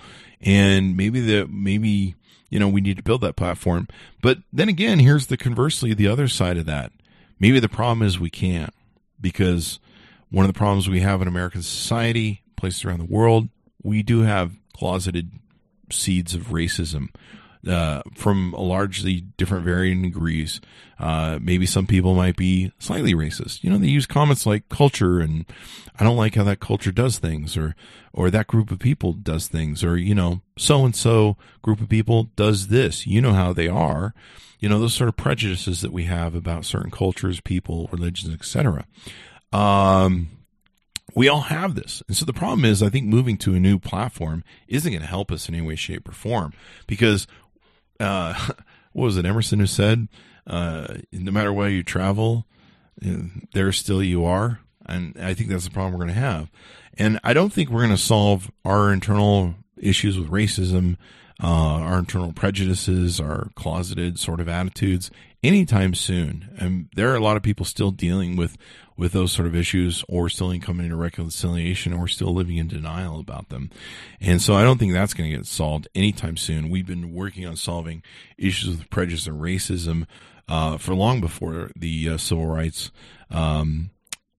And 0.41 0.97
maybe 0.97 1.21
the 1.21 1.47
maybe 1.47 2.15
you 2.49 2.59
know 2.59 2.67
we 2.67 2.81
need 2.81 2.97
to 2.97 3.03
build 3.03 3.21
that 3.21 3.35
platform. 3.35 3.87
But 4.21 4.39
then 4.51 4.69
again 4.69 4.99
here's 4.99 5.27
the 5.27 5.37
conversely 5.37 5.93
the 5.93 6.07
other 6.07 6.27
side 6.27 6.57
of 6.57 6.65
that. 6.65 6.91
Maybe 7.39 7.59
the 7.59 7.69
problem 7.69 8.05
is 8.05 8.19
we 8.19 8.29
can't 8.29 8.73
because 9.19 9.79
one 10.33 10.45
of 10.45 10.51
the 10.51 10.57
problems 10.57 10.89
we 10.89 11.01
have 11.01 11.21
in 11.21 11.27
american 11.27 11.61
society 11.61 12.41
places 12.55 12.83
around 12.83 12.99
the 12.99 13.05
world 13.05 13.49
we 13.83 14.01
do 14.01 14.21
have 14.21 14.53
closeted 14.75 15.31
seeds 15.91 16.33
of 16.33 16.47
racism 16.47 17.09
uh, 17.67 18.01
from 18.15 18.53
a 18.53 18.61
largely 18.61 19.21
different 19.37 19.63
varying 19.63 20.01
degrees. 20.01 20.59
Uh, 20.99 21.39
maybe 21.41 21.65
some 21.65 21.87
people 21.87 22.13
might 22.13 22.35
be 22.35 22.71
slightly 22.79 23.13
racist. 23.13 23.63
You 23.63 23.69
know, 23.69 23.77
they 23.77 23.87
use 23.87 24.05
comments 24.05 24.45
like 24.45 24.69
culture 24.69 25.19
and 25.19 25.45
I 25.99 26.03
don't 26.03 26.17
like 26.17 26.35
how 26.35 26.43
that 26.43 26.59
culture 26.59 26.91
does 26.91 27.19
things 27.19 27.57
or, 27.57 27.75
or 28.13 28.29
that 28.29 28.47
group 28.47 28.71
of 28.71 28.79
people 28.79 29.13
does 29.13 29.47
things 29.47 29.83
or, 29.83 29.97
you 29.97 30.15
know, 30.15 30.41
so 30.57 30.85
and 30.85 30.95
so 30.95 31.37
group 31.61 31.81
of 31.81 31.89
people 31.89 32.29
does 32.35 32.67
this. 32.67 33.07
You 33.07 33.21
know 33.21 33.33
how 33.33 33.53
they 33.53 33.67
are. 33.67 34.13
You 34.59 34.69
know, 34.69 34.79
those 34.79 34.93
sort 34.93 35.09
of 35.09 35.17
prejudices 35.17 35.81
that 35.81 35.91
we 35.91 36.05
have 36.05 36.35
about 36.35 36.63
certain 36.63 36.91
cultures, 36.91 37.41
people, 37.41 37.89
religions, 37.91 38.33
etc. 38.33 38.85
Um, 39.51 40.29
we 41.15 41.27
all 41.27 41.41
have 41.41 41.75
this. 41.75 42.01
And 42.07 42.15
so 42.15 42.25
the 42.25 42.33
problem 42.33 42.65
is, 42.65 42.81
I 42.81 42.89
think 42.89 43.05
moving 43.05 43.37
to 43.39 43.53
a 43.53 43.59
new 43.59 43.77
platform 43.77 44.43
isn't 44.67 44.91
going 44.91 45.01
to 45.01 45.07
help 45.07 45.31
us 45.31 45.47
in 45.47 45.55
any 45.55 45.65
way, 45.65 45.75
shape, 45.75 46.07
or 46.07 46.13
form 46.13 46.53
because 46.87 47.27
uh, 47.99 48.33
what 48.93 49.05
was 49.05 49.17
it, 49.17 49.25
Emerson 49.25 49.59
who 49.59 49.67
said, 49.67 50.07
uh, 50.47 50.95
no 51.11 51.31
matter 51.31 51.53
where 51.53 51.69
you 51.69 51.83
travel, 51.83 52.45
there 53.53 53.71
still 53.71 54.03
you 54.03 54.25
are. 54.25 54.59
And 54.85 55.17
I 55.19 55.33
think 55.33 55.49
that's 55.49 55.63
the 55.63 55.71
problem 55.71 55.93
we're 55.93 56.05
going 56.05 56.15
to 56.15 56.21
have. 56.21 56.51
And 56.97 57.19
I 57.23 57.33
don't 57.33 57.51
think 57.51 57.69
we're 57.69 57.81
going 57.81 57.91
to 57.91 57.97
solve 57.97 58.51
our 58.65 58.91
internal 58.91 59.55
issues 59.77 60.19
with 60.19 60.29
racism, 60.29 60.97
uh, 61.41 61.47
our 61.47 61.99
internal 61.99 62.33
prejudices, 62.33 63.19
our 63.19 63.49
closeted 63.55 64.19
sort 64.19 64.39
of 64.39 64.47
attitudes 64.47 65.09
anytime 65.41 65.93
soon. 65.93 66.49
And 66.57 66.89
there 66.95 67.11
are 67.11 67.15
a 67.15 67.23
lot 67.23 67.37
of 67.37 67.43
people 67.43 67.65
still 67.65 67.91
dealing 67.91 68.35
with 68.35 68.57
with 68.95 69.11
those 69.11 69.31
sort 69.31 69.47
of 69.47 69.55
issues 69.55 70.03
or 70.07 70.29
still 70.29 70.51
in 70.51 70.61
coming 70.61 70.85
into 70.85 70.95
reconciliation 70.95 71.93
or 71.93 72.07
still 72.07 72.33
living 72.33 72.57
in 72.57 72.67
denial 72.67 73.19
about 73.19 73.49
them. 73.49 73.69
And 74.21 74.41
so 74.41 74.55
I 74.55 74.63
don't 74.63 74.77
think 74.77 74.93
that's 74.93 75.13
going 75.13 75.29
to 75.29 75.37
get 75.37 75.45
solved 75.45 75.87
anytime 75.95 76.37
soon. 76.37 76.69
We've 76.69 76.85
been 76.85 77.13
working 77.13 77.45
on 77.45 77.55
solving 77.55 78.03
issues 78.37 78.69
with 78.77 78.89
prejudice 78.89 79.27
and 79.27 79.41
racism 79.41 80.05
uh, 80.47 80.77
for 80.77 80.93
long 80.93 81.21
before 81.21 81.71
the 81.75 82.09
uh, 82.09 82.17
civil 82.17 82.45
rights 82.45 82.91
um, 83.31 83.89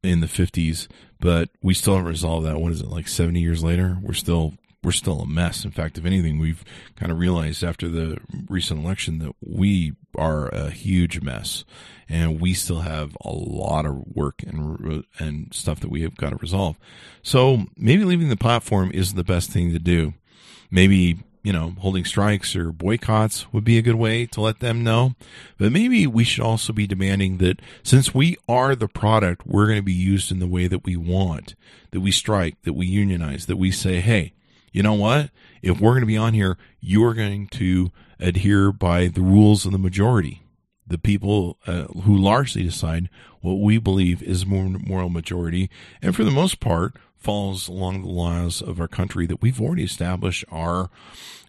in 0.02 0.20
the 0.20 0.26
50s, 0.26 0.86
but 1.20 1.48
we 1.62 1.74
still 1.74 1.94
haven't 1.94 2.10
resolved 2.10 2.46
that. 2.46 2.60
What 2.60 2.72
is 2.72 2.80
it, 2.80 2.88
like 2.88 3.08
70 3.08 3.40
years 3.40 3.64
later? 3.64 3.98
We're 4.02 4.12
still 4.12 4.54
we're 4.84 4.92
still 4.92 5.20
a 5.20 5.26
mess. 5.26 5.64
In 5.64 5.70
fact, 5.70 5.98
if 5.98 6.04
anything, 6.04 6.38
we've 6.38 6.64
kind 6.96 7.10
of 7.10 7.18
realized 7.18 7.64
after 7.64 7.88
the 7.88 8.18
recent 8.48 8.84
election 8.84 9.18
that 9.20 9.34
we 9.40 9.94
are 10.16 10.48
a 10.48 10.70
huge 10.70 11.22
mess, 11.22 11.64
and 12.08 12.40
we 12.40 12.52
still 12.54 12.80
have 12.80 13.16
a 13.22 13.32
lot 13.32 13.86
of 13.86 14.06
work 14.14 14.42
and 14.42 15.04
and 15.18 15.52
stuff 15.52 15.80
that 15.80 15.90
we 15.90 16.02
have 16.02 16.16
got 16.16 16.30
to 16.30 16.36
resolve. 16.36 16.76
So 17.22 17.64
maybe 17.76 18.04
leaving 18.04 18.28
the 18.28 18.36
platform 18.36 18.90
isn't 18.92 19.16
the 19.16 19.24
best 19.24 19.50
thing 19.50 19.72
to 19.72 19.78
do. 19.78 20.14
Maybe 20.70 21.18
you 21.42 21.52
know 21.52 21.74
holding 21.78 22.04
strikes 22.04 22.54
or 22.54 22.72
boycotts 22.72 23.52
would 23.52 23.64
be 23.64 23.78
a 23.78 23.82
good 23.82 23.96
way 23.96 24.26
to 24.26 24.40
let 24.40 24.60
them 24.60 24.84
know. 24.84 25.14
But 25.56 25.72
maybe 25.72 26.06
we 26.06 26.24
should 26.24 26.44
also 26.44 26.72
be 26.72 26.86
demanding 26.86 27.38
that 27.38 27.60
since 27.82 28.14
we 28.14 28.36
are 28.48 28.76
the 28.76 28.88
product, 28.88 29.46
we're 29.46 29.66
going 29.66 29.78
to 29.78 29.82
be 29.82 29.92
used 29.92 30.30
in 30.30 30.40
the 30.40 30.46
way 30.46 30.66
that 30.66 30.84
we 30.84 30.96
want. 30.96 31.54
That 31.92 32.00
we 32.00 32.10
strike, 32.10 32.60
that 32.62 32.72
we 32.72 32.86
unionize, 32.86 33.46
that 33.46 33.56
we 33.56 33.70
say, 33.70 34.00
hey 34.00 34.34
you 34.74 34.82
know 34.82 34.94
what? 34.94 35.30
If 35.62 35.80
we're 35.80 35.92
going 35.92 36.00
to 36.00 36.06
be 36.06 36.16
on 36.16 36.34
here, 36.34 36.58
you 36.80 37.04
are 37.04 37.14
going 37.14 37.46
to 37.46 37.92
adhere 38.18 38.72
by 38.72 39.06
the 39.06 39.22
rules 39.22 39.64
of 39.64 39.70
the 39.70 39.78
majority, 39.78 40.42
the 40.84 40.98
people 40.98 41.58
uh, 41.66 41.84
who 41.84 42.16
largely 42.16 42.64
decide 42.64 43.08
what 43.40 43.60
we 43.60 43.78
believe 43.78 44.20
is 44.20 44.44
moral 44.44 45.08
majority, 45.08 45.70
and 46.02 46.14
for 46.14 46.24
the 46.24 46.30
most 46.30 46.58
part, 46.58 46.96
falls 47.16 47.68
along 47.68 48.02
the 48.02 48.08
laws 48.08 48.60
of 48.60 48.80
our 48.80 48.88
country 48.88 49.26
that 49.26 49.40
we've 49.40 49.60
already 49.60 49.84
established 49.84 50.44
are 50.50 50.90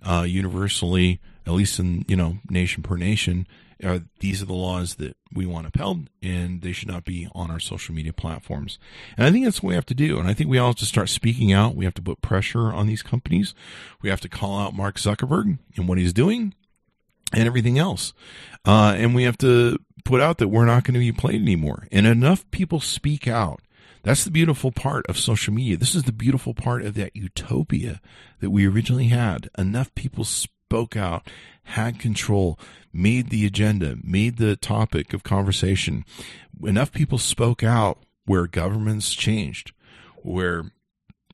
uh, 0.03 0.21
universally, 0.21 1.19
at 1.47 1.53
least 1.53 1.79
in 1.79 2.05
you 2.07 2.15
know 2.15 2.37
nation 2.47 2.83
per 2.83 2.95
nation, 2.95 3.47
uh, 3.83 3.99
these 4.19 4.41
are 4.41 4.45
the 4.45 4.53
laws 4.53 4.95
that 4.95 5.17
we 5.33 5.45
want 5.45 5.67
upheld 5.67 6.09
and 6.21 6.61
they 6.61 6.71
should 6.71 6.87
not 6.87 7.03
be 7.03 7.27
on 7.35 7.51
our 7.51 7.59
social 7.59 7.93
media 7.93 8.13
platforms. 8.13 8.79
And 9.17 9.27
I 9.27 9.31
think 9.31 9.43
that's 9.43 9.61
what 9.61 9.69
we 9.69 9.75
have 9.75 9.85
to 9.87 9.93
do. 9.93 10.17
And 10.17 10.27
I 10.27 10.33
think 10.33 10.49
we 10.49 10.57
all 10.57 10.69
have 10.69 10.77
to 10.77 10.85
start 10.85 11.09
speaking 11.09 11.51
out. 11.51 11.75
We 11.75 11.85
have 11.85 11.93
to 11.95 12.01
put 12.01 12.21
pressure 12.21 12.73
on 12.73 12.87
these 12.87 13.03
companies. 13.03 13.53
We 14.01 14.09
have 14.09 14.21
to 14.21 14.29
call 14.29 14.59
out 14.59 14.73
Mark 14.75 14.95
Zuckerberg 14.95 15.57
and 15.75 15.87
what 15.87 15.97
he's 15.97 16.13
doing 16.13 16.53
and 17.33 17.45
everything 17.45 17.77
else. 17.77 18.13
Uh, 18.63 18.93
and 18.97 19.13
we 19.13 19.23
have 19.23 19.37
to 19.39 19.77
put 20.05 20.21
out 20.21 20.37
that 20.37 20.47
we're 20.47 20.65
not 20.65 20.83
going 20.83 20.93
to 20.93 20.99
be 20.99 21.11
played 21.11 21.41
anymore. 21.41 21.87
And 21.91 22.07
enough 22.07 22.49
people 22.51 22.79
speak 22.79 23.27
out 23.27 23.61
That's 24.03 24.23
the 24.23 24.29
beautiful 24.31 24.71
part 24.71 25.05
of 25.07 25.17
social 25.17 25.51
media. 25.51 25.77
This 25.77 25.95
is 25.95 26.03
the 26.03 26.11
beautiful 26.11 26.53
part 26.53 26.83
of 26.83 26.93
that 26.93 27.15
utopia 27.15 27.99
that 28.39 28.51
we 28.51 28.67
originally 28.67 29.07
had. 29.07 29.49
Enough 29.57 29.95
people 29.95 30.23
spoke 30.69 30.97
out, 30.97 31.27
had 31.63 31.99
control, 31.99 32.59
made 32.91 33.29
the 33.29 33.45
agenda, 33.45 33.97
made 34.03 34.37
the 34.37 34.55
topic 34.55 35.13
of 35.13 35.23
conversation. 35.23 36.03
Enough 36.63 36.91
people 36.91 37.17
spoke 37.19 37.63
out 37.63 37.99
where 38.25 38.47
governments 38.47 39.13
changed, 39.13 39.73
where 40.23 40.71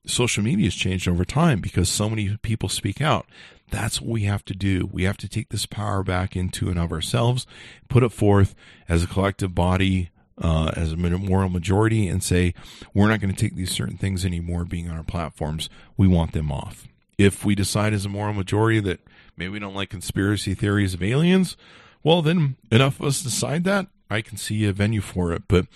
social 0.06 0.44
media 0.44 0.66
has 0.66 0.76
changed 0.76 1.08
over 1.08 1.24
time 1.24 1.62
because 1.62 1.88
so 1.88 2.10
many 2.10 2.38
people 2.42 2.68
speak 2.68 3.00
out. 3.00 3.26
That's 3.70 4.02
what 4.02 4.10
we 4.10 4.24
have 4.24 4.44
to 4.46 4.54
do. 4.54 4.90
We 4.92 5.04
have 5.04 5.18
to 5.18 5.30
take 5.30 5.48
this 5.50 5.66
power 5.66 6.04
back 6.04 6.36
into 6.36 6.70
and 6.70 6.78
of 6.78 6.92
ourselves, 6.92 7.48
put 7.88 8.04
it 8.04 8.12
forth 8.12 8.54
as 8.90 9.04
a 9.04 9.08
collective 9.08 9.56
body, 9.56 10.10
uh, 10.38 10.72
as 10.76 10.92
a 10.92 10.98
moral 10.98 11.48
majority, 11.48 12.10
and 12.10 12.22
say, 12.22 12.54
we're 12.94 13.08
not 13.08 13.22
going 13.22 13.34
to 13.34 13.42
take 13.42 13.56
these 13.56 13.72
certain 13.72 13.96
things 13.96 14.26
anymore 14.26 14.66
being 14.66 14.90
on 14.90 14.98
our 14.98 15.04
platforms. 15.04 15.70
We 15.96 16.10
want 16.10 16.34
them 16.34 16.52
off. 16.52 16.86
If 17.18 17.46
we 17.46 17.56
decide 17.56 17.94
as 17.94 18.04
a 18.04 18.10
moral 18.10 18.34
majority 18.34 18.82
that 18.82 19.00
maybe 19.38 19.50
we 19.50 19.60
don't 19.60 19.76
like 19.76 19.90
conspiracy 19.90 20.54
theories 20.54 20.94
of 20.94 21.04
aliens, 21.04 21.58
well, 22.04 22.22
then 22.22 22.56
enough 22.72 23.00
of 23.00 23.08
us 23.08 23.22
decide 23.22 23.64
that. 23.66 23.88
I 24.10 24.22
can 24.22 24.38
see 24.38 24.66
a 24.66 24.74
venue 24.74 25.02
for 25.02 25.32
it. 25.32 25.44
But 25.48 25.68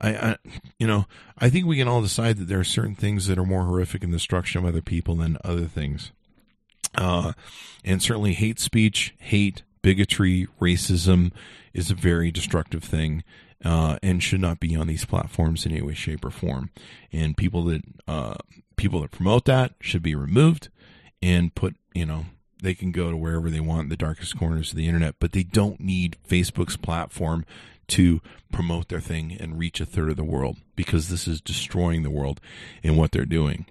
I, 0.00 0.10
I, 0.14 0.36
you 0.78 0.86
know, 0.86 1.06
I 1.38 1.50
think 1.50 1.66
we 1.66 1.76
can 1.76 1.88
all 1.88 2.02
decide 2.02 2.38
that 2.38 2.48
there 2.48 2.60
are 2.60 2.64
certain 2.64 2.94
things 2.94 3.26
that 3.26 3.38
are 3.38 3.44
more 3.44 3.64
horrific 3.64 4.02
in 4.02 4.10
the 4.10 4.16
destruction 4.16 4.60
of 4.60 4.66
other 4.66 4.82
people 4.82 5.16
than 5.16 5.38
other 5.44 5.66
things. 5.66 6.12
Uh, 6.94 7.32
and 7.84 8.02
certainly 8.02 8.34
hate 8.34 8.60
speech, 8.60 9.14
hate, 9.18 9.62
bigotry, 9.82 10.46
racism 10.60 11.32
is 11.72 11.90
a 11.90 11.94
very 11.94 12.30
destructive 12.30 12.84
thing. 12.84 13.24
Uh, 13.62 13.98
and 14.02 14.22
should 14.22 14.40
not 14.40 14.58
be 14.58 14.74
on 14.74 14.86
these 14.86 15.04
platforms 15.04 15.66
in 15.66 15.72
any 15.72 15.82
way, 15.82 15.92
shape, 15.92 16.24
or 16.24 16.30
form. 16.30 16.70
And 17.12 17.36
people 17.36 17.64
that 17.64 17.82
uh, 18.08 18.36
people 18.76 19.02
that 19.02 19.10
promote 19.10 19.44
that 19.44 19.74
should 19.82 20.02
be 20.02 20.14
removed 20.14 20.70
and 21.20 21.54
put, 21.54 21.76
you 21.92 22.06
know, 22.06 22.24
they 22.62 22.74
can 22.74 22.92
go 22.92 23.10
to 23.10 23.16
wherever 23.16 23.50
they 23.50 23.60
want, 23.60 23.88
the 23.88 23.96
darkest 23.96 24.38
corners 24.38 24.70
of 24.70 24.76
the 24.76 24.86
internet, 24.86 25.16
but 25.18 25.32
they 25.32 25.42
don't 25.42 25.80
need 25.80 26.16
Facebook's 26.28 26.76
platform 26.76 27.44
to 27.88 28.20
promote 28.52 28.88
their 28.88 29.00
thing 29.00 29.36
and 29.38 29.58
reach 29.58 29.80
a 29.80 29.86
third 29.86 30.10
of 30.10 30.16
the 30.16 30.24
world 30.24 30.58
because 30.76 31.08
this 31.08 31.26
is 31.26 31.40
destroying 31.40 32.02
the 32.02 32.10
world 32.10 32.40
in 32.82 32.96
what 32.96 33.10
they're 33.10 33.24
doing. 33.24 33.66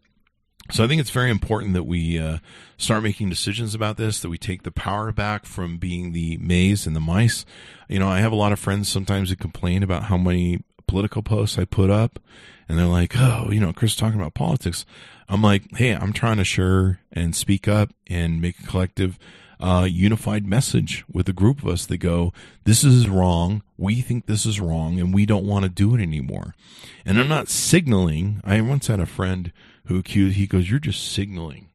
So 0.72 0.84
I 0.84 0.88
think 0.88 1.02
it's 1.02 1.10
very 1.10 1.32
important 1.32 1.74
that 1.74 1.84
we 1.84 2.20
uh, 2.20 2.38
start 2.78 3.02
making 3.02 3.30
decisions 3.30 3.74
about 3.74 3.98
this, 3.98 4.22
that 4.22 4.30
we 4.30 4.38
take 4.38 4.64
the 4.64 4.72
power 4.72 5.12
back 5.12 5.46
from 5.46 5.78
being 5.78 6.12
the 6.12 6.38
maze 6.38 6.86
and 6.86 6.96
the 6.96 7.00
mice. 7.00 7.44
You 7.88 7.98
know, 7.98 8.08
I 8.08 8.20
have 8.20 8.32
a 8.32 8.36
lot 8.36 8.52
of 8.52 8.60
friends 8.60 8.88
sometimes 8.88 9.30
who 9.30 9.36
complain 9.36 9.82
about 9.82 10.04
how 10.04 10.18
many 10.18 10.64
political 10.86 11.24
posts 11.24 11.58
I 11.58 11.66
put 11.66 11.90
up, 11.90 12.20
and 12.68 12.78
they're 12.78 12.86
like, 12.86 13.18
"Oh, 13.18 13.50
you 13.52 13.60
know, 13.60 13.74
Chris 13.74 13.96
talking 13.96 14.20
about 14.20 14.36
politics." 14.36 14.86
I'm 15.30 15.42
like, 15.42 15.78
"Hey, 15.78 15.96
I'm 15.96 16.12
trying 16.12 16.38
to 16.38 16.44
share 16.44 17.00
and 17.14 17.36
speak 17.36 17.68
up 17.68 17.92
and 18.08 18.42
make 18.42 18.60
a 18.60 18.68
collective 18.68 19.18
uh, 19.60 19.88
unified 19.90 20.46
message 20.46 21.04
with 21.12 21.28
a 21.28 21.34
group 21.34 21.62
of 21.62 21.68
us 21.68 21.86
that 21.86 21.98
go, 21.98 22.32
this 22.64 22.84
is 22.84 23.10
wrong. 23.10 23.62
We 23.78 24.02
think 24.02 24.26
this 24.26 24.46
is 24.46 24.60
wrong 24.60 25.00
and 25.00 25.14
we 25.14 25.26
don't 25.26 25.46
want 25.46 25.64
to 25.64 25.70
do 25.70 25.96
it 25.96 26.02
anymore. 26.02 26.56
And 27.06 27.20
I'm 27.20 27.28
not 27.28 27.50
signaling. 27.50 28.42
I 28.46 28.62
once 28.62 28.88
had 28.88 29.02
a 29.02 29.06
friend 29.06 29.52
who 29.86 29.98
accused, 29.98 30.38
he 30.38 30.48
goes, 30.48 30.70
you're 30.70 30.80
just 30.80 31.12
signaling. 31.12 31.70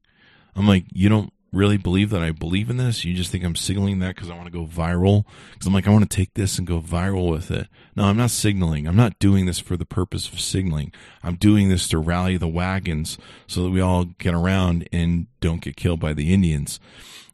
I'm 0.57 0.67
like, 0.67 0.85
you 0.93 1.09
don't 1.09 1.33
really 1.55 1.77
believe 1.77 2.11
that 2.11 2.23
I 2.23 2.33
believe 2.33 2.69
in 2.69 2.77
this. 2.77 3.05
You 3.05 3.15
just 3.15 3.31
think 3.31 3.45
I'm 3.45 3.57
signaling 3.57 4.01
that 4.01 4.15
because 4.15 4.31
I 4.31 4.35
want 4.35 4.47
to 4.47 4.53
go 4.53 4.67
viral. 4.67 5.25
Because 5.53 5.67
I'm 5.67 5.73
like, 5.73 5.87
I 5.87 5.91
want 5.91 6.09
to 6.09 6.17
take 6.17 6.35
this 6.35 6.59
and 6.59 6.67
go 6.67 6.81
viral 6.81 7.31
with 7.31 7.51
it. 7.51 7.69
No, 7.97 8.05
I'm 8.05 8.17
not 8.17 8.31
signaling. 8.31 8.87
I'm 8.87 8.97
not 8.97 9.19
doing 9.19 9.47
this 9.47 9.59
for 9.59 9.77
the 9.77 9.87
purpose 9.87 10.29
of 10.29 10.41
signaling. 10.41 10.93
I'm 11.23 11.37
doing 11.37 11.69
this 11.69 11.89
to 11.89 11.99
rally 11.99 12.37
the 12.37 12.49
wagons 12.49 13.17
so 13.47 13.63
that 13.63 13.71
we 13.71 13.81
all 13.81 14.05
get 14.05 14.35
around 14.35 14.89
and 14.93 15.27
don't 15.41 15.63
get 15.63 15.77
killed 15.77 16.01
by 16.01 16.13
the 16.13 16.35
Indians. 16.35 16.81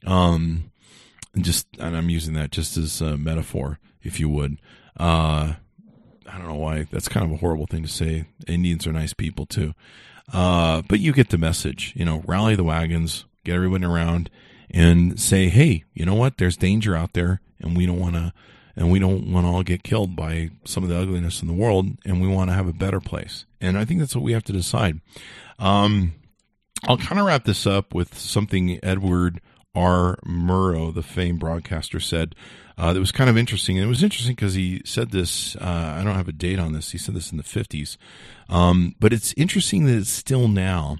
Um, 0.06 0.70
and 1.34 1.44
just, 1.44 1.66
and 1.78 1.96
I'm 1.96 2.10
using 2.10 2.34
that 2.34 2.50
just 2.50 2.76
as 2.76 3.00
a 3.00 3.16
metaphor, 3.16 3.78
if 4.02 4.20
you 4.20 4.28
would. 4.28 4.58
Uh, 4.98 5.54
I 6.28 6.38
don't 6.38 6.48
know 6.48 6.54
why. 6.54 6.86
That's 6.90 7.08
kind 7.08 7.26
of 7.26 7.32
a 7.32 7.36
horrible 7.36 7.66
thing 7.66 7.82
to 7.82 7.88
say. 7.88 8.26
Indians 8.46 8.86
are 8.86 8.92
nice 8.92 9.12
people 9.12 9.46
too. 9.46 9.74
Uh, 10.32 10.82
but 10.88 11.00
you 11.00 11.12
get 11.12 11.30
the 11.30 11.38
message, 11.38 11.92
you 11.96 12.04
know, 12.04 12.22
rally 12.26 12.54
the 12.54 12.64
wagons, 12.64 13.24
get 13.50 13.56
everyone 13.56 13.84
around 13.84 14.30
and 14.70 15.18
say, 15.18 15.48
Hey, 15.48 15.84
you 15.94 16.04
know 16.04 16.14
what? 16.14 16.38
There's 16.38 16.56
danger 16.56 16.94
out 16.94 17.12
there 17.12 17.40
and 17.60 17.76
we 17.76 17.86
don't 17.86 17.98
want 17.98 18.14
to, 18.14 18.32
and 18.76 18.90
we 18.90 18.98
don't 18.98 19.30
want 19.32 19.46
to 19.46 19.50
all 19.50 19.62
get 19.62 19.82
killed 19.82 20.16
by 20.16 20.50
some 20.64 20.82
of 20.82 20.88
the 20.88 20.98
ugliness 20.98 21.42
in 21.42 21.48
the 21.48 21.54
world 21.54 21.86
and 22.04 22.20
we 22.20 22.28
want 22.28 22.50
to 22.50 22.54
have 22.54 22.68
a 22.68 22.72
better 22.72 23.00
place. 23.00 23.44
And 23.60 23.76
I 23.76 23.84
think 23.84 24.00
that's 24.00 24.14
what 24.14 24.24
we 24.24 24.32
have 24.32 24.44
to 24.44 24.52
decide. 24.52 25.00
Um, 25.58 26.14
I'll 26.84 26.96
kind 26.96 27.20
of 27.20 27.26
wrap 27.26 27.44
this 27.44 27.66
up 27.66 27.92
with 27.92 28.16
something 28.16 28.78
Edward 28.82 29.40
R. 29.74 30.18
Murrow, 30.24 30.94
the 30.94 31.02
famed 31.02 31.40
broadcaster, 31.40 32.00
said 32.00 32.34
uh, 32.78 32.92
that 32.92 33.00
was 33.00 33.12
kind 33.12 33.28
of 33.28 33.36
interesting. 33.36 33.76
And 33.76 33.84
it 33.84 33.88
was 33.88 34.02
interesting 34.02 34.34
because 34.34 34.54
he 34.54 34.80
said 34.84 35.10
this, 35.10 35.56
uh, 35.56 35.94
I 35.98 36.02
don't 36.02 36.14
have 36.14 36.28
a 36.28 36.32
date 36.32 36.58
on 36.58 36.72
this, 36.72 36.92
he 36.92 36.98
said 36.98 37.14
this 37.14 37.30
in 37.30 37.36
the 37.36 37.44
50s. 37.44 37.96
Um, 38.48 38.94
but 38.98 39.12
it's 39.12 39.34
interesting 39.36 39.84
that 39.84 39.96
it's 39.96 40.10
still 40.10 40.48
now 40.48 40.96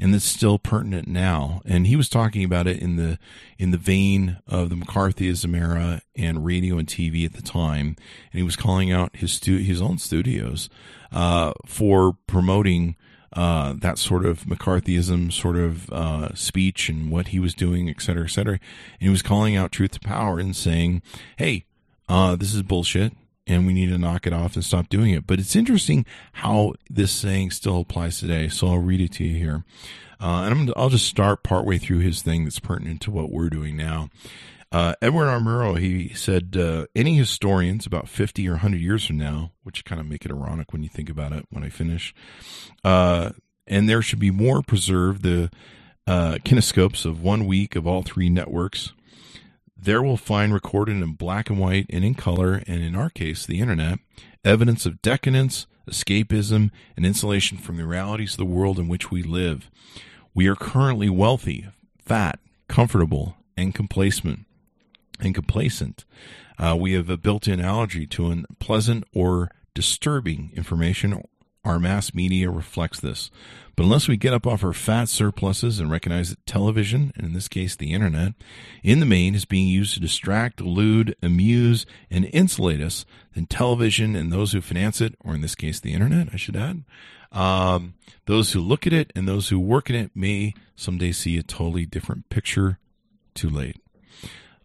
and 0.00 0.14
it's 0.14 0.24
still 0.24 0.58
pertinent 0.58 1.06
now. 1.06 1.60
And 1.66 1.86
he 1.86 1.94
was 1.94 2.08
talking 2.08 2.42
about 2.42 2.66
it 2.66 2.78
in 2.78 2.96
the 2.96 3.18
in 3.58 3.70
the 3.70 3.78
vein 3.78 4.38
of 4.46 4.70
the 4.70 4.74
McCarthyism 4.74 5.56
era 5.56 6.00
and 6.16 6.44
radio 6.44 6.78
and 6.78 6.88
TV 6.88 7.24
at 7.24 7.34
the 7.34 7.42
time. 7.42 7.96
And 8.32 8.38
he 8.38 8.42
was 8.42 8.56
calling 8.56 8.90
out 8.90 9.14
his 9.14 9.32
stu- 9.32 9.58
his 9.58 9.82
own 9.82 9.98
studios 9.98 10.70
uh, 11.12 11.52
for 11.66 12.16
promoting 12.26 12.96
uh, 13.34 13.74
that 13.78 13.98
sort 13.98 14.24
of 14.24 14.44
McCarthyism 14.44 15.32
sort 15.32 15.56
of 15.56 15.90
uh, 15.92 16.34
speech 16.34 16.88
and 16.88 17.10
what 17.12 17.28
he 17.28 17.38
was 17.38 17.54
doing, 17.54 17.88
et 17.88 18.00
cetera, 18.00 18.24
et 18.24 18.30
cetera. 18.30 18.54
And 18.54 18.60
he 19.00 19.08
was 19.10 19.22
calling 19.22 19.54
out 19.54 19.70
truth 19.70 19.92
to 19.92 20.00
power 20.00 20.40
and 20.40 20.56
saying, 20.56 21.02
hey, 21.36 21.66
uh, 22.08 22.34
this 22.36 22.54
is 22.54 22.62
bullshit 22.62 23.12
and 23.50 23.66
we 23.66 23.72
need 23.72 23.88
to 23.88 23.98
knock 23.98 24.26
it 24.26 24.32
off 24.32 24.54
and 24.54 24.64
stop 24.64 24.88
doing 24.88 25.10
it. 25.10 25.26
But 25.26 25.40
it's 25.40 25.56
interesting 25.56 26.06
how 26.34 26.74
this 26.88 27.10
saying 27.10 27.50
still 27.50 27.80
applies 27.80 28.20
today. 28.20 28.48
So 28.48 28.68
I'll 28.68 28.78
read 28.78 29.00
it 29.00 29.12
to 29.14 29.24
you 29.24 29.36
here. 29.36 29.64
Uh, 30.20 30.44
and 30.44 30.70
i 30.76 30.80
will 30.80 30.90
just 30.90 31.06
start 31.06 31.42
partway 31.42 31.78
through 31.78 31.98
his 31.98 32.22
thing 32.22 32.44
that's 32.44 32.60
pertinent 32.60 33.00
to 33.02 33.10
what 33.10 33.30
we're 33.30 33.50
doing 33.50 33.76
now. 33.76 34.08
Uh, 34.70 34.94
Edward 35.02 35.26
R. 35.26 35.40
Murrow, 35.40 35.78
he 35.78 36.14
said, 36.14 36.56
uh, 36.56 36.86
any 36.94 37.16
historians 37.16 37.86
about 37.86 38.08
50 38.08 38.46
or 38.46 38.52
100 38.52 38.80
years 38.80 39.04
from 39.04 39.18
now, 39.18 39.50
which 39.64 39.84
kind 39.84 40.00
of 40.00 40.06
make 40.06 40.24
it 40.24 40.30
ironic 40.30 40.72
when 40.72 40.84
you 40.84 40.88
think 40.88 41.10
about 41.10 41.32
it 41.32 41.46
when 41.50 41.64
I 41.64 41.70
finish, 41.70 42.14
uh, 42.84 43.30
and 43.66 43.88
there 43.88 44.00
should 44.00 44.20
be 44.20 44.30
more 44.30 44.62
preserved 44.62 45.22
the 45.22 45.50
uh, 46.06 46.34
kinescopes 46.44 47.04
of 47.04 47.20
one 47.20 47.46
week 47.46 47.74
of 47.74 47.86
all 47.86 48.02
three 48.02 48.28
networks. 48.28 48.92
There 49.82 50.02
we'll 50.02 50.18
find 50.18 50.52
recorded 50.52 50.96
in 50.96 51.12
black 51.12 51.48
and 51.48 51.58
white 51.58 51.86
and 51.88 52.04
in 52.04 52.14
color, 52.14 52.62
and 52.66 52.82
in 52.82 52.94
our 52.94 53.08
case, 53.08 53.46
the 53.46 53.60
internet, 53.60 53.98
evidence 54.44 54.84
of 54.84 55.00
decadence, 55.00 55.66
escapism, 55.88 56.70
and 56.98 57.06
insulation 57.06 57.56
from 57.56 57.78
the 57.78 57.86
realities 57.86 58.32
of 58.32 58.36
the 58.36 58.44
world 58.44 58.78
in 58.78 58.88
which 58.88 59.10
we 59.10 59.22
live. 59.22 59.70
We 60.34 60.48
are 60.48 60.54
currently 60.54 61.08
wealthy, 61.08 61.68
fat, 61.98 62.38
comfortable, 62.68 63.36
and 63.56 63.74
complacent 63.74 64.40
and 65.18 65.34
complacent. 65.34 66.04
Uh, 66.58 66.76
we 66.78 66.92
have 66.92 67.08
a 67.08 67.16
built 67.16 67.48
in 67.48 67.58
allergy 67.58 68.06
to 68.08 68.30
unpleasant 68.30 69.04
or 69.14 69.50
disturbing 69.72 70.52
information. 70.56 71.24
Our 71.64 71.78
mass 71.78 72.14
media 72.14 72.50
reflects 72.50 73.00
this. 73.00 73.30
But 73.76 73.84
unless 73.84 74.08
we 74.08 74.16
get 74.16 74.32
up 74.32 74.46
off 74.46 74.64
our 74.64 74.72
fat 74.72 75.08
surpluses 75.08 75.78
and 75.78 75.90
recognize 75.90 76.30
that 76.30 76.44
television, 76.46 77.12
and 77.14 77.26
in 77.26 77.32
this 77.32 77.48
case 77.48 77.76
the 77.76 77.92
internet, 77.92 78.32
in 78.82 79.00
the 79.00 79.06
main 79.06 79.34
is 79.34 79.44
being 79.44 79.68
used 79.68 79.94
to 79.94 80.00
distract, 80.00 80.60
elude, 80.60 81.14
amuse, 81.22 81.86
and 82.10 82.28
insulate 82.32 82.80
us, 82.80 83.04
then 83.34 83.46
television 83.46 84.16
and 84.16 84.32
those 84.32 84.52
who 84.52 84.60
finance 84.60 85.00
it, 85.00 85.14
or 85.20 85.34
in 85.34 85.40
this 85.40 85.54
case 85.54 85.80
the 85.80 85.92
internet, 85.92 86.28
I 86.32 86.36
should 86.36 86.56
add, 86.56 86.84
um, 87.32 87.94
those 88.26 88.52
who 88.52 88.60
look 88.60 88.86
at 88.86 88.92
it 88.92 89.12
and 89.14 89.28
those 89.28 89.48
who 89.48 89.60
work 89.60 89.90
in 89.90 89.96
it 89.96 90.10
may 90.14 90.54
someday 90.76 91.12
see 91.12 91.36
a 91.36 91.42
totally 91.42 91.86
different 91.86 92.28
picture. 92.28 92.78
Too 93.34 93.50
late. 93.50 93.76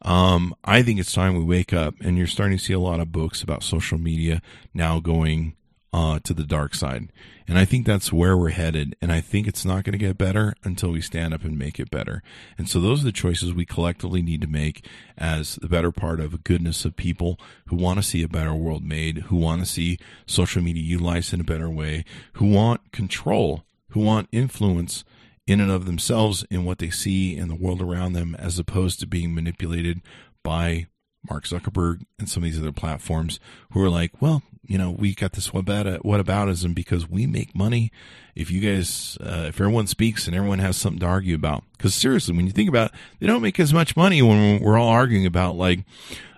Um, 0.01 0.55
I 0.63 0.81
think 0.81 0.99
it's 0.99 1.13
time 1.13 1.35
we 1.35 1.43
wake 1.43 1.73
up, 1.73 1.95
and 2.01 2.17
you're 2.17 2.27
starting 2.27 2.57
to 2.57 2.63
see 2.63 2.73
a 2.73 2.79
lot 2.79 2.99
of 2.99 3.11
books 3.11 3.41
about 3.41 3.63
social 3.63 3.97
media 3.97 4.41
now 4.73 4.99
going 4.99 5.55
uh, 5.95 6.19
to 6.19 6.33
the 6.33 6.43
dark 6.43 6.75
side. 6.75 7.09
And 7.47 7.57
I 7.57 7.63
think 7.63 7.85
that's 7.85 8.11
where 8.11 8.35
we're 8.35 8.49
headed. 8.49 8.97
And 9.01 9.13
I 9.13 9.21
think 9.21 9.47
it's 9.47 9.63
not 9.63 9.85
going 9.85 9.93
to 9.93 10.05
get 10.05 10.17
better 10.17 10.53
until 10.65 10.91
we 10.91 10.99
stand 10.99 11.33
up 11.33 11.45
and 11.45 11.57
make 11.57 11.79
it 11.79 11.89
better. 11.89 12.21
And 12.57 12.67
so 12.67 12.81
those 12.81 13.01
are 13.01 13.05
the 13.05 13.13
choices 13.13 13.53
we 13.53 13.65
collectively 13.65 14.21
need 14.21 14.41
to 14.41 14.47
make 14.47 14.85
as 15.17 15.55
the 15.55 15.69
better 15.69 15.93
part 15.93 16.19
of 16.19 16.33
a 16.33 16.37
goodness 16.37 16.83
of 16.83 16.97
people 16.97 17.39
who 17.67 17.77
want 17.77 17.97
to 17.97 18.03
see 18.03 18.21
a 18.23 18.27
better 18.27 18.53
world 18.53 18.83
made, 18.83 19.19
who 19.29 19.37
want 19.37 19.61
to 19.61 19.65
see 19.65 19.97
social 20.25 20.61
media 20.61 20.83
utilized 20.83 21.33
in 21.33 21.39
a 21.39 21.45
better 21.45 21.69
way, 21.69 22.03
who 22.33 22.49
want 22.49 22.91
control, 22.91 23.63
who 23.91 24.01
want 24.01 24.27
influence 24.33 25.05
in 25.47 25.61
and 25.61 25.71
of 25.71 25.85
themselves 25.85 26.43
in 26.51 26.65
what 26.65 26.79
they 26.79 26.89
see 26.89 27.37
in 27.37 27.47
the 27.47 27.55
world 27.55 27.81
around 27.81 28.11
them 28.11 28.35
as 28.35 28.59
opposed 28.59 28.99
to 28.99 29.07
being 29.07 29.33
manipulated 29.33 30.01
by 30.43 30.87
Mark 31.29 31.45
Zuckerberg 31.45 32.05
and 32.19 32.29
some 32.29 32.43
of 32.43 32.49
these 32.49 32.59
other 32.59 32.71
platforms 32.71 33.39
who 33.71 33.83
are 33.83 33.89
like, 33.89 34.21
well, 34.21 34.43
you 34.67 34.77
know, 34.77 34.91
we 34.91 35.13
got 35.13 35.33
this 35.33 35.53
what 35.53 35.61
about 35.61 36.05
what 36.05 36.25
aboutism 36.25 36.73
because 36.73 37.09
we 37.09 37.27
make 37.27 37.55
money. 37.55 37.91
If 38.35 38.51
you 38.51 38.61
guys, 38.61 39.17
uh, 39.21 39.45
if 39.47 39.59
everyone 39.59 39.87
speaks 39.87 40.27
and 40.27 40.35
everyone 40.35 40.59
has 40.59 40.75
something 40.77 40.99
to 40.99 41.05
argue 41.05 41.35
about, 41.35 41.63
because 41.77 41.93
seriously, 41.93 42.35
when 42.35 42.45
you 42.45 42.51
think 42.51 42.69
about, 42.69 42.91
it, 42.91 42.97
they 43.19 43.27
don't 43.27 43.41
make 43.41 43.59
as 43.59 43.73
much 43.73 43.95
money 43.95 44.21
when 44.21 44.61
we're 44.61 44.77
all 44.77 44.89
arguing 44.89 45.25
about 45.25 45.55
like, 45.55 45.85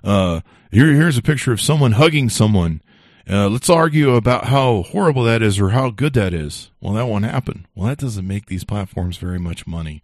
uh, 0.03 0.41
here, 0.71 0.93
here's 0.93 1.17
a 1.17 1.21
picture 1.21 1.53
of 1.53 1.61
someone 1.61 1.93
hugging 1.93 2.29
someone. 2.29 2.81
Uh, 3.29 3.49
let's 3.49 3.69
argue 3.69 4.15
about 4.15 4.45
how 4.45 4.83
horrible 4.83 5.23
that 5.23 5.41
is 5.41 5.59
or 5.59 5.69
how 5.69 5.89
good 5.89 6.13
that 6.13 6.33
is. 6.33 6.71
Well, 6.79 6.93
that 6.93 7.07
won't 7.07 7.25
happen. 7.25 7.67
Well, 7.75 7.88
that 7.88 7.97
doesn't 7.97 8.27
make 8.27 8.45
these 8.45 8.63
platforms 8.63 9.17
very 9.17 9.39
much 9.39 9.67
money. 9.67 10.01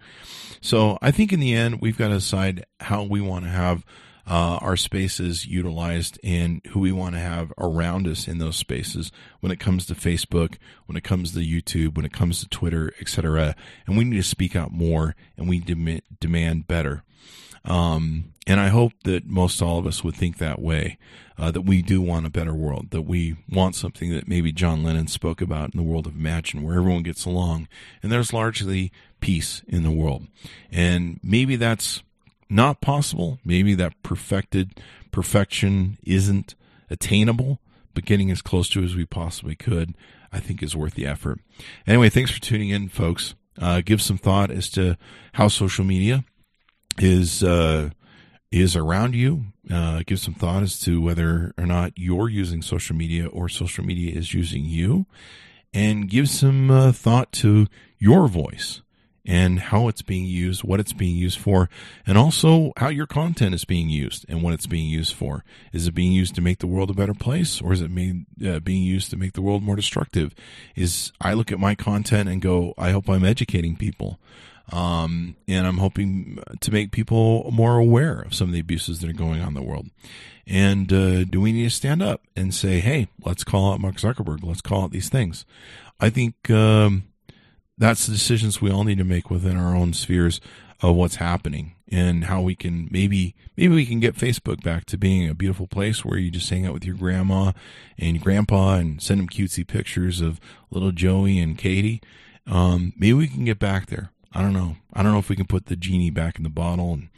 So 0.60 0.98
I 1.02 1.12
think 1.12 1.32
in 1.32 1.40
the 1.40 1.54
end, 1.54 1.80
we've 1.80 1.98
got 1.98 2.10
to 2.10 2.16
decide 2.16 2.66
how 2.82 3.04
we 3.04 3.22
want 3.22 3.46
to 3.46 3.52
have 3.52 3.86
uh, 4.26 4.58
our 4.62 4.78
spaces 4.78 5.46
utilized 5.46 6.20
and 6.24 6.62
who 6.70 6.80
we 6.80 6.92
want 6.92 7.16
to 7.16 7.20
have 7.20 7.52
around 7.58 8.08
us 8.08 8.28
in 8.28 8.38
those 8.38 8.56
spaces 8.56 9.12
when 9.42 9.52
it 9.52 9.60
comes 9.60 9.86
to 9.86 9.96
Facebook, 9.96 10.56
when 10.86 10.96
it 10.96 11.04
comes 11.04 11.34
to 11.34 11.40
YouTube, 11.40 11.96
when 11.96 12.06
it 12.06 12.14
comes 12.14 12.40
to 12.40 12.48
Twitter, 12.48 12.94
etc. 13.02 13.56
And 13.86 13.98
we 13.98 14.06
need 14.06 14.18
to 14.18 14.24
speak 14.24 14.56
out 14.56 14.72
more 14.72 15.16
and 15.38 15.50
we 15.50 15.60
dem- 15.60 16.02
demand 16.20 16.68
better. 16.68 17.04
Um, 17.66 18.34
and 18.46 18.60
I 18.60 18.68
hope 18.68 18.92
that 19.04 19.26
most 19.26 19.62
all 19.62 19.80
of 19.80 19.88
us 19.88 20.04
would 20.04 20.16
think 20.16 20.38
that 20.38 20.62
way, 20.62 20.98
uh, 21.38 21.52
that 21.52 21.62
we 21.62 21.82
do 21.82 22.02
want 22.02 22.26
a 22.26 22.30
better 22.30 22.54
world, 22.54 22.92
that 22.92 23.04
we 23.04 23.38
want 23.50 23.76
something 23.76 24.12
that 24.12 24.28
maybe 24.28 24.52
John 24.52 24.84
Lennon 24.84 25.08
spoke 25.08 25.42
about 25.42 25.74
in 25.74 25.78
the 25.78 25.84
world 25.84 26.06
of 26.06 26.16
Imagine, 26.16 26.62
where 26.62 26.78
everyone 26.78 27.04
gets 27.04 27.26
along 27.26 27.68
and 28.02 28.12
there's 28.12 28.34
largely 28.34 28.92
peace 29.22 29.64
in 29.68 29.84
the 29.84 29.92
world. 29.92 30.28
And 30.72 31.20
maybe 31.24 31.56
that's 31.56 32.04
not 32.54 32.82
possible. 32.82 33.40
Maybe 33.44 33.74
that 33.76 34.02
perfected 34.04 34.80
perfection 35.12 35.98
isn't 36.04 36.56
attainable, 36.90 37.60
but 37.94 38.06
getting 38.06 38.32
as 38.32 38.42
close 38.42 38.70
to 38.70 38.84
as 38.84 38.96
we 38.96 39.06
possibly 39.06 39.56
could, 39.56 39.96
I 40.32 40.40
think 40.40 40.62
is 40.62 40.76
worth 40.76 40.94
the 40.96 41.06
effort. 41.06 41.40
Anyway, 41.88 42.10
thanks 42.10 42.32
for 42.32 42.40
tuning 42.40 42.70
in, 42.70 42.90
folks. 42.90 43.36
Uh, 43.60 43.82
give 43.84 44.02
some 44.02 44.18
thought 44.18 44.50
as 44.50 44.70
to 44.72 44.98
how 45.34 45.48
social 45.48 45.86
media 45.86 46.24
is 46.98 47.44
uh, 47.44 47.90
is 48.52 48.76
around 48.76 49.16
you. 49.16 49.46
Uh, 49.72 50.02
give 50.06 50.20
some 50.20 50.34
thought 50.34 50.64
as 50.64 50.80
to 50.80 51.02
whether 51.02 51.54
or 51.58 51.66
not 51.66 51.94
you're 51.96 52.30
using 52.30 52.62
social 52.62 52.96
media 52.96 53.28
or 53.28 53.48
social 53.48 53.84
media 53.84 54.16
is 54.16 54.34
using 54.34 54.66
you, 54.66 55.06
and 55.74 56.10
give 56.10 56.30
some 56.30 56.70
uh, 56.70 56.92
thought 56.92 57.32
to 57.32 57.68
your 58.00 58.28
voice 58.28 58.82
and 59.26 59.60
how 59.60 59.88
it's 59.88 60.02
being 60.02 60.26
used, 60.26 60.64
what 60.64 60.80
it's 60.80 60.94
being 60.94 61.16
used 61.16 61.40
for, 61.40 61.70
and 62.06 62.18
also 62.18 62.74
how 62.78 62.90
your 62.90 63.08
content 63.08 63.56
is 63.56 63.66
being 63.66 63.90
used 63.90 64.26
and 64.28 64.44
what 64.44 64.54
it's 64.54 64.68
being 64.68 64.88
used 64.88 65.14
for. 65.14 65.44
Is 65.72 65.88
it 65.88 65.94
being 65.94 66.12
used 66.12 66.36
to 66.36 66.42
make 66.42 66.60
the 66.60 66.68
world 66.68 66.90
a 66.90 66.94
better 66.94 67.14
place, 67.14 67.62
or 67.62 67.74
is 67.74 67.82
it 67.82 67.94
being 67.94 68.26
uh, 68.46 68.60
being 68.60 68.84
used 68.84 69.10
to 69.12 69.18
make 69.18 69.34
the 69.34 69.42
world 69.42 69.64
more 69.64 69.76
destructive? 69.76 70.34
Is 70.76 71.12
I 71.22 71.34
look 71.34 71.52
at 71.52 71.60
my 71.60 71.76
content 71.76 72.28
and 72.30 72.42
go, 72.42 72.74
I 72.78 72.92
hope 72.92 73.10
I'm 73.10 73.26
educating 73.26 73.76
people. 73.76 74.20
Um, 74.72 75.36
and 75.46 75.68
I'm 75.68 75.80
hoping 75.80 76.40
to 76.62 76.72
make 76.72 76.92
people 76.92 77.52
more 77.52 77.78
aware 77.78 78.22
of 78.22 78.34
some 78.34 78.48
of 78.48 78.54
the 78.54 78.62
abuses 78.62 79.00
that 79.00 79.10
are 79.10 79.14
going 79.14 79.42
on 79.42 79.50
in 79.50 79.54
the 79.56 79.62
world. 79.62 79.88
And 80.48 80.92
uh, 80.92 81.26
do 81.26 81.42
we 81.42 81.52
need 81.52 81.64
to 81.64 81.70
stand 81.70 82.02
up 82.02 82.22
and 82.36 82.54
say, 82.54 82.80
hey, 82.80 83.10
let's 83.26 83.44
call 83.44 83.74
out 83.74 83.82
Mark 83.82 83.96
Zuckerberg, 83.96 84.44
let's 84.44 84.62
call 84.62 84.84
out 84.84 84.92
these 84.92 85.10
things? 85.10 85.46
I 86.00 86.10
think 86.10 86.50
um, 86.50 87.04
that's 87.78 88.06
the 88.06 88.14
decisions 88.14 88.62
we 88.62 88.72
all 88.72 88.84
need 88.84 88.98
to 88.98 89.04
make 89.04 89.30
within 89.30 89.58
our 89.58 89.76
own 89.76 89.94
spheres 89.94 90.40
of 90.82 90.96
what's 90.96 91.16
happening 91.16 91.76
and 91.90 92.26
how 92.26 92.42
we 92.42 92.56
can 92.56 92.88
maybe 92.92 93.36
maybe 93.56 93.74
we 93.74 93.86
can 93.86 94.00
get 94.00 94.16
Facebook 94.16 94.64
back 94.64 94.86
to 94.86 94.98
being 94.98 95.30
a 95.30 95.36
beautiful 95.36 95.68
place 95.68 96.04
where 96.04 96.18
you 96.18 96.32
just 96.32 96.50
hang 96.50 96.66
out 96.66 96.74
with 96.74 96.86
your 96.86 96.96
grandma 96.96 97.52
and 97.98 98.22
grandpa 98.22 98.76
and 98.76 99.02
send 99.02 99.20
them 99.20 99.30
cutesy 99.30 99.66
pictures 99.66 100.22
of 100.22 100.40
little 100.72 100.92
Joey 100.92 101.40
and 101.40 101.58
Katie. 101.58 102.02
Um, 102.46 102.94
maybe 102.98 103.14
we 103.14 103.28
can 103.28 103.46
get 103.46 103.60
back 103.60 103.88
there. 103.88 104.12
I 104.34 104.42
don't 104.42 104.54
know. 104.54 104.78
I 104.92 105.04
don't 105.04 105.14
know 105.14 105.20
if 105.20 105.30
we 105.30 105.36
can 105.36 105.46
put 105.46 105.68
the 105.68 105.76
genie 105.76 106.10
back 106.10 106.38
in 106.38 106.44
the 106.44 106.50
bottle 106.50 106.94
and 106.94 107.10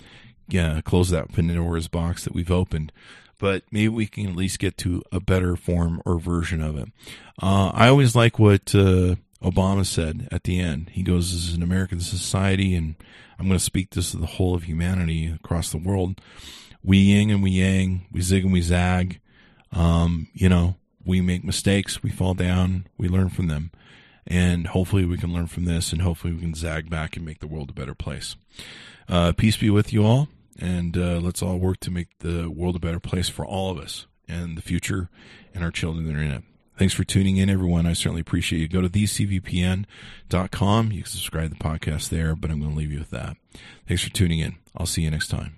yeah, 0.48 0.82
close 0.82 1.10
that 1.10 1.32
Pandora's 1.32 1.88
box 1.88 2.24
that 2.24 2.36
we've 2.36 2.52
opened. 2.52 2.92
But 3.38 3.64
maybe 3.72 3.90
we 3.90 4.08
can 4.08 4.28
at 4.28 4.36
least 4.36 4.60
get 4.60 4.78
to 4.80 5.02
a 5.12 5.20
better 5.20 5.56
form 5.56 6.02
or 6.06 6.20
version 6.20 6.62
of 6.62 6.78
it. 6.78 6.90
Uh, 7.42 7.72
I 7.74 7.88
always 7.88 8.16
like 8.16 8.40
what 8.40 8.74
uh, 8.76 9.16
Obama 9.46 9.86
said 9.86 10.28
at 10.32 10.44
the 10.44 10.60
end. 10.60 10.90
He 10.92 11.04
goes, 11.04 11.32
This 11.32 11.48
is 11.48 11.54
an 11.54 11.62
American 11.62 12.00
society, 12.00 12.74
and 12.74 12.96
I'm 13.38 13.48
going 13.48 13.60
to 13.60 13.64
speak 13.64 13.92
this 13.92 14.12
to 14.12 14.18
the 14.18 14.26
whole 14.26 14.56
of 14.56 14.64
humanity 14.64 15.28
across 15.28 15.72
the 15.72 15.78
world. 15.78 16.20
We 16.84 16.98
yin 16.98 17.30
and 17.30 17.44
we 17.44 17.52
yang, 17.52 18.08
we 18.12 18.22
zig 18.22 18.44
and 18.44 18.52
we 18.52 18.62
zag. 18.62 19.20
Um, 19.72 20.28
you 20.34 20.50
know, 20.50 20.76
we 21.06 21.22
make 21.22 21.44
mistakes, 21.44 22.02
we 22.02 22.10
fall 22.10 22.34
down, 22.34 22.88
we 22.98 23.08
learn 23.08 23.30
from 23.30 23.48
them. 23.48 23.72
And 24.26 24.68
hopefully 24.68 25.06
we 25.06 25.18
can 25.18 25.32
learn 25.32 25.46
from 25.46 25.66
this, 25.66 25.94
and 25.94 26.02
hopefully 26.02 26.34
we 26.34 26.42
can 26.42 26.56
zag 26.56 26.90
back 26.90 27.16
and 27.16 27.24
make 27.24 27.40
the 27.40 27.48
world 27.48 27.70
a 27.70 27.74
better 27.74 27.94
place. 27.94 28.36
Uh, 29.08 29.32
peace 29.34 29.58
be 29.58 29.70
with 29.70 29.94
you 29.94 30.04
all, 30.04 30.28
and 30.58 30.98
uh, 30.98 31.20
let's 31.20 31.44
all 31.44 31.60
work 31.60 31.80
to 31.82 31.92
make 31.92 32.18
the 32.20 32.50
world 32.50 32.76
a 32.76 32.80
better 32.80 33.00
place 33.00 33.30
for 33.30 33.46
all 33.46 33.70
of 33.70 33.78
us 33.78 34.08
and 34.28 34.58
the 34.58 34.64
future 34.64 35.10
and 35.54 35.64
our 35.64 35.70
children 35.70 36.08
that 36.08 36.16
are 36.16 36.24
in 36.24 36.32
it. 36.32 36.44
Thanks 36.78 36.94
for 36.94 37.04
tuning 37.04 37.38
in, 37.38 37.50
everyone. 37.50 37.86
I 37.86 37.94
certainly 37.94 38.22
appreciate 38.22 38.60
you. 38.60 38.68
Go 38.68 38.82
to 38.82 38.90
thecvpn.com. 38.90 40.92
You 40.92 41.04
can 41.04 41.12
subscribe 41.12 41.50
to 41.50 41.58
the 41.58 41.64
podcast 41.64 42.10
there, 42.10 42.36
but 42.36 42.52
I'm 42.52 42.60
going 42.60 42.74
to 42.74 42.78
leave 42.78 42.92
you 42.92 43.00
with 43.00 43.12
that. 43.12 43.38
Thanks 43.88 44.04
for 44.04 44.10
tuning 44.10 44.40
in. 44.40 44.56
I'll 44.76 44.86
see 44.86 45.04
you 45.04 45.12
next 45.12 45.30
time. 45.30 45.58